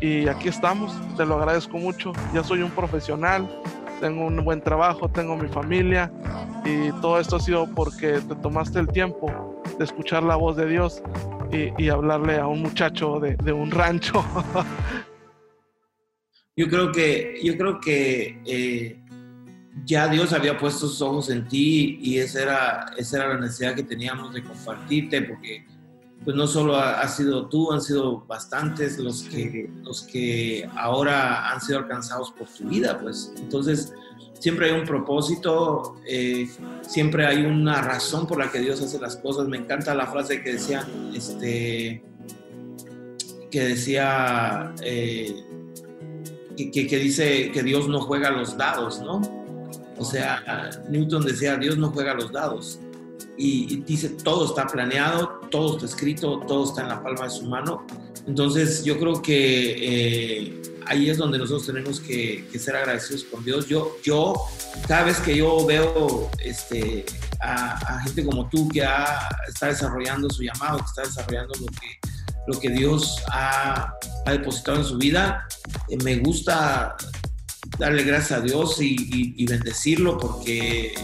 Y 0.00 0.28
aquí 0.28 0.48
estamos, 0.48 0.92
te 1.16 1.24
lo 1.24 1.36
agradezco 1.36 1.78
mucho. 1.78 2.12
Ya 2.34 2.42
soy 2.42 2.62
un 2.62 2.70
profesional, 2.70 3.48
tengo 4.00 4.26
un 4.26 4.44
buen 4.44 4.60
trabajo, 4.60 5.08
tengo 5.08 5.36
mi 5.36 5.48
familia 5.48 6.10
y 6.64 6.90
todo 7.00 7.20
esto 7.20 7.36
ha 7.36 7.40
sido 7.40 7.66
porque 7.74 8.20
te 8.20 8.34
tomaste 8.36 8.80
el 8.80 8.88
tiempo 8.88 9.62
de 9.78 9.84
escuchar 9.84 10.22
la 10.22 10.36
voz 10.36 10.56
de 10.56 10.66
Dios 10.66 11.02
y, 11.52 11.72
y 11.82 11.88
hablarle 11.88 12.38
a 12.38 12.46
un 12.46 12.62
muchacho 12.62 13.18
de, 13.20 13.36
de 13.36 13.52
un 13.52 13.70
rancho 13.70 14.22
yo 16.56 16.68
creo 16.68 16.92
que, 16.92 17.40
yo 17.42 17.56
creo 17.56 17.80
que 17.80 18.38
eh, 18.46 18.99
ya 19.84 20.08
Dios 20.08 20.32
había 20.32 20.58
puesto 20.58 20.88
sus 20.88 21.00
ojos 21.02 21.30
en 21.30 21.46
ti 21.48 21.98
y 22.02 22.18
esa 22.18 22.42
era, 22.42 22.86
esa 22.96 23.18
era 23.18 23.28
la 23.34 23.40
necesidad 23.40 23.74
que 23.74 23.82
teníamos 23.82 24.34
de 24.34 24.42
compartirte, 24.42 25.22
porque 25.22 25.66
pues 26.24 26.36
no 26.36 26.46
solo 26.46 26.76
has 26.76 27.04
ha 27.04 27.08
sido 27.08 27.48
tú, 27.48 27.72
han 27.72 27.80
sido 27.80 28.20
bastantes 28.26 28.98
los 28.98 29.22
que, 29.22 29.70
los 29.82 30.02
que 30.02 30.68
ahora 30.76 31.50
han 31.50 31.60
sido 31.60 31.78
alcanzados 31.78 32.30
por 32.32 32.46
tu 32.48 32.68
vida, 32.68 32.98
pues 33.00 33.32
entonces 33.38 33.94
siempre 34.40 34.70
hay 34.70 34.78
un 34.78 34.86
propósito, 34.86 35.96
eh, 36.06 36.48
siempre 36.82 37.26
hay 37.26 37.44
una 37.44 37.82
razón 37.82 38.26
por 38.26 38.38
la 38.38 38.50
que 38.50 38.58
Dios 38.58 38.80
hace 38.80 38.98
las 38.98 39.16
cosas. 39.16 39.46
Me 39.46 39.58
encanta 39.58 39.94
la 39.94 40.06
frase 40.06 40.42
que 40.42 40.54
decía, 40.54 40.86
este, 41.14 42.02
que 43.50 43.60
decía, 43.60 44.74
eh, 44.82 45.44
que, 46.56 46.98
dice 46.98 47.50
que 47.52 47.62
Dios 47.62 47.88
no 47.88 48.00
juega 48.00 48.30
los 48.30 48.56
dados, 48.56 49.00
¿no? 49.00 49.20
O 50.00 50.04
sea, 50.04 50.70
Newton 50.88 51.26
decía, 51.26 51.58
Dios 51.58 51.76
no 51.76 51.90
juega 51.90 52.14
los 52.14 52.32
dados. 52.32 52.80
Y, 53.36 53.82
dice, 53.82 54.08
todo 54.08 54.46
está 54.46 54.66
planeado, 54.66 55.40
todo 55.50 55.74
está 55.74 55.84
escrito, 55.84 56.40
todo 56.48 56.64
está 56.64 56.82
en 56.82 56.88
la 56.88 57.02
palma 57.02 57.24
de 57.24 57.30
su 57.30 57.44
mano. 57.44 57.86
Entonces 58.26 58.82
yo 58.82 58.98
creo 58.98 59.20
que 59.20 60.46
eh, 60.48 60.62
ahí 60.86 61.10
es 61.10 61.18
donde 61.18 61.36
nosotros 61.36 61.66
tenemos 61.66 62.00
que, 62.00 62.48
ser 62.58 62.76
agradecidos 62.76 63.24
con 63.24 63.44
Dios. 63.44 63.66
Yo, 63.68 63.98
yo, 64.02 64.34
cada 64.88 65.04
vez 65.04 65.18
que 65.20 65.36
yo 65.36 65.66
veo 65.66 66.30
este, 66.38 67.04
a, 67.40 68.00
gente 68.02 68.24
como 68.24 68.48
tú 68.48 68.68
que 68.70 68.82
está 69.48 69.66
desarrollando 69.66 70.30
su 70.30 70.42
llamado, 70.42 70.78
que 70.78 70.84
está 70.84 71.02
desarrollando 71.02 71.52
lo 71.60 71.66
que, 71.66 71.98
lo 72.46 72.58
que 72.58 72.70
Dios 72.70 73.22
ha, 73.30 73.92
ha 74.24 74.32
depositado 74.32 74.78
en 74.78 74.84
su 74.84 74.96
vida, 74.96 75.46
eh, 75.90 75.98
me 76.02 76.16
gusta 76.16 76.96
darle 77.78 78.02
gracias 78.04 78.38
a 78.38 78.42
Dios 78.42 78.76
y, 78.80 79.44
bendecirlo 79.46 80.18
porque, 80.18 80.94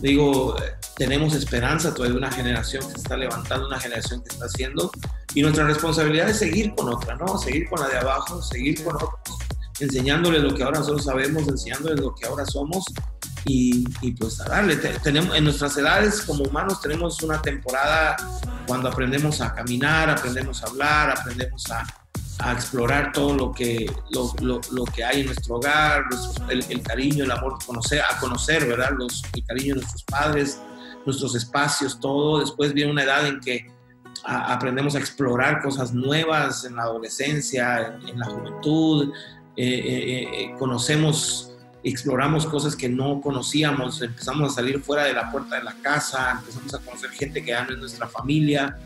digo, 0.00 0.56
tenemos 0.96 1.34
esperanza 1.34 1.94
todavía 1.94 2.12
de 2.12 2.18
una 2.18 2.32
generación 2.32 2.84
que 2.86 2.92
se 2.92 2.98
está 2.98 3.16
levantando, 3.16 3.66
una 3.66 3.80
generación 3.80 4.22
que 4.22 4.28
está 4.30 4.46
haciendo, 4.46 4.90
y 5.34 5.42
nuestra 5.42 5.64
responsabilidad 5.64 6.28
es 6.30 6.38
seguir 6.38 6.74
con 6.74 6.88
otra, 6.88 7.16
¿no? 7.16 7.38
Seguir 7.38 7.68
con 7.68 7.80
la 7.80 7.88
de 7.88 7.98
abajo, 7.98 8.42
seguir 8.42 8.82
con 8.82 8.96
otros, 8.96 9.38
enseñándoles 9.80 10.42
lo 10.42 10.54
que 10.54 10.62
ahora 10.62 10.80
nosotros 10.80 11.04
sabemos, 11.04 11.46
enseñándoles 11.46 12.00
lo 12.00 12.14
que 12.14 12.26
ahora 12.26 12.44
somos, 12.46 12.84
y, 13.44 14.12
pues 14.12 14.40
a 14.40 14.44
darle. 14.44 14.76
Tenemos, 14.76 15.34
en 15.36 15.44
nuestras 15.44 15.76
edades 15.76 16.22
como 16.22 16.44
humanos 16.44 16.80
tenemos 16.80 17.22
una 17.22 17.40
temporada 17.40 18.16
cuando 18.66 18.88
aprendemos 18.88 19.40
a 19.40 19.54
caminar, 19.54 20.10
aprendemos 20.10 20.62
a 20.62 20.66
hablar, 20.66 21.10
aprendemos 21.10 21.70
a, 21.70 21.86
a 22.40 22.52
explorar 22.52 23.12
todo 23.12 23.34
lo 23.34 23.52
que, 23.52 23.90
lo, 24.10 24.32
lo, 24.40 24.60
lo, 24.70 24.84
que 24.84 25.04
hay 25.04 25.20
en 25.20 25.26
nuestro 25.26 25.56
hogar, 25.56 26.04
el, 26.48 26.64
el, 26.68 26.82
cariño, 26.82 27.24
el 27.24 27.30
amor, 27.30 27.58
conocer, 27.66 28.00
a 28.00 28.18
conocer, 28.18 28.66
¿verdad? 28.66 28.90
Los, 28.96 29.22
el 29.34 29.44
cariño 29.44 29.74
de 29.74 29.80
nuestros 29.80 30.04
padres, 30.04 30.60
nuestros 31.04 31.34
espacios, 31.34 31.98
todo. 31.98 32.40
Después 32.40 32.72
viene 32.72 32.92
una 32.92 33.02
edad 33.02 33.26
en 33.26 33.40
que 33.40 33.66
aprendemos 34.24 34.94
a 34.94 34.98
explorar 34.98 35.62
cosas 35.62 35.92
nuevas 35.92 36.64
en 36.64 36.76
la 36.76 36.82
adolescencia, 36.82 37.98
en, 38.06 38.18
la 38.18 38.26
juventud, 38.26 39.12
eh, 39.56 39.66
eh, 39.66 40.28
eh, 40.32 40.54
conocemos, 40.58 41.52
exploramos 41.82 42.46
cosas 42.46 42.76
que 42.76 42.88
no 42.88 43.20
conocíamos, 43.20 44.02
empezamos 44.02 44.52
a 44.52 44.54
salir 44.54 44.80
fuera 44.80 45.04
de 45.04 45.14
la 45.14 45.30
puerta 45.30 45.56
de 45.56 45.64
la 45.64 45.74
casa, 45.82 46.38
empezamos 46.38 46.74
a 46.74 46.78
conocer 46.78 47.10
gente 47.10 47.42
que 47.42 47.50
ya 47.50 47.64
no 47.64 47.72
es 47.72 47.78
nuestra 47.78 48.06
familia, 48.06 48.78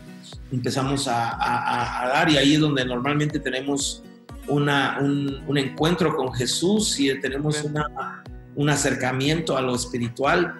empezamos 0.51 1.07
a, 1.07 2.11
dar 2.13 2.29
y 2.29 2.37
ahí 2.37 2.53
es 2.55 2.59
donde 2.59 2.85
normalmente 2.85 3.39
tenemos 3.39 4.03
una, 4.47 4.99
un, 4.99 5.57
encuentro 5.57 6.15
con 6.15 6.33
Jesús 6.33 6.99
y 6.99 7.19
tenemos 7.19 7.63
una, 7.63 8.23
un 8.55 8.69
acercamiento 8.69 9.57
a 9.57 9.61
lo 9.61 9.75
espiritual 9.75 10.59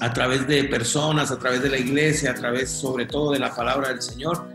a 0.00 0.12
través 0.12 0.46
de 0.48 0.64
personas, 0.64 1.30
a 1.30 1.38
través 1.38 1.62
de 1.62 1.70
la 1.70 1.78
iglesia, 1.78 2.32
a 2.32 2.34
través 2.34 2.70
sobre 2.70 3.06
todo 3.06 3.32
de 3.32 3.38
la 3.38 3.54
palabra 3.54 3.88
del 3.88 4.02
Señor 4.02 4.48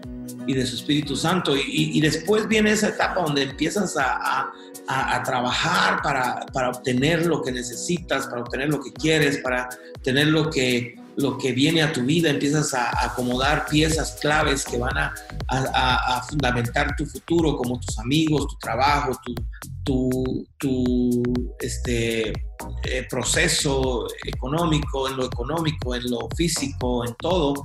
y 0.45 0.53
de 0.53 0.65
su 0.65 0.76
Espíritu 0.76 1.15
Santo. 1.15 1.55
Y, 1.55 1.99
después 2.01 2.49
viene 2.49 2.72
esa 2.72 2.89
etapa 2.89 3.22
donde 3.22 3.43
empiezas 3.43 3.95
a, 3.97 4.51
a, 4.88 5.24
trabajar 5.24 6.01
para, 6.01 6.45
para, 6.51 6.70
obtener 6.70 7.26
lo 7.26 7.41
que 7.41 7.53
necesitas, 7.53 8.28
para 8.28 8.41
obtener 8.41 8.70
lo 8.70 8.82
que 8.82 8.91
quieres, 8.91 9.38
para 9.38 9.70
tener 10.03 10.28
lo 10.28 10.49
que, 10.49 10.97
lo 11.18 11.38
que 11.38 11.51
viene 11.51 11.82
a 11.82 11.91
tu 11.91 12.03
vida, 12.03 12.30
empiezas 12.30 12.74
a, 12.74 13.05
acomodar 13.05 13.65
piezas 13.68 14.18
claves 14.22 14.63
que 14.63 14.78
van 14.78 14.97
a, 14.97 15.13
fundamentar 16.30 16.95
tu 16.95 17.05
futuro, 17.05 17.57
como 17.57 17.80
tus 17.80 17.97
amigos, 17.99 18.47
tu 18.47 18.57
trabajo, 18.59 19.20
tu, 19.24 19.34
tu, 19.84 20.47
tu 20.57 21.24
este, 21.59 22.30
eh, 22.30 23.07
proceso 23.09 24.07
económico, 24.26 25.07
en 25.07 25.18
lo 25.18 25.26
económico, 25.26 25.95
en 25.95 26.09
lo 26.09 26.28
físico, 26.36 27.05
en 27.05 27.15
todo 27.15 27.55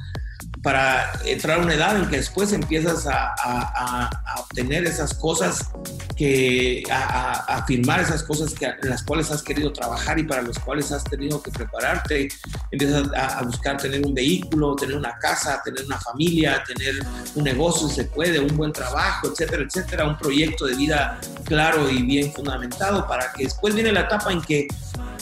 para 0.63 1.13
entrar 1.25 1.59
a 1.59 1.63
una 1.63 1.75
edad 1.75 1.97
en 1.97 2.09
que 2.09 2.17
después 2.17 2.53
empiezas 2.53 3.07
a, 3.07 4.11
obtener 4.39 4.85
esas 4.85 5.15
cosas, 5.15 5.71
que, 6.17 6.83
a, 6.91 7.57
afirmar 7.57 8.01
esas 8.01 8.23
cosas 8.23 8.55
que, 8.55 8.67
en 8.67 8.91
las 8.91 9.03
cuales 9.03 9.31
has 9.31 9.43
querido 9.43 9.73
trabajar 9.73 10.19
y 10.19 10.25
para 10.25 10.43
las 10.43 10.59
cuales 10.59 10.93
has 10.93 11.05
tenido 11.05 11.43
que 11.43 11.51
prepararte. 11.51 12.29
Empiezas 12.71 13.09
a, 13.17 13.43
buscar 13.43 13.77
tener 13.77 14.05
un 14.07 14.15
vehículo, 14.15 14.77
tener 14.77 14.97
una 14.97 15.19
casa, 15.19 15.61
tener 15.65 15.85
una 15.85 15.99
familia, 15.99 16.63
tener 16.65 16.95
un 17.35 17.45
negocio, 17.45 17.89
si 17.89 17.97
se 17.97 18.05
puede, 18.05 18.39
un 18.39 18.57
buen 18.57 18.73
trabajo, 18.73 19.29
etcétera, 19.29 19.65
etcétera, 19.65 20.07
un 20.07 20.17
proyecto 20.17 20.67
de 20.67 20.77
vida 20.77 21.21
claro 21.45 21.91
y 21.91 22.03
bien 22.03 22.33
fundamentado 22.33 23.07
para 23.07 23.33
que 23.33 23.45
después 23.45 23.75
viene 23.75 23.93
la 23.93 24.03
etapa 24.03 24.33
en 24.33 24.41
que 24.41 24.69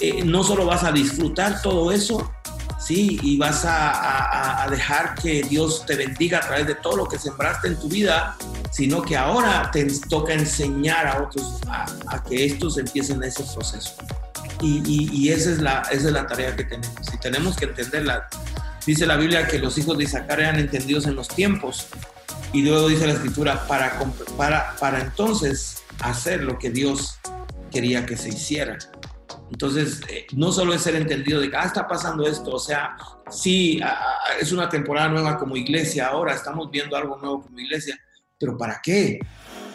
eh, 0.01 0.25
no 0.25 0.43
solo 0.43 0.66
vas 0.66 0.85
a 0.85 0.93
disfrutar 0.93 1.61
todo 1.62 1.93
eso, 1.93 2.31
¿sí? 2.81 3.18
Y 3.22 3.37
vas 3.37 3.64
a, 3.64 4.66
dejar 4.70 5.14
que 5.16 5.43
Dios 5.43 5.85
te 5.85 5.97
bendiga 5.97 6.39
a 6.39 6.41
través 6.43 6.66
de 6.66 6.74
todo 6.76 6.97
lo 6.97 7.09
que 7.09 7.18
sembraste 7.18 7.68
en 7.68 7.76
tu 7.76 7.89
vida, 7.89 8.37
sino 8.70 9.03
que 9.03 9.16
ahora 9.16 9.68
te 9.72 9.85
toca 10.09 10.33
enseñar 10.33 11.07
a 11.07 11.22
otros 11.22 11.61
a, 11.68 12.22
que 12.22 12.47
estos 12.47 12.78
empiecen 12.78 13.22
ese 13.22 13.43
proceso. 13.55 13.95
Y, 14.62 15.31
esa, 15.31 15.51
es 15.51 15.61
la, 15.61 15.83
es 15.91 16.05
la 16.05 16.26
tarea 16.26 16.55
que 16.55 16.64
tenemos. 16.64 16.97
Y 17.12 17.18
tenemos 17.18 17.57
que 17.57 17.64
entenderla. 17.64 18.28
Dice 18.87 19.07
la 19.07 19.16
Biblia 19.16 19.47
que 19.47 19.59
los 19.59 19.76
hijos 19.78 19.97
de 19.99 20.05
Isaacar 20.05 20.41
eran 20.41 20.59
entendidos 20.59 21.07
en 21.07 21.16
los 21.16 21.28
tiempos. 21.28 21.87
Y 22.53 22.62
luego 22.62 22.89
dice 22.89 23.07
la 23.07 23.14
escritura, 23.14 23.66
para, 23.66 23.99
para, 24.37 24.76
para 24.76 25.01
entonces 25.01 25.83
hacer 26.01 26.43
lo 26.43 26.59
que 26.59 26.70
Dios 26.70 27.18
quería 27.70 28.05
que 28.07 28.16
se 28.16 28.28
hiciera. 28.28 28.78
Entonces, 29.51 30.01
eh, 30.09 30.26
no 30.32 30.53
solo 30.53 30.72
es 30.72 30.82
ser 30.82 30.94
entendido 30.94 31.40
de 31.40 31.51
que, 31.51 31.57
ah, 31.57 31.64
está 31.64 31.86
pasando 31.86 32.26
esto, 32.26 32.53
o 32.53 32.59
sea, 32.59 32.96
sí, 33.30 33.80
es 34.40 34.53
una 34.53 34.68
temporada 34.68 35.09
nueva 35.09 35.38
como 35.38 35.57
iglesia, 35.57 36.07
ahora 36.07 36.34
estamos 36.34 36.70
viendo 36.70 36.96
algo 36.96 37.16
nuevo 37.16 37.42
como 37.42 37.59
iglesia, 37.59 37.98
pero 38.38 38.57
¿para 38.57 38.80
qué? 38.82 39.18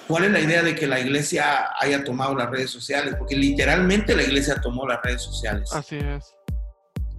¿Cuál 0.08 0.26
es 0.26 0.32
la 0.32 0.40
idea 0.40 0.64
de 0.64 0.76
que 0.76 0.88
la 0.88 1.00
iglesia 1.00 1.72
haya 1.80 2.04
tomado 2.04 2.36
las 2.36 2.50
redes 2.50 2.70
sociales? 2.70 3.16
Porque 3.18 3.36
literalmente 3.36 4.16
la 4.16 4.24
iglesia 4.24 4.62
tomó 4.62 4.88
las 4.88 5.02
redes 5.02 5.24
sociales. 5.24 5.72
Así 5.74 5.98
es. 5.98 6.34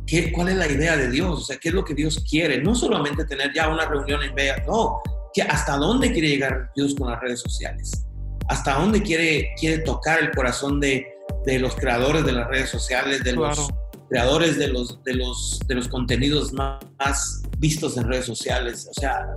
¿Qué, 0.07 0.31
¿Cuál 0.31 0.51
es 0.51 0.57
la 0.57 0.69
idea 0.69 0.97
de 0.97 1.11
Dios? 1.11 1.41
O 1.41 1.45
sea, 1.45 1.57
¿qué 1.59 1.69
es 1.69 1.75
lo 1.75 1.85
que 1.85 1.95
Dios 1.95 2.25
quiere? 2.29 2.63
No 2.63 2.77
solamente 2.77 3.25
tener 3.25 3.53
ya 3.53 3.69
una 3.69 3.87
reunión 3.87 4.23
en 4.23 4.35
Vega, 4.37 4.63
no, 4.67 5.03
que 5.35 5.43
¿hasta 5.43 5.77
dónde 5.77 6.13
quiere 6.13 6.29
llegar 6.29 6.71
Dios 6.77 6.95
con 6.95 7.11
las 7.11 7.21
redes 7.21 7.41
sociales? 7.41 8.07
¿Hasta 8.49 8.75
dónde 8.75 9.03
quiere, 9.03 9.51
quiere 9.59 9.79
tocar 9.79 10.21
el 10.21 10.31
corazón 10.31 10.79
de, 10.79 11.16
de 11.47 11.61
los 11.61 11.77
creadores 11.77 12.27
de 12.27 12.33
las 12.33 12.49
redes 12.49 12.69
sociales, 12.69 13.25
de 13.25 13.33
los 13.33 13.69
creadores 14.09 14.59
de 14.59 14.69
los, 14.69 15.03
de 15.05 15.15
los, 15.15 15.61
de 15.67 15.75
los 15.77 15.89
contenidos 15.89 16.53
más, 16.53 17.43
vistos 17.59 17.97
en 17.97 18.09
redes 18.09 18.27
sociales. 18.27 18.89
O 18.91 19.01
sea, 19.01 19.33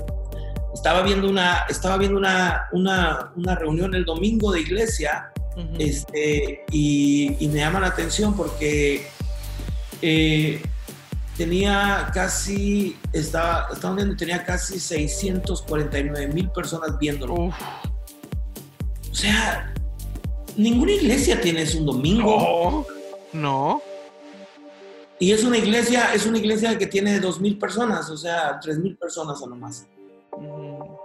estaba 0.73 1.03
viendo 1.03 1.29
una, 1.29 1.65
estaba 1.69 1.97
viendo 1.97 2.17
una, 2.17 2.67
una, 2.71 3.31
una 3.35 3.55
reunión 3.55 3.93
el 3.95 4.05
domingo 4.05 4.51
de 4.51 4.61
iglesia 4.61 5.31
este, 5.77 6.63
y, 6.71 7.35
y, 7.39 7.47
me 7.49 7.59
llama 7.59 7.81
la 7.81 7.87
atención 7.87 8.33
porque 8.35 9.07
eh, 10.01 10.61
tenía 11.37 12.09
casi, 12.13 12.97
estaba, 13.11 13.67
estaba 13.73 13.95
viendo, 13.95 14.15
tenía 14.15 14.45
casi 14.45 14.79
649 14.79 16.27
mil 16.33 16.49
personas 16.51 16.97
viéndolo. 16.97 17.35
O 17.35 17.53
sea, 19.11 19.73
ninguna 20.57 20.91
iglesia 20.91 21.39
tiene 21.39 21.63
eso 21.63 21.79
un 21.79 21.85
domingo. 21.85 22.85
No, 23.33 23.81
Y 25.19 25.31
es 25.31 25.43
una 25.43 25.57
iglesia, 25.57 26.13
es 26.13 26.25
una 26.25 26.37
iglesia 26.37 26.77
que 26.77 26.87
tiene 26.87 27.19
dos 27.19 27.39
mil 27.39 27.57
personas, 27.59 28.09
o 28.09 28.17
sea, 28.17 28.59
tres 28.59 28.79
mil 28.79 28.97
personas 28.97 29.41
a 29.43 29.47
lo 29.47 29.55
más. 29.55 29.87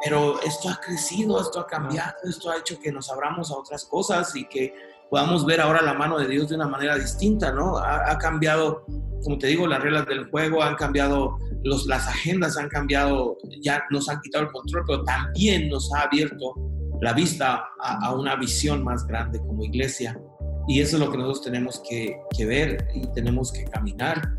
Pero 0.02 0.40
esto 0.42 0.68
ha 0.68 0.80
crecido, 0.80 1.40
esto 1.40 1.60
ha 1.60 1.66
cambiado, 1.66 2.12
esto 2.24 2.50
ha 2.50 2.58
hecho 2.58 2.78
que 2.78 2.92
nos 2.92 3.10
abramos 3.10 3.50
a 3.50 3.56
otras 3.56 3.84
cosas 3.84 4.34
y 4.36 4.46
que 4.46 4.74
podamos 5.10 5.44
ver 5.44 5.60
ahora 5.60 5.82
la 5.82 5.94
mano 5.94 6.18
de 6.18 6.28
Dios 6.28 6.48
de 6.48 6.56
una 6.56 6.68
manera 6.68 6.96
distinta, 6.96 7.52
¿no? 7.52 7.78
Ha, 7.78 8.16
cambiado, 8.18 8.84
como 9.22 9.38
te 9.38 9.48
digo, 9.48 9.66
las 9.66 9.82
reglas 9.82 10.06
del 10.06 10.30
juego, 10.30 10.62
han 10.62 10.76
cambiado 10.76 11.38
los, 11.62 11.86
las 11.86 12.06
agendas, 12.06 12.56
han 12.56 12.68
cambiado, 12.68 13.38
ya 13.62 13.84
nos 13.90 14.08
han 14.08 14.20
quitado 14.20 14.44
el 14.44 14.52
control, 14.52 14.84
pero 14.86 15.04
también 15.04 15.68
nos 15.68 15.92
ha 15.94 16.02
abierto 16.02 16.54
la 17.00 17.12
vista 17.12 17.68
a, 17.78 18.14
una 18.14 18.36
visión 18.36 18.84
más 18.84 19.06
grande 19.06 19.38
como 19.38 19.64
iglesia. 19.64 20.18
Y 20.66 20.80
eso 20.80 20.96
es 20.96 21.02
lo 21.02 21.10
que 21.10 21.18
nosotros 21.18 21.44
tenemos 21.44 21.82
que, 21.88 22.16
ver 22.46 22.88
y 22.94 23.06
tenemos 23.12 23.52
que 23.52 23.64
caminar. 23.64 24.34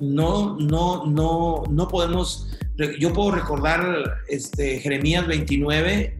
No, 0.00 0.56
no, 0.56 1.06
no, 1.06 1.64
no 1.68 1.88
podemos, 1.88 2.48
yo 2.98 3.12
puedo 3.12 3.32
recordar 3.32 4.20
este, 4.28 4.78
Jeremías 4.78 5.26
29, 5.26 6.18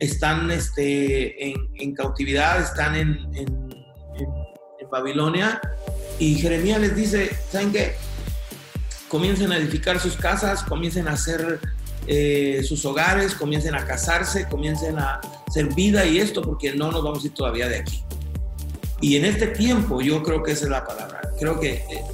están 0.00 0.50
este, 0.50 1.52
en, 1.52 1.94
cautividad, 1.94 2.60
están 2.60 2.96
en, 2.96 3.18
en, 3.34 3.64
Babilonia, 4.90 5.60
y 6.20 6.36
Jeremías 6.36 6.80
les 6.80 6.94
dice, 6.94 7.30
¿saben 7.50 7.72
qué? 7.72 7.96
Comiencen 9.08 9.50
a 9.50 9.56
edificar 9.56 9.98
sus 9.98 10.16
casas, 10.16 10.62
comiencen 10.62 11.08
a 11.08 11.12
hacer 11.12 11.58
eh, 12.06 12.62
sus 12.66 12.84
hogares, 12.84 13.34
comiencen 13.34 13.74
a 13.74 13.84
casarse, 13.84 14.46
comiencen 14.48 14.98
a 14.98 15.20
hacer 15.46 15.72
vida 15.74 16.04
y 16.04 16.18
esto, 16.18 16.42
porque 16.42 16.74
no 16.74 16.90
nos 16.90 17.02
vamos 17.02 17.22
a 17.24 17.26
ir 17.26 17.34
todavía 17.34 17.68
de 17.68 17.78
aquí. 17.78 18.02
Y 19.00 19.16
en 19.16 19.24
este 19.24 19.48
tiempo 19.48 20.00
yo 20.00 20.22
creo 20.22 20.42
que 20.42 20.52
esa 20.52 20.64
es 20.64 20.70
la 20.70 20.84
palabra. 20.84 21.20
Creo 21.38 21.60
que 21.60 21.72
eh, 21.72 22.04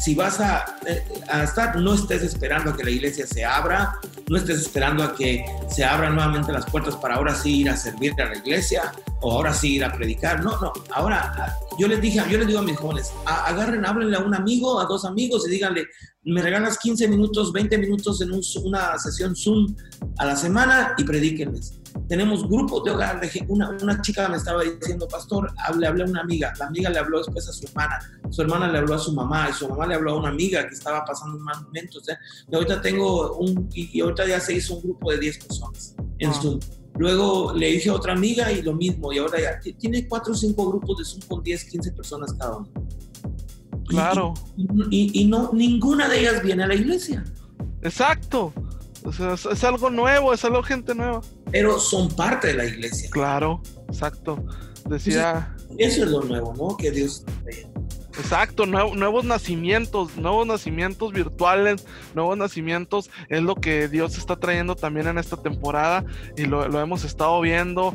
si 0.00 0.14
vas 0.14 0.40
a, 0.40 0.78
eh, 0.86 1.04
a, 1.28 1.44
estar, 1.44 1.76
no 1.76 1.94
estés 1.94 2.22
esperando 2.22 2.70
a 2.70 2.76
que 2.76 2.84
la 2.84 2.90
iglesia 2.90 3.26
se 3.26 3.44
abra, 3.44 3.98
no 4.28 4.36
estés 4.36 4.60
esperando 4.60 5.02
a 5.02 5.14
que 5.14 5.44
se 5.68 5.84
abran 5.84 6.14
nuevamente 6.14 6.52
las 6.52 6.66
puertas 6.66 6.96
para 6.96 7.16
ahora 7.16 7.34
sí 7.34 7.60
ir 7.60 7.70
a 7.70 7.76
servir 7.76 8.12
a 8.20 8.26
la 8.26 8.36
iglesia 8.36 8.92
o 9.20 9.32
ahora 9.32 9.52
sí 9.52 9.76
ir 9.76 9.84
a 9.84 9.92
predicar. 9.92 10.42
No, 10.42 10.58
no, 10.60 10.72
ahora 10.92 11.56
yo 11.78 11.88
les 11.88 12.00
dije, 12.00 12.20
yo 12.30 12.38
les 12.38 12.46
digo 12.46 12.60
a 12.60 12.62
mis 12.62 12.76
jóvenes, 12.76 13.12
agarren, 13.24 13.84
háblenle 13.84 14.16
a 14.16 14.20
un 14.20 14.34
amigo, 14.34 14.80
a 14.80 14.86
dos 14.86 15.04
amigos 15.04 15.46
y 15.46 15.50
díganle, 15.50 15.86
me 16.24 16.42
regalas 16.42 16.78
15 16.78 17.08
minutos, 17.08 17.52
20 17.52 17.78
minutos 17.78 18.20
en 18.20 18.30
una 18.64 18.98
sesión 18.98 19.36
Zoom 19.36 19.74
a 20.18 20.26
la 20.26 20.36
semana 20.36 20.94
y 20.98 21.04
predíquenles 21.04 21.80
tenemos 22.08 22.48
grupos 22.48 22.84
de 22.84 22.90
hogar. 22.90 23.20
Una, 23.48 23.70
una 23.70 24.00
chica 24.00 24.28
me 24.28 24.36
estaba 24.36 24.62
diciendo, 24.62 25.08
pastor, 25.08 25.52
le 25.78 25.86
hablé 25.86 26.04
a 26.04 26.06
una 26.06 26.20
amiga. 26.20 26.52
La 26.58 26.66
amiga 26.66 26.90
le 26.90 26.98
habló 26.98 27.18
después 27.18 27.48
a 27.48 27.52
su 27.52 27.66
hermana. 27.66 27.98
Su 28.30 28.42
hermana 28.42 28.68
le 28.68 28.78
habló 28.78 28.94
a 28.94 28.98
su 28.98 29.12
mamá. 29.12 29.48
Y 29.50 29.52
su 29.52 29.68
mamá 29.68 29.86
le 29.86 29.94
habló 29.94 30.12
a 30.12 30.18
una 30.18 30.28
amiga 30.28 30.66
que 30.68 30.74
estaba 30.74 31.04
pasando 31.04 31.38
malos 31.38 31.64
momentos. 31.64 32.08
¿eh? 32.08 32.16
Y 32.50 32.54
ahorita 32.54 32.80
tengo 32.80 33.36
un, 33.36 33.68
y, 33.72 34.00
ahorita 34.00 34.26
ya 34.26 34.40
se 34.40 34.54
hizo 34.54 34.76
un 34.76 34.82
grupo 34.82 35.10
de 35.10 35.18
10 35.18 35.44
personas 35.44 35.96
en 36.18 36.30
ah. 36.30 36.34
Zoom. 36.34 36.60
Luego 36.98 37.52
le 37.52 37.66
dije 37.72 37.90
a 37.90 37.94
otra 37.94 38.12
amiga 38.12 38.50
y 38.52 38.62
lo 38.62 38.72
mismo. 38.72 39.12
Y 39.12 39.18
ahora 39.18 39.40
ya 39.40 39.60
tiene 39.78 40.06
4 40.06 40.32
o 40.32 40.36
5 40.36 40.68
grupos 40.68 40.98
de 40.98 41.04
Zoom 41.04 41.22
con 41.28 41.42
10, 41.42 41.64
15 41.64 41.92
personas 41.92 42.32
cada 42.34 42.56
uno. 42.58 42.68
Claro. 43.88 44.34
Y, 44.90 45.20
y, 45.20 45.26
no, 45.26 45.50
ninguna 45.52 46.08
de 46.08 46.20
ellas 46.20 46.42
viene 46.42 46.64
a 46.64 46.66
la 46.66 46.74
iglesia. 46.74 47.24
Exacto. 47.82 48.52
O 49.06 49.12
sea, 49.12 49.34
es, 49.34 49.62
algo 49.62 49.88
nuevo, 49.88 50.34
es 50.34 50.44
algo 50.44 50.64
gente 50.64 50.92
nueva. 50.92 51.20
Pero 51.52 51.78
son 51.78 52.08
parte 52.08 52.48
de 52.48 52.54
la 52.54 52.64
iglesia. 52.64 53.08
Claro, 53.10 53.62
exacto. 53.88 54.44
Decía. 54.88 55.54
eso 55.78 56.04
es 56.04 56.10
lo 56.10 56.22
nuevo, 56.22 56.52
¿no? 56.56 56.76
Que 56.76 56.90
Dios 56.90 57.24
Exacto, 58.18 58.64
nuevos 58.64 59.24
nacimientos, 59.24 60.16
nuevos 60.16 60.46
nacimientos 60.46 61.12
virtuales, 61.12 61.86
nuevos 62.14 62.38
nacimientos 62.38 63.10
es 63.28 63.42
lo 63.42 63.56
que 63.56 63.88
Dios 63.88 64.16
está 64.16 64.36
trayendo 64.36 64.74
también 64.74 65.06
en 65.06 65.18
esta 65.18 65.36
temporada 65.36 66.04
y 66.36 66.44
lo, 66.44 66.64
hemos 66.80 67.04
estado 67.04 67.40
viendo, 67.42 67.94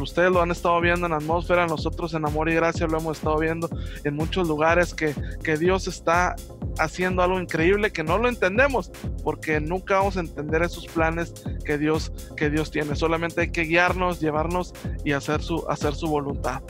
ustedes 0.00 0.30
lo 0.30 0.40
han 0.40 0.50
estado 0.50 0.80
viendo 0.80 1.06
en 1.06 1.12
atmósfera, 1.12 1.66
nosotros 1.66 2.14
en 2.14 2.24
Amor 2.24 2.48
y 2.48 2.54
Gracia 2.54 2.86
lo 2.86 2.98
hemos 2.98 3.18
estado 3.18 3.38
viendo 3.38 3.68
en 4.04 4.14
muchos 4.14 4.48
lugares 4.48 4.94
que, 4.94 5.14
que 5.42 5.58
Dios 5.58 5.86
está 5.86 6.36
haciendo 6.78 7.22
algo 7.22 7.38
increíble 7.38 7.92
que 7.92 8.02
no 8.02 8.16
lo 8.16 8.28
entendemos 8.28 8.90
porque 9.22 9.60
nunca 9.60 9.98
vamos 9.98 10.16
a 10.16 10.20
entender 10.20 10.62
esos 10.62 10.86
planes 10.86 11.34
que 11.64 11.76
Dios, 11.76 12.12
que 12.36 12.48
Dios 12.48 12.70
tiene, 12.70 12.96
solamente 12.96 13.42
hay 13.42 13.50
que 13.50 13.62
guiarnos, 13.62 14.20
llevarnos 14.20 14.72
y 15.04 15.12
hacer 15.12 15.42
su, 15.42 15.68
hacer 15.68 15.94
su 15.94 16.06
voluntad. 16.06 16.62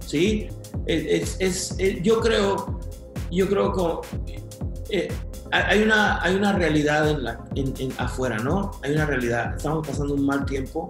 Sí, 0.00 0.48
es, 0.86 1.36
es, 1.40 1.76
yo 2.02 2.20
creo, 2.20 2.80
yo 3.30 3.48
creo 3.48 3.72
que 3.72 4.42
eh, 4.90 5.08
hay, 5.50 5.82
una, 5.82 6.22
hay 6.22 6.34
una 6.34 6.52
realidad 6.52 7.08
en, 7.54 7.92
afuera, 7.98 8.38
¿no? 8.38 8.72
Hay 8.82 8.92
una 8.92 9.06
realidad. 9.06 9.56
Estamos 9.56 9.86
pasando 9.86 10.14
un 10.14 10.26
mal 10.26 10.44
tiempo, 10.44 10.88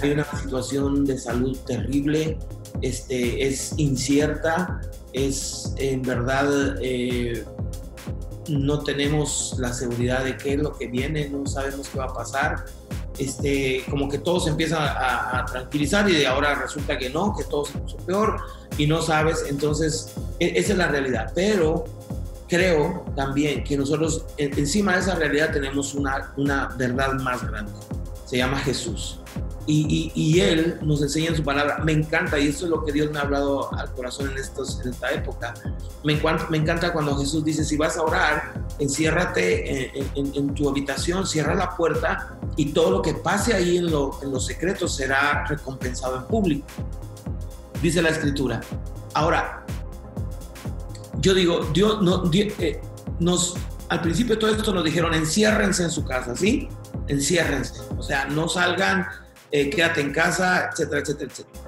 hay 0.00 0.12
una 0.12 0.24
situación 0.24 1.04
de 1.04 1.18
salud 1.18 1.56
terrible, 1.66 2.38
este, 2.82 3.46
es 3.46 3.74
incierta, 3.76 4.80
es 5.12 5.74
en 5.76 6.02
verdad 6.02 6.76
eh, 6.80 7.44
no 8.48 8.82
tenemos 8.82 9.56
la 9.58 9.72
seguridad 9.72 10.24
de 10.24 10.36
qué 10.36 10.54
es 10.54 10.58
lo 10.60 10.72
que 10.72 10.86
viene, 10.86 11.28
no 11.28 11.46
sabemos 11.46 11.88
qué 11.88 11.98
va 11.98 12.06
a 12.06 12.14
pasar. 12.14 12.64
Este, 13.20 13.84
como 13.90 14.08
que 14.08 14.16
todo 14.16 14.40
se 14.40 14.48
empieza 14.48 14.78
a, 15.38 15.44
tranquilizar 15.44 16.08
y 16.08 16.14
de 16.14 16.26
ahora 16.26 16.54
resulta 16.54 16.96
que 16.96 17.10
no, 17.10 17.36
que 17.36 17.44
todo 17.44 17.66
se 17.66 17.76
puso 17.76 17.98
peor 17.98 18.40
y 18.78 18.86
no 18.86 19.02
sabes, 19.02 19.44
entonces 19.46 20.14
e, 20.38 20.58
esa 20.58 20.72
es 20.72 20.78
la 20.78 20.88
realidad. 20.88 21.30
Pero 21.34 21.84
creo 22.48 23.04
también 23.14 23.62
que 23.62 23.76
nosotros 23.76 24.24
encima 24.38 24.94
de 24.94 25.00
esa 25.00 25.16
realidad 25.16 25.52
tenemos 25.52 25.94
una, 25.94 26.32
una 26.38 26.68
verdad 26.78 27.12
más 27.20 27.46
grande. 27.46 27.72
Se 28.24 28.38
llama 28.38 28.58
Jesús. 28.60 29.19
Y, 29.66 30.10
y, 30.14 30.40
Él 30.40 30.78
nos 30.82 31.00
enseña 31.02 31.28
en 31.28 31.36
su 31.36 31.44
palabra. 31.44 31.78
Me 31.84 31.92
encanta, 31.92 32.38
y 32.38 32.48
eso 32.48 32.64
es 32.64 32.70
lo 32.70 32.84
que 32.84 32.92
Dios 32.92 33.10
me 33.12 33.18
ha 33.18 33.22
hablado 33.22 33.72
al 33.74 33.92
corazón 33.92 34.30
en, 34.30 34.38
estos, 34.38 34.80
en 34.80 34.90
esta 34.90 35.12
época. 35.12 35.54
Me 36.02 36.14
encanta, 36.14 36.46
me 36.50 36.56
encanta 36.56 36.92
cuando 36.92 37.16
Jesús 37.16 37.44
dice, 37.44 37.64
si 37.64 37.76
vas 37.76 37.96
a 37.96 38.02
orar, 38.02 38.66
enciérrate 38.78 39.98
en, 39.98 40.32
en, 40.34 40.54
tu 40.54 40.68
habitación, 40.68 41.26
cierra 41.26 41.54
la 41.54 41.76
puerta 41.76 42.38
y 42.56 42.72
todo 42.72 42.90
lo 42.90 43.02
que 43.02 43.14
pase 43.14 43.54
ahí 43.54 43.76
en, 43.76 43.90
lo, 43.90 44.18
en 44.22 44.32
los 44.32 44.46
secretos 44.46 44.96
será 44.96 45.44
recompensado 45.46 46.16
en 46.16 46.24
público 46.24 46.66
dice 47.82 48.02
la 48.02 48.10
escritura. 48.10 48.60
Ahora, 49.14 49.64
yo 51.18 51.34
digo, 51.34 51.60
Dios, 51.72 52.00
no, 52.02 52.30
eh, 52.32 52.80
nos, 53.18 53.56
al 53.88 54.00
principio 54.00 54.38
todo 54.38 54.50
esto 54.50 54.72
nos 54.72 54.84
dijeron, 54.84 55.14
enciérrense 55.14 55.82
en 55.84 55.90
su 55.90 56.04
casa, 56.04 56.36
¿sí? 56.36 56.68
Enciérrense, 57.08 57.80
o 57.96 58.02
sea, 58.02 58.26
no 58.26 58.48
salgan, 58.48 59.06
eh, 59.50 59.70
quédate 59.70 60.00
en 60.00 60.12
casa, 60.12 60.70
etcétera, 60.70 61.00
etcétera, 61.00 61.30
etcétera. 61.30 61.60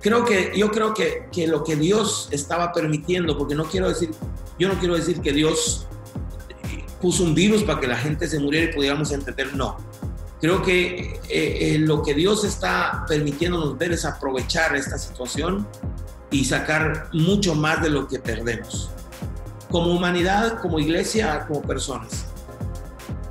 Creo 0.00 0.24
que, 0.24 0.52
yo 0.56 0.70
creo 0.70 0.94
que, 0.94 1.28
que 1.30 1.46
lo 1.46 1.62
que 1.62 1.76
Dios 1.76 2.28
estaba 2.30 2.72
permitiendo, 2.72 3.36
porque 3.36 3.54
no 3.54 3.64
quiero 3.64 3.88
decir, 3.88 4.10
yo 4.58 4.68
no 4.68 4.78
quiero 4.78 4.96
decir 4.96 5.20
que 5.20 5.32
Dios 5.32 5.86
puso 7.00 7.24
un 7.24 7.34
virus 7.34 7.62
para 7.64 7.80
que 7.80 7.86
la 7.86 7.96
gente 7.96 8.28
se 8.28 8.38
muriera 8.38 8.70
y 8.70 8.74
pudiéramos 8.74 9.10
entender, 9.12 9.54
no 9.54 9.76
Creo 10.40 10.62
que 10.62 11.20
eh, 11.28 11.74
eh, 11.74 11.78
lo 11.78 12.02
que 12.02 12.14
Dios 12.14 12.44
está 12.44 13.04
permitiéndonos 13.06 13.76
ver 13.76 13.92
es 13.92 14.06
aprovechar 14.06 14.74
esta 14.74 14.96
situación 14.96 15.68
y 16.30 16.46
sacar 16.46 17.10
mucho 17.12 17.54
más 17.54 17.82
de 17.82 17.90
lo 17.90 18.08
que 18.08 18.18
perdemos. 18.18 18.90
Como 19.70 19.92
humanidad, 19.92 20.58
como 20.62 20.78
iglesia, 20.78 21.44
como 21.46 21.60
personas. 21.60 22.26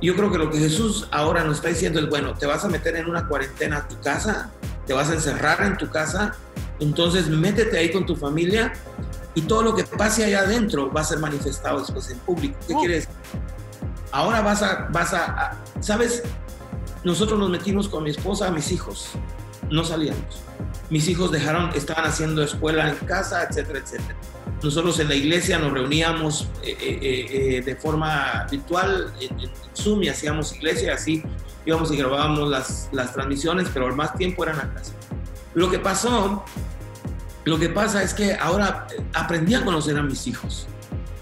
Yo 0.02 0.16
creo 0.16 0.30
que 0.30 0.38
lo 0.38 0.50
que 0.50 0.58
Jesús 0.58 1.06
ahora 1.10 1.44
nos 1.44 1.56
está 1.56 1.68
diciendo 1.68 2.00
es, 2.00 2.08
bueno, 2.08 2.34
te 2.34 2.46
vas 2.46 2.64
a 2.64 2.68
meter 2.68 2.96
en 2.96 3.08
una 3.08 3.28
cuarentena 3.28 3.78
a 3.78 3.88
tu 3.88 4.00
casa, 4.00 4.50
te 4.86 4.94
vas 4.94 5.10
a 5.10 5.14
encerrar 5.14 5.62
en 5.62 5.76
tu 5.76 5.90
casa, 5.90 6.34
entonces 6.78 7.28
métete 7.28 7.76
ahí 7.78 7.92
con 7.92 8.06
tu 8.06 8.16
familia 8.16 8.72
y 9.34 9.42
todo 9.42 9.62
lo 9.62 9.74
que 9.74 9.84
pase 9.84 10.24
allá 10.24 10.40
adentro 10.40 10.90
va 10.90 11.02
a 11.02 11.04
ser 11.04 11.18
manifestado 11.18 11.80
después 11.80 12.10
en 12.10 12.18
público. 12.20 12.58
¿Qué 12.66 12.74
oh. 12.74 12.80
quieres? 12.80 13.08
Ahora 14.10 14.40
vas 14.40 14.62
a, 14.62 14.88
vas 14.90 15.12
a, 15.12 15.56
¿sabes? 15.80 16.22
nosotros 17.04 17.38
nos 17.38 17.50
metimos 17.50 17.88
con 17.88 18.04
mi 18.04 18.10
esposa, 18.10 18.50
mis 18.50 18.72
hijos, 18.72 19.12
no 19.70 19.84
salíamos. 19.84 20.42
Mis 20.90 21.08
hijos 21.08 21.30
dejaron, 21.30 21.70
estaban 21.74 22.04
haciendo 22.04 22.42
escuela 22.42 22.90
en 22.90 22.96
casa, 23.06 23.44
etcétera, 23.44 23.78
etcétera. 23.78 24.16
Nosotros 24.62 24.98
en 25.00 25.08
la 25.08 25.14
iglesia 25.14 25.58
nos 25.58 25.72
reuníamos 25.72 26.48
eh, 26.62 26.76
eh, 26.80 27.56
eh, 27.58 27.62
de 27.62 27.76
forma 27.76 28.46
virtual 28.50 29.12
en, 29.20 29.50
Zoom 29.74 30.02
y 30.02 30.08
hacíamos 30.08 30.54
iglesia, 30.56 30.94
así 30.94 31.22
íbamos 31.64 31.92
y 31.92 31.96
grabábamos 31.96 32.48
las, 32.48 32.88
las 32.92 33.12
transmisiones, 33.12 33.68
pero 33.72 33.88
el 33.88 33.94
más 33.94 34.14
tiempo 34.16 34.42
era 34.42 34.52
en 34.52 34.58
la 34.58 34.74
casa. 34.74 34.92
Lo 35.54 35.70
que 35.70 35.78
pasó, 35.78 36.44
lo 37.44 37.58
que 37.58 37.68
pasa 37.68 38.02
es 38.02 38.12
que 38.12 38.34
ahora 38.34 38.86
aprendí 39.14 39.54
a 39.54 39.64
conocer 39.64 39.96
a 39.96 40.02
mis 40.02 40.26
hijos. 40.26 40.66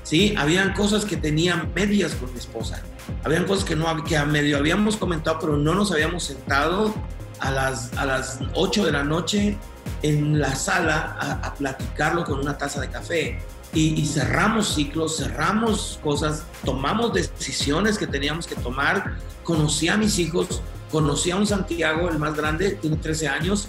¿sí? 0.03 0.35
Habían 0.37 0.73
cosas 0.73 1.05
que 1.05 1.17
tenían 1.17 1.73
medias 1.75 2.15
con 2.15 2.33
mi 2.33 2.39
esposa 2.39 2.83
habían 3.25 3.45
cosas 3.45 3.65
que, 3.65 3.77
no, 3.77 4.05
que 4.05 4.17
a 4.17 4.25
medio 4.25 4.59
habíamos 4.59 4.97
comentado, 4.97 5.39
pero 5.41 5.57
no 5.57 5.75
nos 5.75 5.93
habíamos 5.93 6.25
sentado 6.25 6.95
a 7.41 7.51
las, 7.51 7.93
a 7.97 8.05
las 8.05 8.41
8 8.55 8.87
de 8.87 8.93
la 8.93 9.05
noche 9.05 9.57
en 10.03 10.39
la 10.39 10.55
sala 10.55 11.41
a, 11.43 11.55
platicarlo 11.55 12.25
con 12.25 12.39
una 12.41 12.57
taza 12.57 12.81
de 12.81 12.89
café. 12.89 13.39
Y, 13.75 14.07
cerramos 14.07 14.75
ciclos, 14.75 15.19
cerramos 15.19 16.01
cosas, 16.03 16.45
tomamos 16.65 17.13
decisiones 17.13 17.99
que 17.99 18.07
teníamos 18.07 18.47
que 18.47 18.55
tomar. 18.57 19.17
Conocí 19.45 19.89
a 19.89 19.97
mis 19.97 20.19
hijos, 20.19 20.63
conocí 20.91 21.31
a 21.31 21.37
un 21.37 21.47
Santiago, 21.47 22.09
el 22.09 22.19
más 22.19 22.35
grande, 22.35 22.73
tiene 22.73 22.97
13 22.97 23.29
años, 23.29 23.69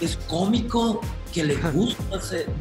es 0.00 0.16
cómico, 0.26 1.00
que 1.32 1.44
le 1.44 1.56
gusta 1.56 2.02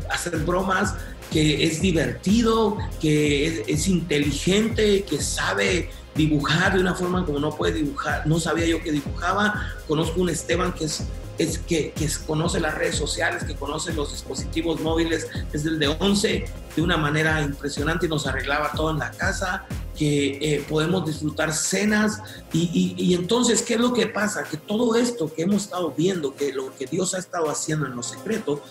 hacer, 0.09 0.37
bromas, 0.45 0.95
que 1.31 1.65
es 1.65 1.81
divertido, 1.81 2.77
que 2.99 3.47
es, 3.47 3.61
es 3.67 3.87
inteligente, 3.87 5.05
que 5.05 5.21
sabe 5.21 5.89
dibujar 6.15 6.73
de 6.73 6.79
una 6.79 6.95
forma 6.95 7.25
como 7.25 7.39
no 7.39 7.55
puede 7.55 7.73
dibujar. 7.73 8.25
No 8.25 8.39
sabía 8.39 8.65
yo 8.65 8.81
que 8.81 8.91
dibujaba. 8.91 9.75
Conozco 9.87 10.21
un 10.21 10.29
Esteban 10.29 10.73
que 10.73 10.85
es, 10.85 11.03
es 11.37 11.59
que, 11.59 11.91
que, 11.91 12.09
conoce 12.25 12.59
las 12.59 12.75
redes 12.75 12.95
sociales, 12.95 13.43
que 13.43 13.55
conoce 13.55 13.93
los 13.93 14.11
dispositivos 14.11 14.79
móviles 14.81 15.27
desde 15.51 15.69
el 15.69 15.79
de 15.79 15.87
11 15.87 16.45
de 16.75 16.81
una 16.81 16.97
manera 16.97 17.41
impresionante 17.41 18.05
y 18.05 18.09
nos 18.09 18.27
arreglaba 18.27 18.71
todo 18.75 18.91
en 18.91 18.99
la 18.99 19.11
casa, 19.11 19.65
que 19.97 20.37
eh, 20.41 20.65
podemos 20.67 21.05
disfrutar 21.05 21.53
cenas 21.53 22.21
y, 22.51 22.69
y, 22.73 23.01
y, 23.01 23.13
entonces, 23.13 23.61
¿qué 23.61 23.75
es 23.75 23.79
lo 23.79 23.93
que 23.93 24.07
pasa? 24.07 24.43
Que 24.43 24.57
todo 24.57 24.95
esto 24.95 25.33
que 25.33 25.43
hemos 25.43 25.63
estado 25.63 25.91
viendo, 25.91 26.35
que 26.35 26.51
lo 26.51 26.75
que 26.75 26.85
Dios 26.85 27.13
ha 27.13 27.19
estado 27.19 27.49
haciendo 27.49 27.85
en 27.85 27.95
lo 27.95 28.03
secreto, 28.03 28.61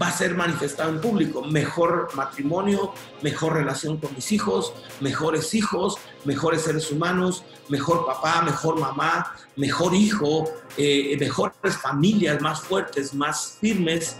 va 0.00 0.08
a 0.08 0.12
ser 0.12 0.34
manifestado 0.34 0.90
en 0.90 1.00
público. 1.00 1.42
Mejor 1.42 2.08
matrimonio, 2.14 2.92
mejor 3.22 3.54
relación 3.54 3.96
con 3.96 4.14
mis 4.14 4.32
hijos, 4.32 4.72
mejores 5.00 5.54
hijos, 5.54 5.96
mejores 6.24 6.62
seres 6.62 6.90
humanos, 6.90 7.44
mejor 7.68 8.06
papá, 8.06 8.42
mejor 8.42 8.78
mamá, 8.78 9.34
mejor 9.56 9.94
hijo, 9.94 10.44
eh, 10.76 11.16
mejores 11.18 11.76
familias, 11.80 12.40
más 12.40 12.60
fuertes, 12.60 13.14
más 13.14 13.58
firmes. 13.60 14.16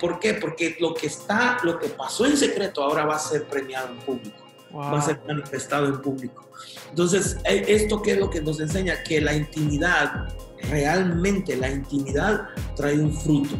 ¿Por 0.00 0.18
qué? 0.18 0.34
Porque 0.34 0.76
lo 0.80 0.94
que 0.94 1.06
está, 1.06 1.58
lo 1.62 1.78
que 1.78 1.88
pasó 1.88 2.26
en 2.26 2.36
secreto 2.36 2.82
ahora 2.82 3.04
va 3.04 3.16
a 3.16 3.18
ser 3.18 3.44
premiado 3.44 3.88
en 3.88 3.98
público. 4.00 4.36
Va 4.74 4.98
a 4.98 5.02
ser 5.02 5.20
manifestado 5.26 5.86
en 5.86 6.00
público. 6.00 6.48
Entonces, 6.90 7.36
eh, 7.44 7.64
¿esto 7.68 8.02
qué 8.02 8.12
es 8.12 8.18
lo 8.18 8.28
que 8.28 8.40
nos 8.40 8.58
enseña? 8.58 9.02
Que 9.04 9.20
la 9.20 9.34
intimidad, 9.34 10.28
realmente 10.70 11.56
la 11.56 11.70
intimidad 11.70 12.48
trae 12.74 12.98
un 12.98 13.12
fruto. 13.12 13.56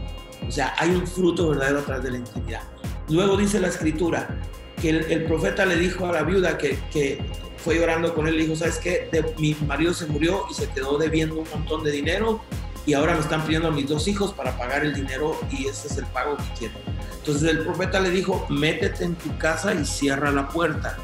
O 0.47 0.51
sea, 0.51 0.74
hay 0.78 0.90
un 0.90 1.07
fruto 1.07 1.51
verdadero 1.51 1.80
atrás 1.80 2.03
de 2.03 2.11
la 2.11 2.18
intimidad. 2.18 2.62
Luego 3.09 3.36
dice 3.36 3.61
la 3.61 3.68
escritura 3.68 4.28
que 4.80 4.90
el, 4.90 5.24
profeta 5.24 5.64
le 5.64 5.76
dijo 5.76 6.07
a 6.07 6.12
la 6.12 6.22
viuda 6.22 6.59
que, 6.59 7.22
fue 7.57 7.76
llorando 7.76 8.14
con 8.14 8.28
él, 8.28 8.36
le 8.36 8.42
dijo, 8.42 8.57
¿sabes 8.57 8.76
qué? 8.76 9.09
mi 9.38 9.57
marido 9.66 9.95
se 9.95 10.05
murió 10.05 10.45
y 10.51 10.55
se 10.55 10.68
quedó 10.68 10.99
debiendo 10.99 11.36
un 11.36 11.49
montón 11.49 11.82
de 11.82 11.92
dinero 11.92 12.42
y 12.84 12.92
ahora 12.92 13.14
me 13.14 13.20
están 13.20 13.42
pidiendo 13.45 13.68
a 13.68 13.70
mis 13.70 13.88
dos 13.88 14.07
hijos 14.07 14.34
para 14.34 14.59
pagar 14.59 14.84
el 14.84 14.95
dinero 14.95 15.38
y 15.51 15.66
ese 15.66 15.88
es 15.88 15.97
el 15.97 16.05
pago 16.07 16.36
que 16.36 16.45
quiero. 16.59 16.74
Entonces 17.16 17.49
el 17.49 17.61
profeta 17.61 18.01
le 18.01 18.11
dijo, 18.11 18.47
métete 18.51 19.05
en 19.05 19.14
tu 19.14 19.36
casa 19.38 19.72
y 19.74 19.86
cierra 19.86 20.30
la 20.30 20.49
puerta. 20.49 20.99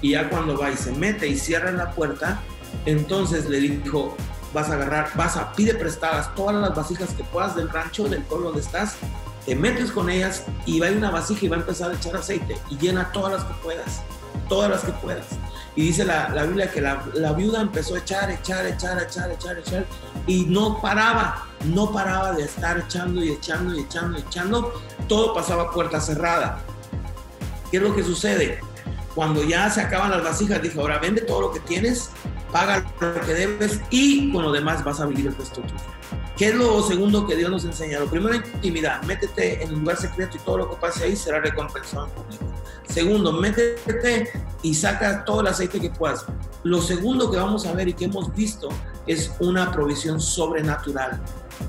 Y 0.00 0.12
ya 0.12 0.30
cuando 0.30 0.56
va 0.56 0.70
y 0.70 0.76
se 0.76 0.92
mete 0.92 1.28
y 1.28 1.36
cierra 1.36 1.70
la 1.72 1.90
puerta, 1.90 2.40
entonces 2.86 3.48
le 3.50 3.60
dijo, 3.60 4.16
vas 4.52 4.70
a 4.70 4.74
agarrar, 4.74 5.10
vas 5.14 5.36
a, 5.36 5.52
pide 5.52 5.74
prestadas 5.74 6.34
todas 6.34 6.56
las 6.56 6.74
vasijas 6.74 7.10
que 7.10 7.24
puedas 7.24 7.56
del 7.56 7.68
rancho, 7.68 8.08
del 8.08 8.22
pueblo 8.22 8.48
donde 8.48 8.62
estás, 8.62 8.96
te 9.44 9.54
metes 9.54 9.92
con 9.92 10.10
ellas 10.10 10.44
y 10.66 10.80
va 10.80 10.88
a 10.88 10.90
una 10.92 11.10
vasija 11.10 11.46
y 11.46 11.48
va 11.48 11.56
a 11.56 11.60
empezar 11.60 11.90
a 11.90 11.94
echar 11.94 12.16
aceite 12.16 12.56
y 12.68 12.76
llena 12.78 13.12
todas 13.12 13.32
las 13.34 13.44
que 13.44 13.54
puedas, 13.62 14.02
todas 14.48 14.70
las 14.70 14.82
que 14.82 14.92
puedas. 14.92 15.26
Y 15.76 15.82
dice 15.82 16.04
la, 16.04 16.30
la 16.30 16.44
Biblia 16.44 16.70
que 16.70 16.80
la, 16.80 17.04
la, 17.14 17.32
viuda 17.32 17.60
empezó 17.60 17.94
a 17.94 17.98
echar, 17.98 18.30
echar, 18.30 18.66
echar, 18.66 19.00
echar, 19.00 19.30
echar, 19.30 19.58
echar, 19.58 19.86
y 20.26 20.46
no 20.46 20.80
paraba, 20.80 21.44
no 21.66 21.92
paraba 21.92 22.32
de 22.32 22.44
estar 22.44 22.78
echando 22.78 23.22
y 23.22 23.30
echando 23.30 23.74
y 23.76 23.80
echando 23.80 24.18
y 24.18 24.22
echando. 24.22 24.72
Todo 25.06 25.34
pasaba 25.34 25.70
puerta 25.70 26.00
cerrada. 26.00 26.58
¿Qué 27.70 27.76
es 27.76 27.82
lo 27.82 27.94
que 27.94 28.02
sucede? 28.02 28.58
Cuando 29.14 29.44
ya 29.44 29.70
se 29.70 29.82
acaban 29.82 30.10
las 30.10 30.24
vasijas, 30.24 30.62
dijo, 30.62 30.80
ahora 30.80 30.98
vende 30.98 31.20
todo 31.20 31.42
lo 31.42 31.52
que 31.52 31.60
tienes 31.60 32.10
paga 32.52 32.84
lo 33.00 33.20
que 33.20 33.34
debes 33.34 33.80
y 33.90 34.32
con 34.32 34.42
lo 34.42 34.52
demás 34.52 34.84
vas 34.84 35.00
a 35.00 35.06
vivir 35.06 35.26
el 35.28 35.36
resto 35.36 35.60
tuyo. 35.60 35.74
¿Qué 36.36 36.48
es 36.48 36.54
lo 36.54 36.82
segundo 36.82 37.26
que 37.26 37.34
Dios 37.34 37.50
nos 37.50 37.64
enseña? 37.64 37.98
Lo 37.98 38.06
primero, 38.06 38.34
intimidad. 38.34 39.02
Métete 39.04 39.62
en 39.62 39.72
un 39.72 39.80
lugar 39.80 39.96
secreto 39.96 40.36
y 40.36 40.40
todo 40.40 40.58
lo 40.58 40.70
que 40.70 40.76
pase 40.76 41.04
ahí 41.04 41.16
será 41.16 41.40
recompensado 41.40 42.06
en 42.06 42.12
público. 42.12 42.44
Segundo, 42.88 43.32
métete 43.32 44.30
y 44.62 44.74
saca 44.74 45.24
todo 45.24 45.40
el 45.40 45.46
aceite 45.46 45.80
que 45.80 45.90
puedas. 45.90 46.26
Lo 46.62 46.82
segundo 46.82 47.30
que 47.30 47.38
vamos 47.38 47.66
a 47.66 47.72
ver 47.72 47.88
y 47.88 47.94
que 47.94 48.04
hemos 48.04 48.34
visto 48.34 48.68
es 49.06 49.32
una 49.40 49.72
provisión 49.72 50.20
sobrenatural 50.20 51.20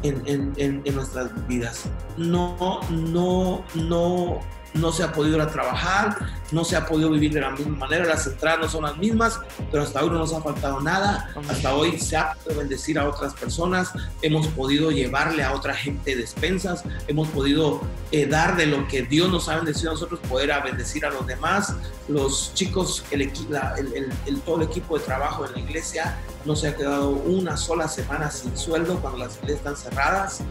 en, 0.03 0.21
en, 0.25 0.81
en, 0.83 0.95
nuestras 0.95 1.29
vidas. 1.47 1.83
No, 2.17 2.81
no, 2.89 3.63
no 3.75 4.39
no 4.73 4.91
se 4.91 5.03
ha 5.03 5.11
podido 5.11 5.37
ir 5.37 5.41
a 5.41 5.47
trabajar, 5.47 6.17
no 6.51 6.63
se 6.63 6.75
ha 6.75 6.85
podido 6.85 7.09
vivir 7.09 7.33
de 7.33 7.41
la 7.41 7.51
misma 7.51 7.77
manera, 7.77 8.05
las 8.05 8.27
entradas 8.27 8.59
no 8.59 8.69
son 8.69 8.83
las 8.83 8.97
mismas, 8.97 9.39
pero 9.71 9.83
hasta 9.83 10.03
hoy 10.03 10.09
no 10.09 10.19
nos 10.19 10.33
ha 10.33 10.41
faltado 10.41 10.79
nada, 10.81 11.29
hasta 11.49 11.73
hoy 11.73 11.99
se 11.99 12.17
ha 12.17 12.33
podido 12.33 12.59
bendecir 12.59 12.99
a 12.99 13.07
otras 13.07 13.33
personas, 13.33 13.91
hemos 14.21 14.47
podido 14.47 14.91
llevarle 14.91 15.43
a 15.43 15.53
otra 15.53 15.73
gente 15.73 16.15
despensas, 16.15 16.83
hemos 17.07 17.27
podido 17.29 17.81
eh, 18.11 18.25
dar 18.25 18.55
de 18.55 18.67
lo 18.67 18.87
que 18.87 19.03
Dios 19.03 19.29
nos 19.29 19.49
ha 19.49 19.55
bendecido 19.57 19.91
a 19.91 19.93
nosotros, 19.93 20.19
poder 20.29 20.51
a 20.51 20.61
bendecir 20.61 21.05
a 21.05 21.09
los 21.09 21.25
demás, 21.27 21.73
los 22.07 22.53
chicos, 22.53 23.03
el, 23.11 23.21
el, 23.21 24.41
todo 24.41 24.57
el 24.57 24.63
equipo 24.63 24.97
de 24.97 25.03
trabajo 25.03 25.45
en 25.45 25.53
la 25.53 25.59
iglesia 25.59 26.17
no 26.45 26.55
se 26.55 26.69
ha 26.69 26.75
quedado 26.75 27.09
una 27.09 27.57
sola 27.57 27.87
semana 27.87 28.31
sin 28.31 28.55
sueldo 28.57 28.99
cuando 29.01 29.19
las 29.19 29.35
iglesias 29.37 29.57
están 29.57 29.75
cerradas, 29.75 30.41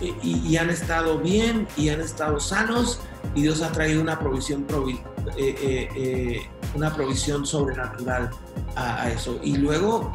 y, 0.00 0.56
han 0.56 0.70
estado 0.70 1.18
bien 1.18 1.68
y 1.76 1.88
han 1.90 2.00
estado 2.00 2.40
sanos 2.40 3.00
y 3.34 3.42
Dios 3.42 3.62
ha 3.62 3.72
traído 3.72 4.00
una 4.00 4.18
provisión, 4.18 4.66
eh, 5.36 5.54
eh, 5.60 5.88
eh, 5.96 6.48
una 6.74 6.94
provisión 6.94 7.44
sobrenatural 7.44 8.30
a, 8.76 9.10
eso. 9.10 9.38
Y 9.42 9.56
luego 9.56 10.12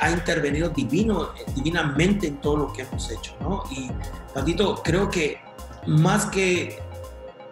ha 0.00 0.10
intervenido 0.10 0.68
divino, 0.68 1.30
divinamente 1.54 2.28
en 2.28 2.40
todo 2.40 2.56
lo 2.56 2.72
que 2.72 2.82
hemos 2.82 3.10
hecho. 3.10 3.34
¿no? 3.40 3.64
Y 3.70 3.90
Patito, 4.32 4.82
creo 4.84 5.10
que 5.10 5.40
más 5.86 6.26
que 6.26 6.78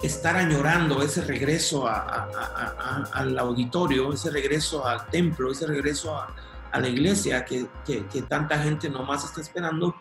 estar 0.02 0.36
añorando 0.36 1.02
ese 1.02 1.22
regreso 1.22 1.88
al 1.88 3.38
auditorio, 3.38 4.12
ese 4.12 4.30
regreso 4.30 4.86
al 4.86 5.06
templo, 5.06 5.50
ese 5.50 5.66
regreso 5.66 6.14
a, 6.14 6.32
la 6.78 6.88
iglesia 6.88 7.42
que, 7.42 7.66
que, 7.86 8.06
que, 8.06 8.20
tanta 8.20 8.58
gente 8.58 8.90
nomás 8.90 9.24
está 9.24 9.40
esperando, 9.40 9.94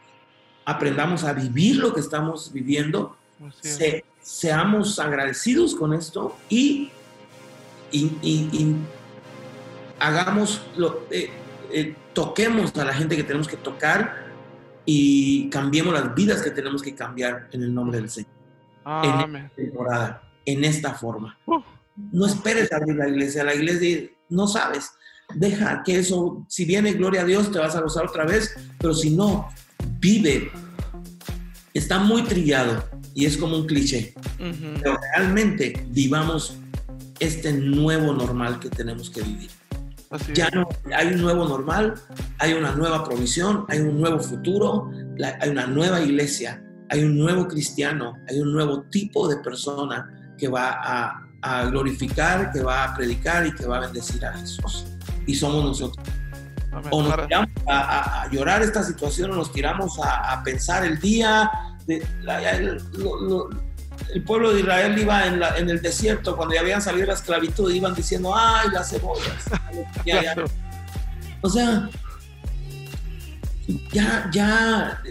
aprendamos 0.65 1.23
a 1.23 1.31
vivir 1.31 1.77
lo 1.77 1.93
que 1.93 2.01
estamos 2.01 2.51
viviendo, 2.51 3.15
seamos 4.25 4.97
agradecidos 4.97 5.75
con 5.75 5.93
esto 5.93 6.35
y, 6.49 6.89
y, 7.91 8.75
hagamos, 9.99 10.65
lo, 10.75 11.03
eh, 11.11 11.29
eh, 11.71 11.95
toquemos 12.11 12.75
a 12.75 12.85
la 12.85 12.93
gente 12.93 13.15
que 13.15 13.23
tenemos 13.23 13.47
que 13.47 13.55
tocar 13.55 14.25
y 14.83 15.47
cambiemos 15.49 15.93
las 15.93 16.15
vidas 16.15 16.41
que 16.41 16.49
tenemos 16.49 16.81
que 16.81 16.95
cambiar 16.95 17.49
en 17.51 17.61
el 17.61 17.73
nombre 17.73 17.99
del 17.99 18.09
Señor. 18.09 18.31
En 19.03 19.35
esta 19.35 19.55
temporada, 19.55 20.23
en 20.43 20.63
esta 20.63 20.93
forma. 20.95 21.37
No 22.11 22.25
esperes 22.25 22.73
abrir 22.73 22.95
la 22.95 23.07
iglesia, 23.07 23.43
la 23.43 23.53
iglesia 23.53 24.09
no 24.29 24.47
sabes. 24.47 24.91
Deja 25.35 25.83
que 25.83 25.99
eso, 25.99 26.45
si 26.49 26.65
viene 26.65 26.93
gloria 26.93 27.21
a 27.21 27.25
Dios, 27.25 27.51
te 27.51 27.59
vas 27.59 27.75
a 27.75 27.81
gozar 27.81 28.05
otra 28.05 28.25
vez, 28.25 28.55
pero 28.79 28.95
si 28.95 29.11
no, 29.11 29.49
vive. 29.99 30.51
Está 31.73 31.99
muy 31.99 32.23
trillado 32.23 32.94
y 33.15 33.25
es 33.25 33.37
como 33.37 33.57
un 33.57 33.65
cliché, 33.65 34.13
pero 34.37 34.99
realmente 35.15 35.87
vivamos 35.89 36.57
este 37.19 37.53
nuevo 37.53 38.13
normal 38.13 38.59
que 38.59 38.69
tenemos 38.69 39.09
que 39.09 39.21
vivir. 39.21 39.49
ya 40.33 40.49
no 40.51 40.67
hay 40.93 41.07
un 41.07 41.21
nuevo 41.21 41.47
normal, 41.47 41.95
hay 42.39 42.53
una 42.53 42.75
nueva 42.75 43.03
provisión, 43.03 43.65
hay 43.69 43.79
un 43.79 43.99
nuevo 43.99 44.19
futuro, 44.19 44.91
hay 45.41 45.49
una 45.49 45.65
nueva 45.65 46.01
iglesia, 46.01 46.61
hay 46.89 47.03
un 47.03 47.17
nuevo 47.17 47.47
cristiano, 47.47 48.17
hay 48.27 48.39
un 48.39 48.51
nuevo 48.51 48.83
tipo 48.83 49.27
de 49.27 49.37
persona 49.37 50.09
que 50.37 50.47
va 50.47 50.79
a, 50.83 51.21
glorificar, 51.69 52.51
que 52.51 52.61
va 52.63 52.85
a 52.85 52.95
predicar 52.95 53.45
y 53.45 53.53
que 53.53 53.67
va 53.67 53.77
a 53.77 53.79
bendecir 53.81 54.25
a 54.25 54.33
Jesús. 54.33 54.87
Y 55.27 55.35
somos 55.35 55.63
nosotros. 55.63 56.03
O 56.89 57.03
nos 57.03 57.27
tiramos 57.27 57.51
a, 57.67 58.27
llorar 58.31 58.63
esta 58.63 58.81
situación, 58.81 59.29
o 59.29 59.35
nos 59.35 59.51
tiramos 59.51 59.99
a, 60.03 60.41
pensar 60.43 60.83
el 60.83 60.99
día. 60.99 61.51
De, 61.87 62.05
el, 64.13 64.23
pueblo 64.23 64.53
de 64.53 64.61
Israel 64.61 64.97
iba 64.97 65.27
en, 65.27 65.69
el 65.69 65.81
desierto 65.81 66.35
cuando 66.35 66.55
ya 66.55 66.61
habían 66.61 66.81
salido 66.81 67.07
la 67.07 67.13
esclavitud, 67.13 67.71
iban 67.71 67.93
diciendo, 67.93 68.33
¡ay, 68.35 68.69
las 68.71 68.89
cebollas! 68.89 69.45
O 71.41 71.49
sea, 71.49 71.89
ya, 73.91 74.29
ya, 74.31 75.01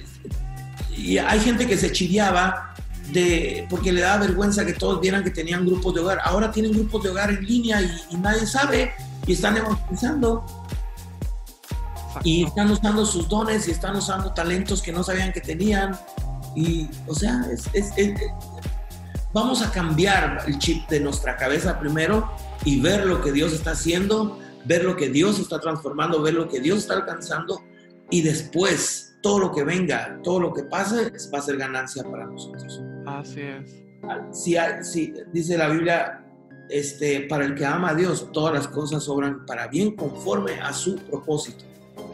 y 0.96 1.18
hay 1.18 1.40
gente 1.40 1.66
que 1.66 1.76
se 1.76 1.92
chiviaba 1.92 2.74
de, 3.12 3.66
porque 3.68 3.92
le 3.92 4.00
da 4.00 4.16
vergüenza 4.18 4.64
que 4.64 4.72
todos 4.72 5.00
vieran 5.00 5.22
que 5.22 5.30
tenían 5.30 5.66
grupos 5.66 5.94
de 5.94 6.00
hogar. 6.00 6.20
Ahora 6.24 6.50
tienen 6.50 6.72
grupos 6.72 7.02
de 7.02 7.10
hogar 7.10 7.30
en 7.30 7.44
línea 7.44 7.80
y, 7.82 8.16
nadie 8.16 8.46
sabe 8.46 8.92
y 9.26 9.32
están 9.32 9.56
evangelizando 9.56 10.44
y 12.22 12.44
están 12.44 12.70
usando 12.70 13.04
sus 13.04 13.28
dones 13.28 13.66
y 13.68 13.72
están 13.72 13.96
usando 13.96 14.32
talentos 14.32 14.80
que 14.80 14.92
no 14.92 15.02
sabían 15.02 15.32
que 15.32 15.40
tenían. 15.40 15.98
Y, 16.54 16.88
o 17.06 17.14
sea, 17.14 17.48
vamos 19.32 19.62
a 19.62 19.70
cambiar 19.70 20.44
el 20.46 20.58
chip 20.58 20.88
de 20.88 21.00
nuestra 21.00 21.36
cabeza 21.36 21.78
primero 21.78 22.30
y 22.64 22.80
ver 22.80 23.06
lo 23.06 23.20
que 23.20 23.32
Dios 23.32 23.52
está 23.52 23.72
haciendo, 23.72 24.38
ver 24.64 24.84
lo 24.84 24.96
que 24.96 25.08
Dios 25.08 25.38
está 25.38 25.60
transformando, 25.60 26.22
ver 26.22 26.34
lo 26.34 26.48
que 26.48 26.60
Dios 26.60 26.78
está 26.78 26.94
alcanzando 26.94 27.60
y 28.10 28.22
después 28.22 29.16
todo 29.22 29.38
lo 29.38 29.52
que 29.52 29.64
venga, 29.64 30.20
todo 30.22 30.38
lo 30.38 30.52
que 30.52 30.64
pase 30.64 31.12
va 31.32 31.38
a 31.38 31.42
ser 31.42 31.56
ganancia 31.56 32.04
para 32.04 32.26
nosotros. 32.26 32.82
Así 33.06 33.40
es. 33.40 33.84
Si, 34.32 34.54
si 34.82 35.14
dice 35.32 35.56
la 35.56 35.68
Biblia, 35.68 36.24
este, 36.68 37.22
para 37.22 37.44
el 37.44 37.54
que 37.54 37.64
ama 37.64 37.90
a 37.90 37.94
Dios, 37.94 38.30
todas 38.32 38.54
las 38.54 38.68
cosas 38.68 39.08
obran 39.08 39.46
para 39.46 39.66
bien 39.68 39.96
conforme 39.96 40.60
a 40.60 40.72
su 40.72 40.96
propósito. 40.96 41.64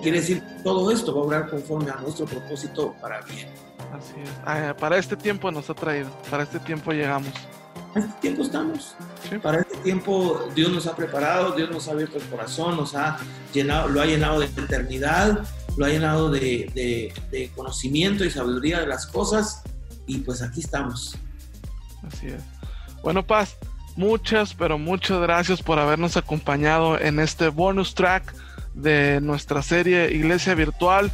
Quiere 0.03 0.21
decir, 0.21 0.43
todo 0.63 0.91
esto 0.91 1.15
va 1.15 1.21
a 1.21 1.25
obrar 1.25 1.51
conforme 1.51 1.91
a 1.91 1.97
nuestro 1.97 2.27
propósito 2.27 2.95
para 3.01 3.21
bien. 3.23 3.49
Así 3.93 4.15
es. 4.23 4.31
Ah, 4.45 4.75
para 4.79 4.99
este 4.99 5.17
tiempo 5.17 5.51
nos 5.51 5.69
ha 5.71 5.75
traído, 5.75 6.11
para 6.31 6.45
este 6.45 6.59
tiempo 6.61 6.93
llegamos. 6.93 7.33
Para 7.93 8.07
este 8.07 8.21
tiempo 8.21 8.43
estamos. 8.43 8.95
Para 9.43 9.61
este 9.61 9.77
tiempo 9.79 10.49
Dios 10.55 10.71
nos 10.73 10.87
ha 10.87 10.95
preparado, 10.95 11.53
Dios 11.53 11.71
nos 11.71 11.89
ha 11.89 11.93
abierto 11.93 12.19
el 12.19 12.25
corazón, 12.25 12.77
nos 12.77 12.95
ha 12.95 13.19
llenado, 13.53 13.89
lo 13.89 14.01
ha 14.01 14.07
llenado 14.07 14.41
de 14.41 14.47
eternidad, 14.47 15.41
lo 15.77 15.87
ha 15.87 15.89
llenado 15.89 16.31
de, 16.31 17.13
de, 17.31 17.51
conocimiento 17.55 18.25
y 18.25 18.31
sabiduría 18.31 18.81
de 18.81 18.87
las 18.87 19.07
cosas 19.07 19.63
y 20.07 20.19
pues 20.19 20.43
aquí 20.43 20.61
estamos. 20.61 21.17
Así 22.07 22.29
es. 22.29 22.43
Bueno, 23.03 23.27
Paz, 23.27 23.57
muchas, 23.97 24.55
pero 24.55 24.79
muchas 24.79 25.21
gracias 25.21 25.63
por 25.63 25.79
habernos 25.79 26.17
acompañado 26.17 26.99
en 26.99 27.19
este 27.19 27.49
bonus 27.49 27.95
track 27.95 28.35
de 28.75 29.21
nuestra 29.21 29.63
serie 29.63 30.13
Iglesia 30.13 30.55
Virtual. 30.55 31.11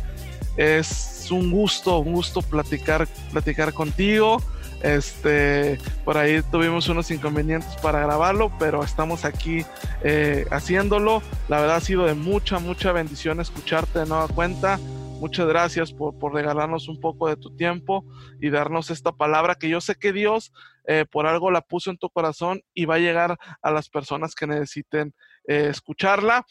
Es 0.57 1.16
un 1.31 1.51
gusto, 1.51 1.99
un 1.99 2.13
gusto 2.13 2.43
platicar, 2.43 3.09
platicar 3.33 3.73
contigo. 3.73 4.43
Este, 4.83 5.79
por 6.05 6.19
ahí 6.19 6.43
tuvimos 6.51 6.89
unos 6.89 7.11
inconvenientes 7.11 7.75
para 7.77 8.01
grabarlo, 8.01 8.53
pero 8.59 8.85
estamos 8.85 9.25
aquí 9.25 9.65
eh, 10.03 10.47
haciéndolo. 10.51 11.23
La 11.49 11.61
verdad 11.61 11.77
ha 11.77 11.81
sido 11.81 12.05
de 12.05 12.15
mucha, 12.15 12.59
mucha 12.59 12.93
bendición 12.93 13.41
escucharte 13.41 14.01
de 14.01 14.07
nueva 14.07 14.29
cuenta. 14.29 14.79
Muchas 15.19 15.47
gracias 15.47 15.93
por, 15.93 16.19
por 16.19 16.35
regalarnos 16.35 16.89
un 16.89 17.01
poco 17.01 17.29
de 17.29 17.37
tu 17.37 17.57
tiempo 17.57 18.05
y 18.39 18.51
darnos 18.51 18.91
esta 18.91 19.13
palabra 19.13 19.55
que 19.55 19.71
yo 19.71 19.81
sé 19.81 19.95
que 19.95 20.13
Dios 20.13 20.53
eh, 20.87 21.05
por 21.11 21.27
algo 21.27 21.51
la 21.51 21.63
puso 21.63 21.91
en 21.91 21.99
tu 21.99 22.09
corazón 22.11 22.63
y 22.73 22.85
va 22.85 22.95
a 22.97 23.01
llegar 23.01 23.37
a 23.61 23.71
las 23.71 23.89
personas 23.89 24.35
que 24.35 24.47
necesiten 24.47 25.15
eh, 25.49 25.69
escucharla. 25.71 26.45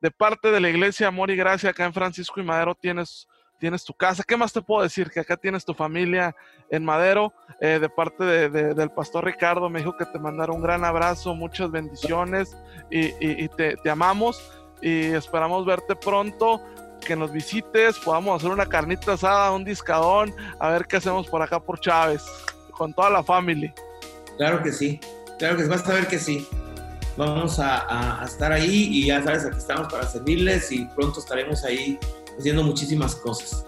De 0.00 0.10
parte 0.10 0.50
de 0.50 0.60
la 0.60 0.70
Iglesia 0.70 1.08
Amor 1.08 1.30
y 1.30 1.36
Gracia 1.36 1.70
acá 1.70 1.84
en 1.84 1.92
Francisco 1.92 2.40
y 2.40 2.44
Madero 2.44 2.74
tienes 2.74 3.26
tienes 3.60 3.84
tu 3.84 3.94
casa. 3.94 4.24
¿Qué 4.26 4.36
más 4.36 4.52
te 4.52 4.62
puedo 4.62 4.82
decir? 4.82 5.10
Que 5.10 5.20
acá 5.20 5.36
tienes 5.36 5.64
tu 5.64 5.74
familia 5.74 6.34
en 6.70 6.84
Madero. 6.84 7.32
Eh, 7.60 7.78
de 7.78 7.88
parte 7.88 8.24
del 8.24 8.90
pastor 8.90 9.26
Ricardo 9.26 9.68
me 9.68 9.80
dijo 9.80 9.96
que 9.96 10.06
te 10.06 10.18
mandara 10.18 10.52
un 10.52 10.62
gran 10.62 10.84
abrazo, 10.84 11.34
muchas 11.34 11.70
bendiciones 11.70 12.56
y, 12.90 13.48
te, 13.50 13.76
amamos 13.88 14.42
y 14.82 15.04
esperamos 15.12 15.64
verte 15.64 15.94
pronto. 15.94 16.60
Que 17.06 17.16
nos 17.16 17.32
visites, 17.32 17.98
podamos 17.98 18.36
hacer 18.36 18.50
una 18.52 18.66
carnita 18.66 19.14
asada, 19.14 19.52
un 19.52 19.64
discadón, 19.64 20.34
a 20.58 20.68
ver 20.68 20.86
qué 20.86 20.98
hacemos 20.98 21.26
por 21.28 21.40
acá 21.40 21.58
por 21.58 21.80
Chávez, 21.80 22.22
con 22.72 22.92
toda 22.92 23.08
la 23.08 23.22
familia. 23.22 23.72
Claro 24.36 24.62
que 24.62 24.70
sí, 24.70 25.00
claro 25.38 25.56
que 25.56 25.64
vas 25.64 25.88
a 25.88 25.94
ver 25.94 26.06
que 26.08 26.18
sí. 26.18 26.46
Vamos 27.16 27.58
a 27.58 28.22
estar 28.24 28.52
ahí 28.52 28.88
y 28.92 29.06
ya 29.06 29.22
sabes, 29.22 29.46
aquí 29.46 29.56
estamos 29.56 29.90
para 29.90 30.06
servirles 30.06 30.70
y 30.72 30.84
pronto 30.94 31.20
estaremos 31.20 31.64
ahí 31.64 31.98
haciendo 32.38 32.62
muchísimas 32.62 33.14
cosas. 33.14 33.64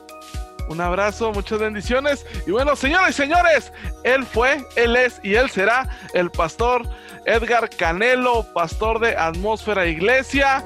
Un 0.69 0.81
abrazo, 0.81 1.33
muchas 1.33 1.59
bendiciones. 1.59 2.25
Y 2.47 2.51
bueno, 2.51 2.77
señores 2.77 3.11
y 3.11 3.13
señores, 3.13 3.73
él 4.05 4.25
fue, 4.25 4.65
él 4.77 4.97
es 4.97 5.21
y 5.23 5.35
él 5.35 5.51
será 5.51 5.89
el 6.15 6.31
pastor 6.31 6.89
Edgar 7.27 7.69
Canelo, 7.69 8.47
pastor 8.55 8.99
de 9.01 9.17
Atmósfera 9.17 9.87
Iglesia. 9.87 10.65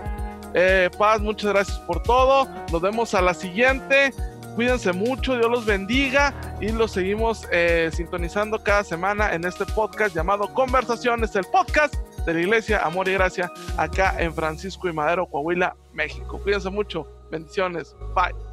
Eh, 0.55 0.91
paz, 0.97 1.21
muchas 1.21 1.53
gracias 1.53 1.79
por 1.81 2.03
todo. 2.03 2.49
Nos 2.71 2.81
vemos 2.81 3.15
a 3.15 3.21
la 3.21 3.35
siguiente. 3.35 4.13
Cuídense 4.55 4.93
mucho, 4.93 5.37
Dios 5.37 5.51
los 5.51 5.67
bendiga 5.67 6.33
y 6.63 6.69
los 6.69 6.93
seguimos 6.93 7.47
eh, 7.53 7.91
sintonizando 7.93 8.63
cada 8.63 8.85
semana 8.85 9.35
en 9.35 9.45
este 9.45 9.67
podcast 9.67 10.15
llamado 10.15 10.49
Conversaciones, 10.55 11.37
el 11.37 11.45
podcast 11.45 11.95
de 12.27 12.35
la 12.35 12.41
Iglesia 12.41 12.85
Amor 12.85 13.09
y 13.09 13.13
Gracia 13.13 13.51
acá 13.79 14.17
en 14.19 14.35
Francisco 14.35 14.89
y 14.89 14.93
Madero, 14.93 15.27
Coahuila, 15.27 15.77
México. 15.93 16.39
Cuídense 16.43 16.69
mucho. 16.69 17.07
Bendiciones. 17.31 17.97
Bye. 18.15 18.46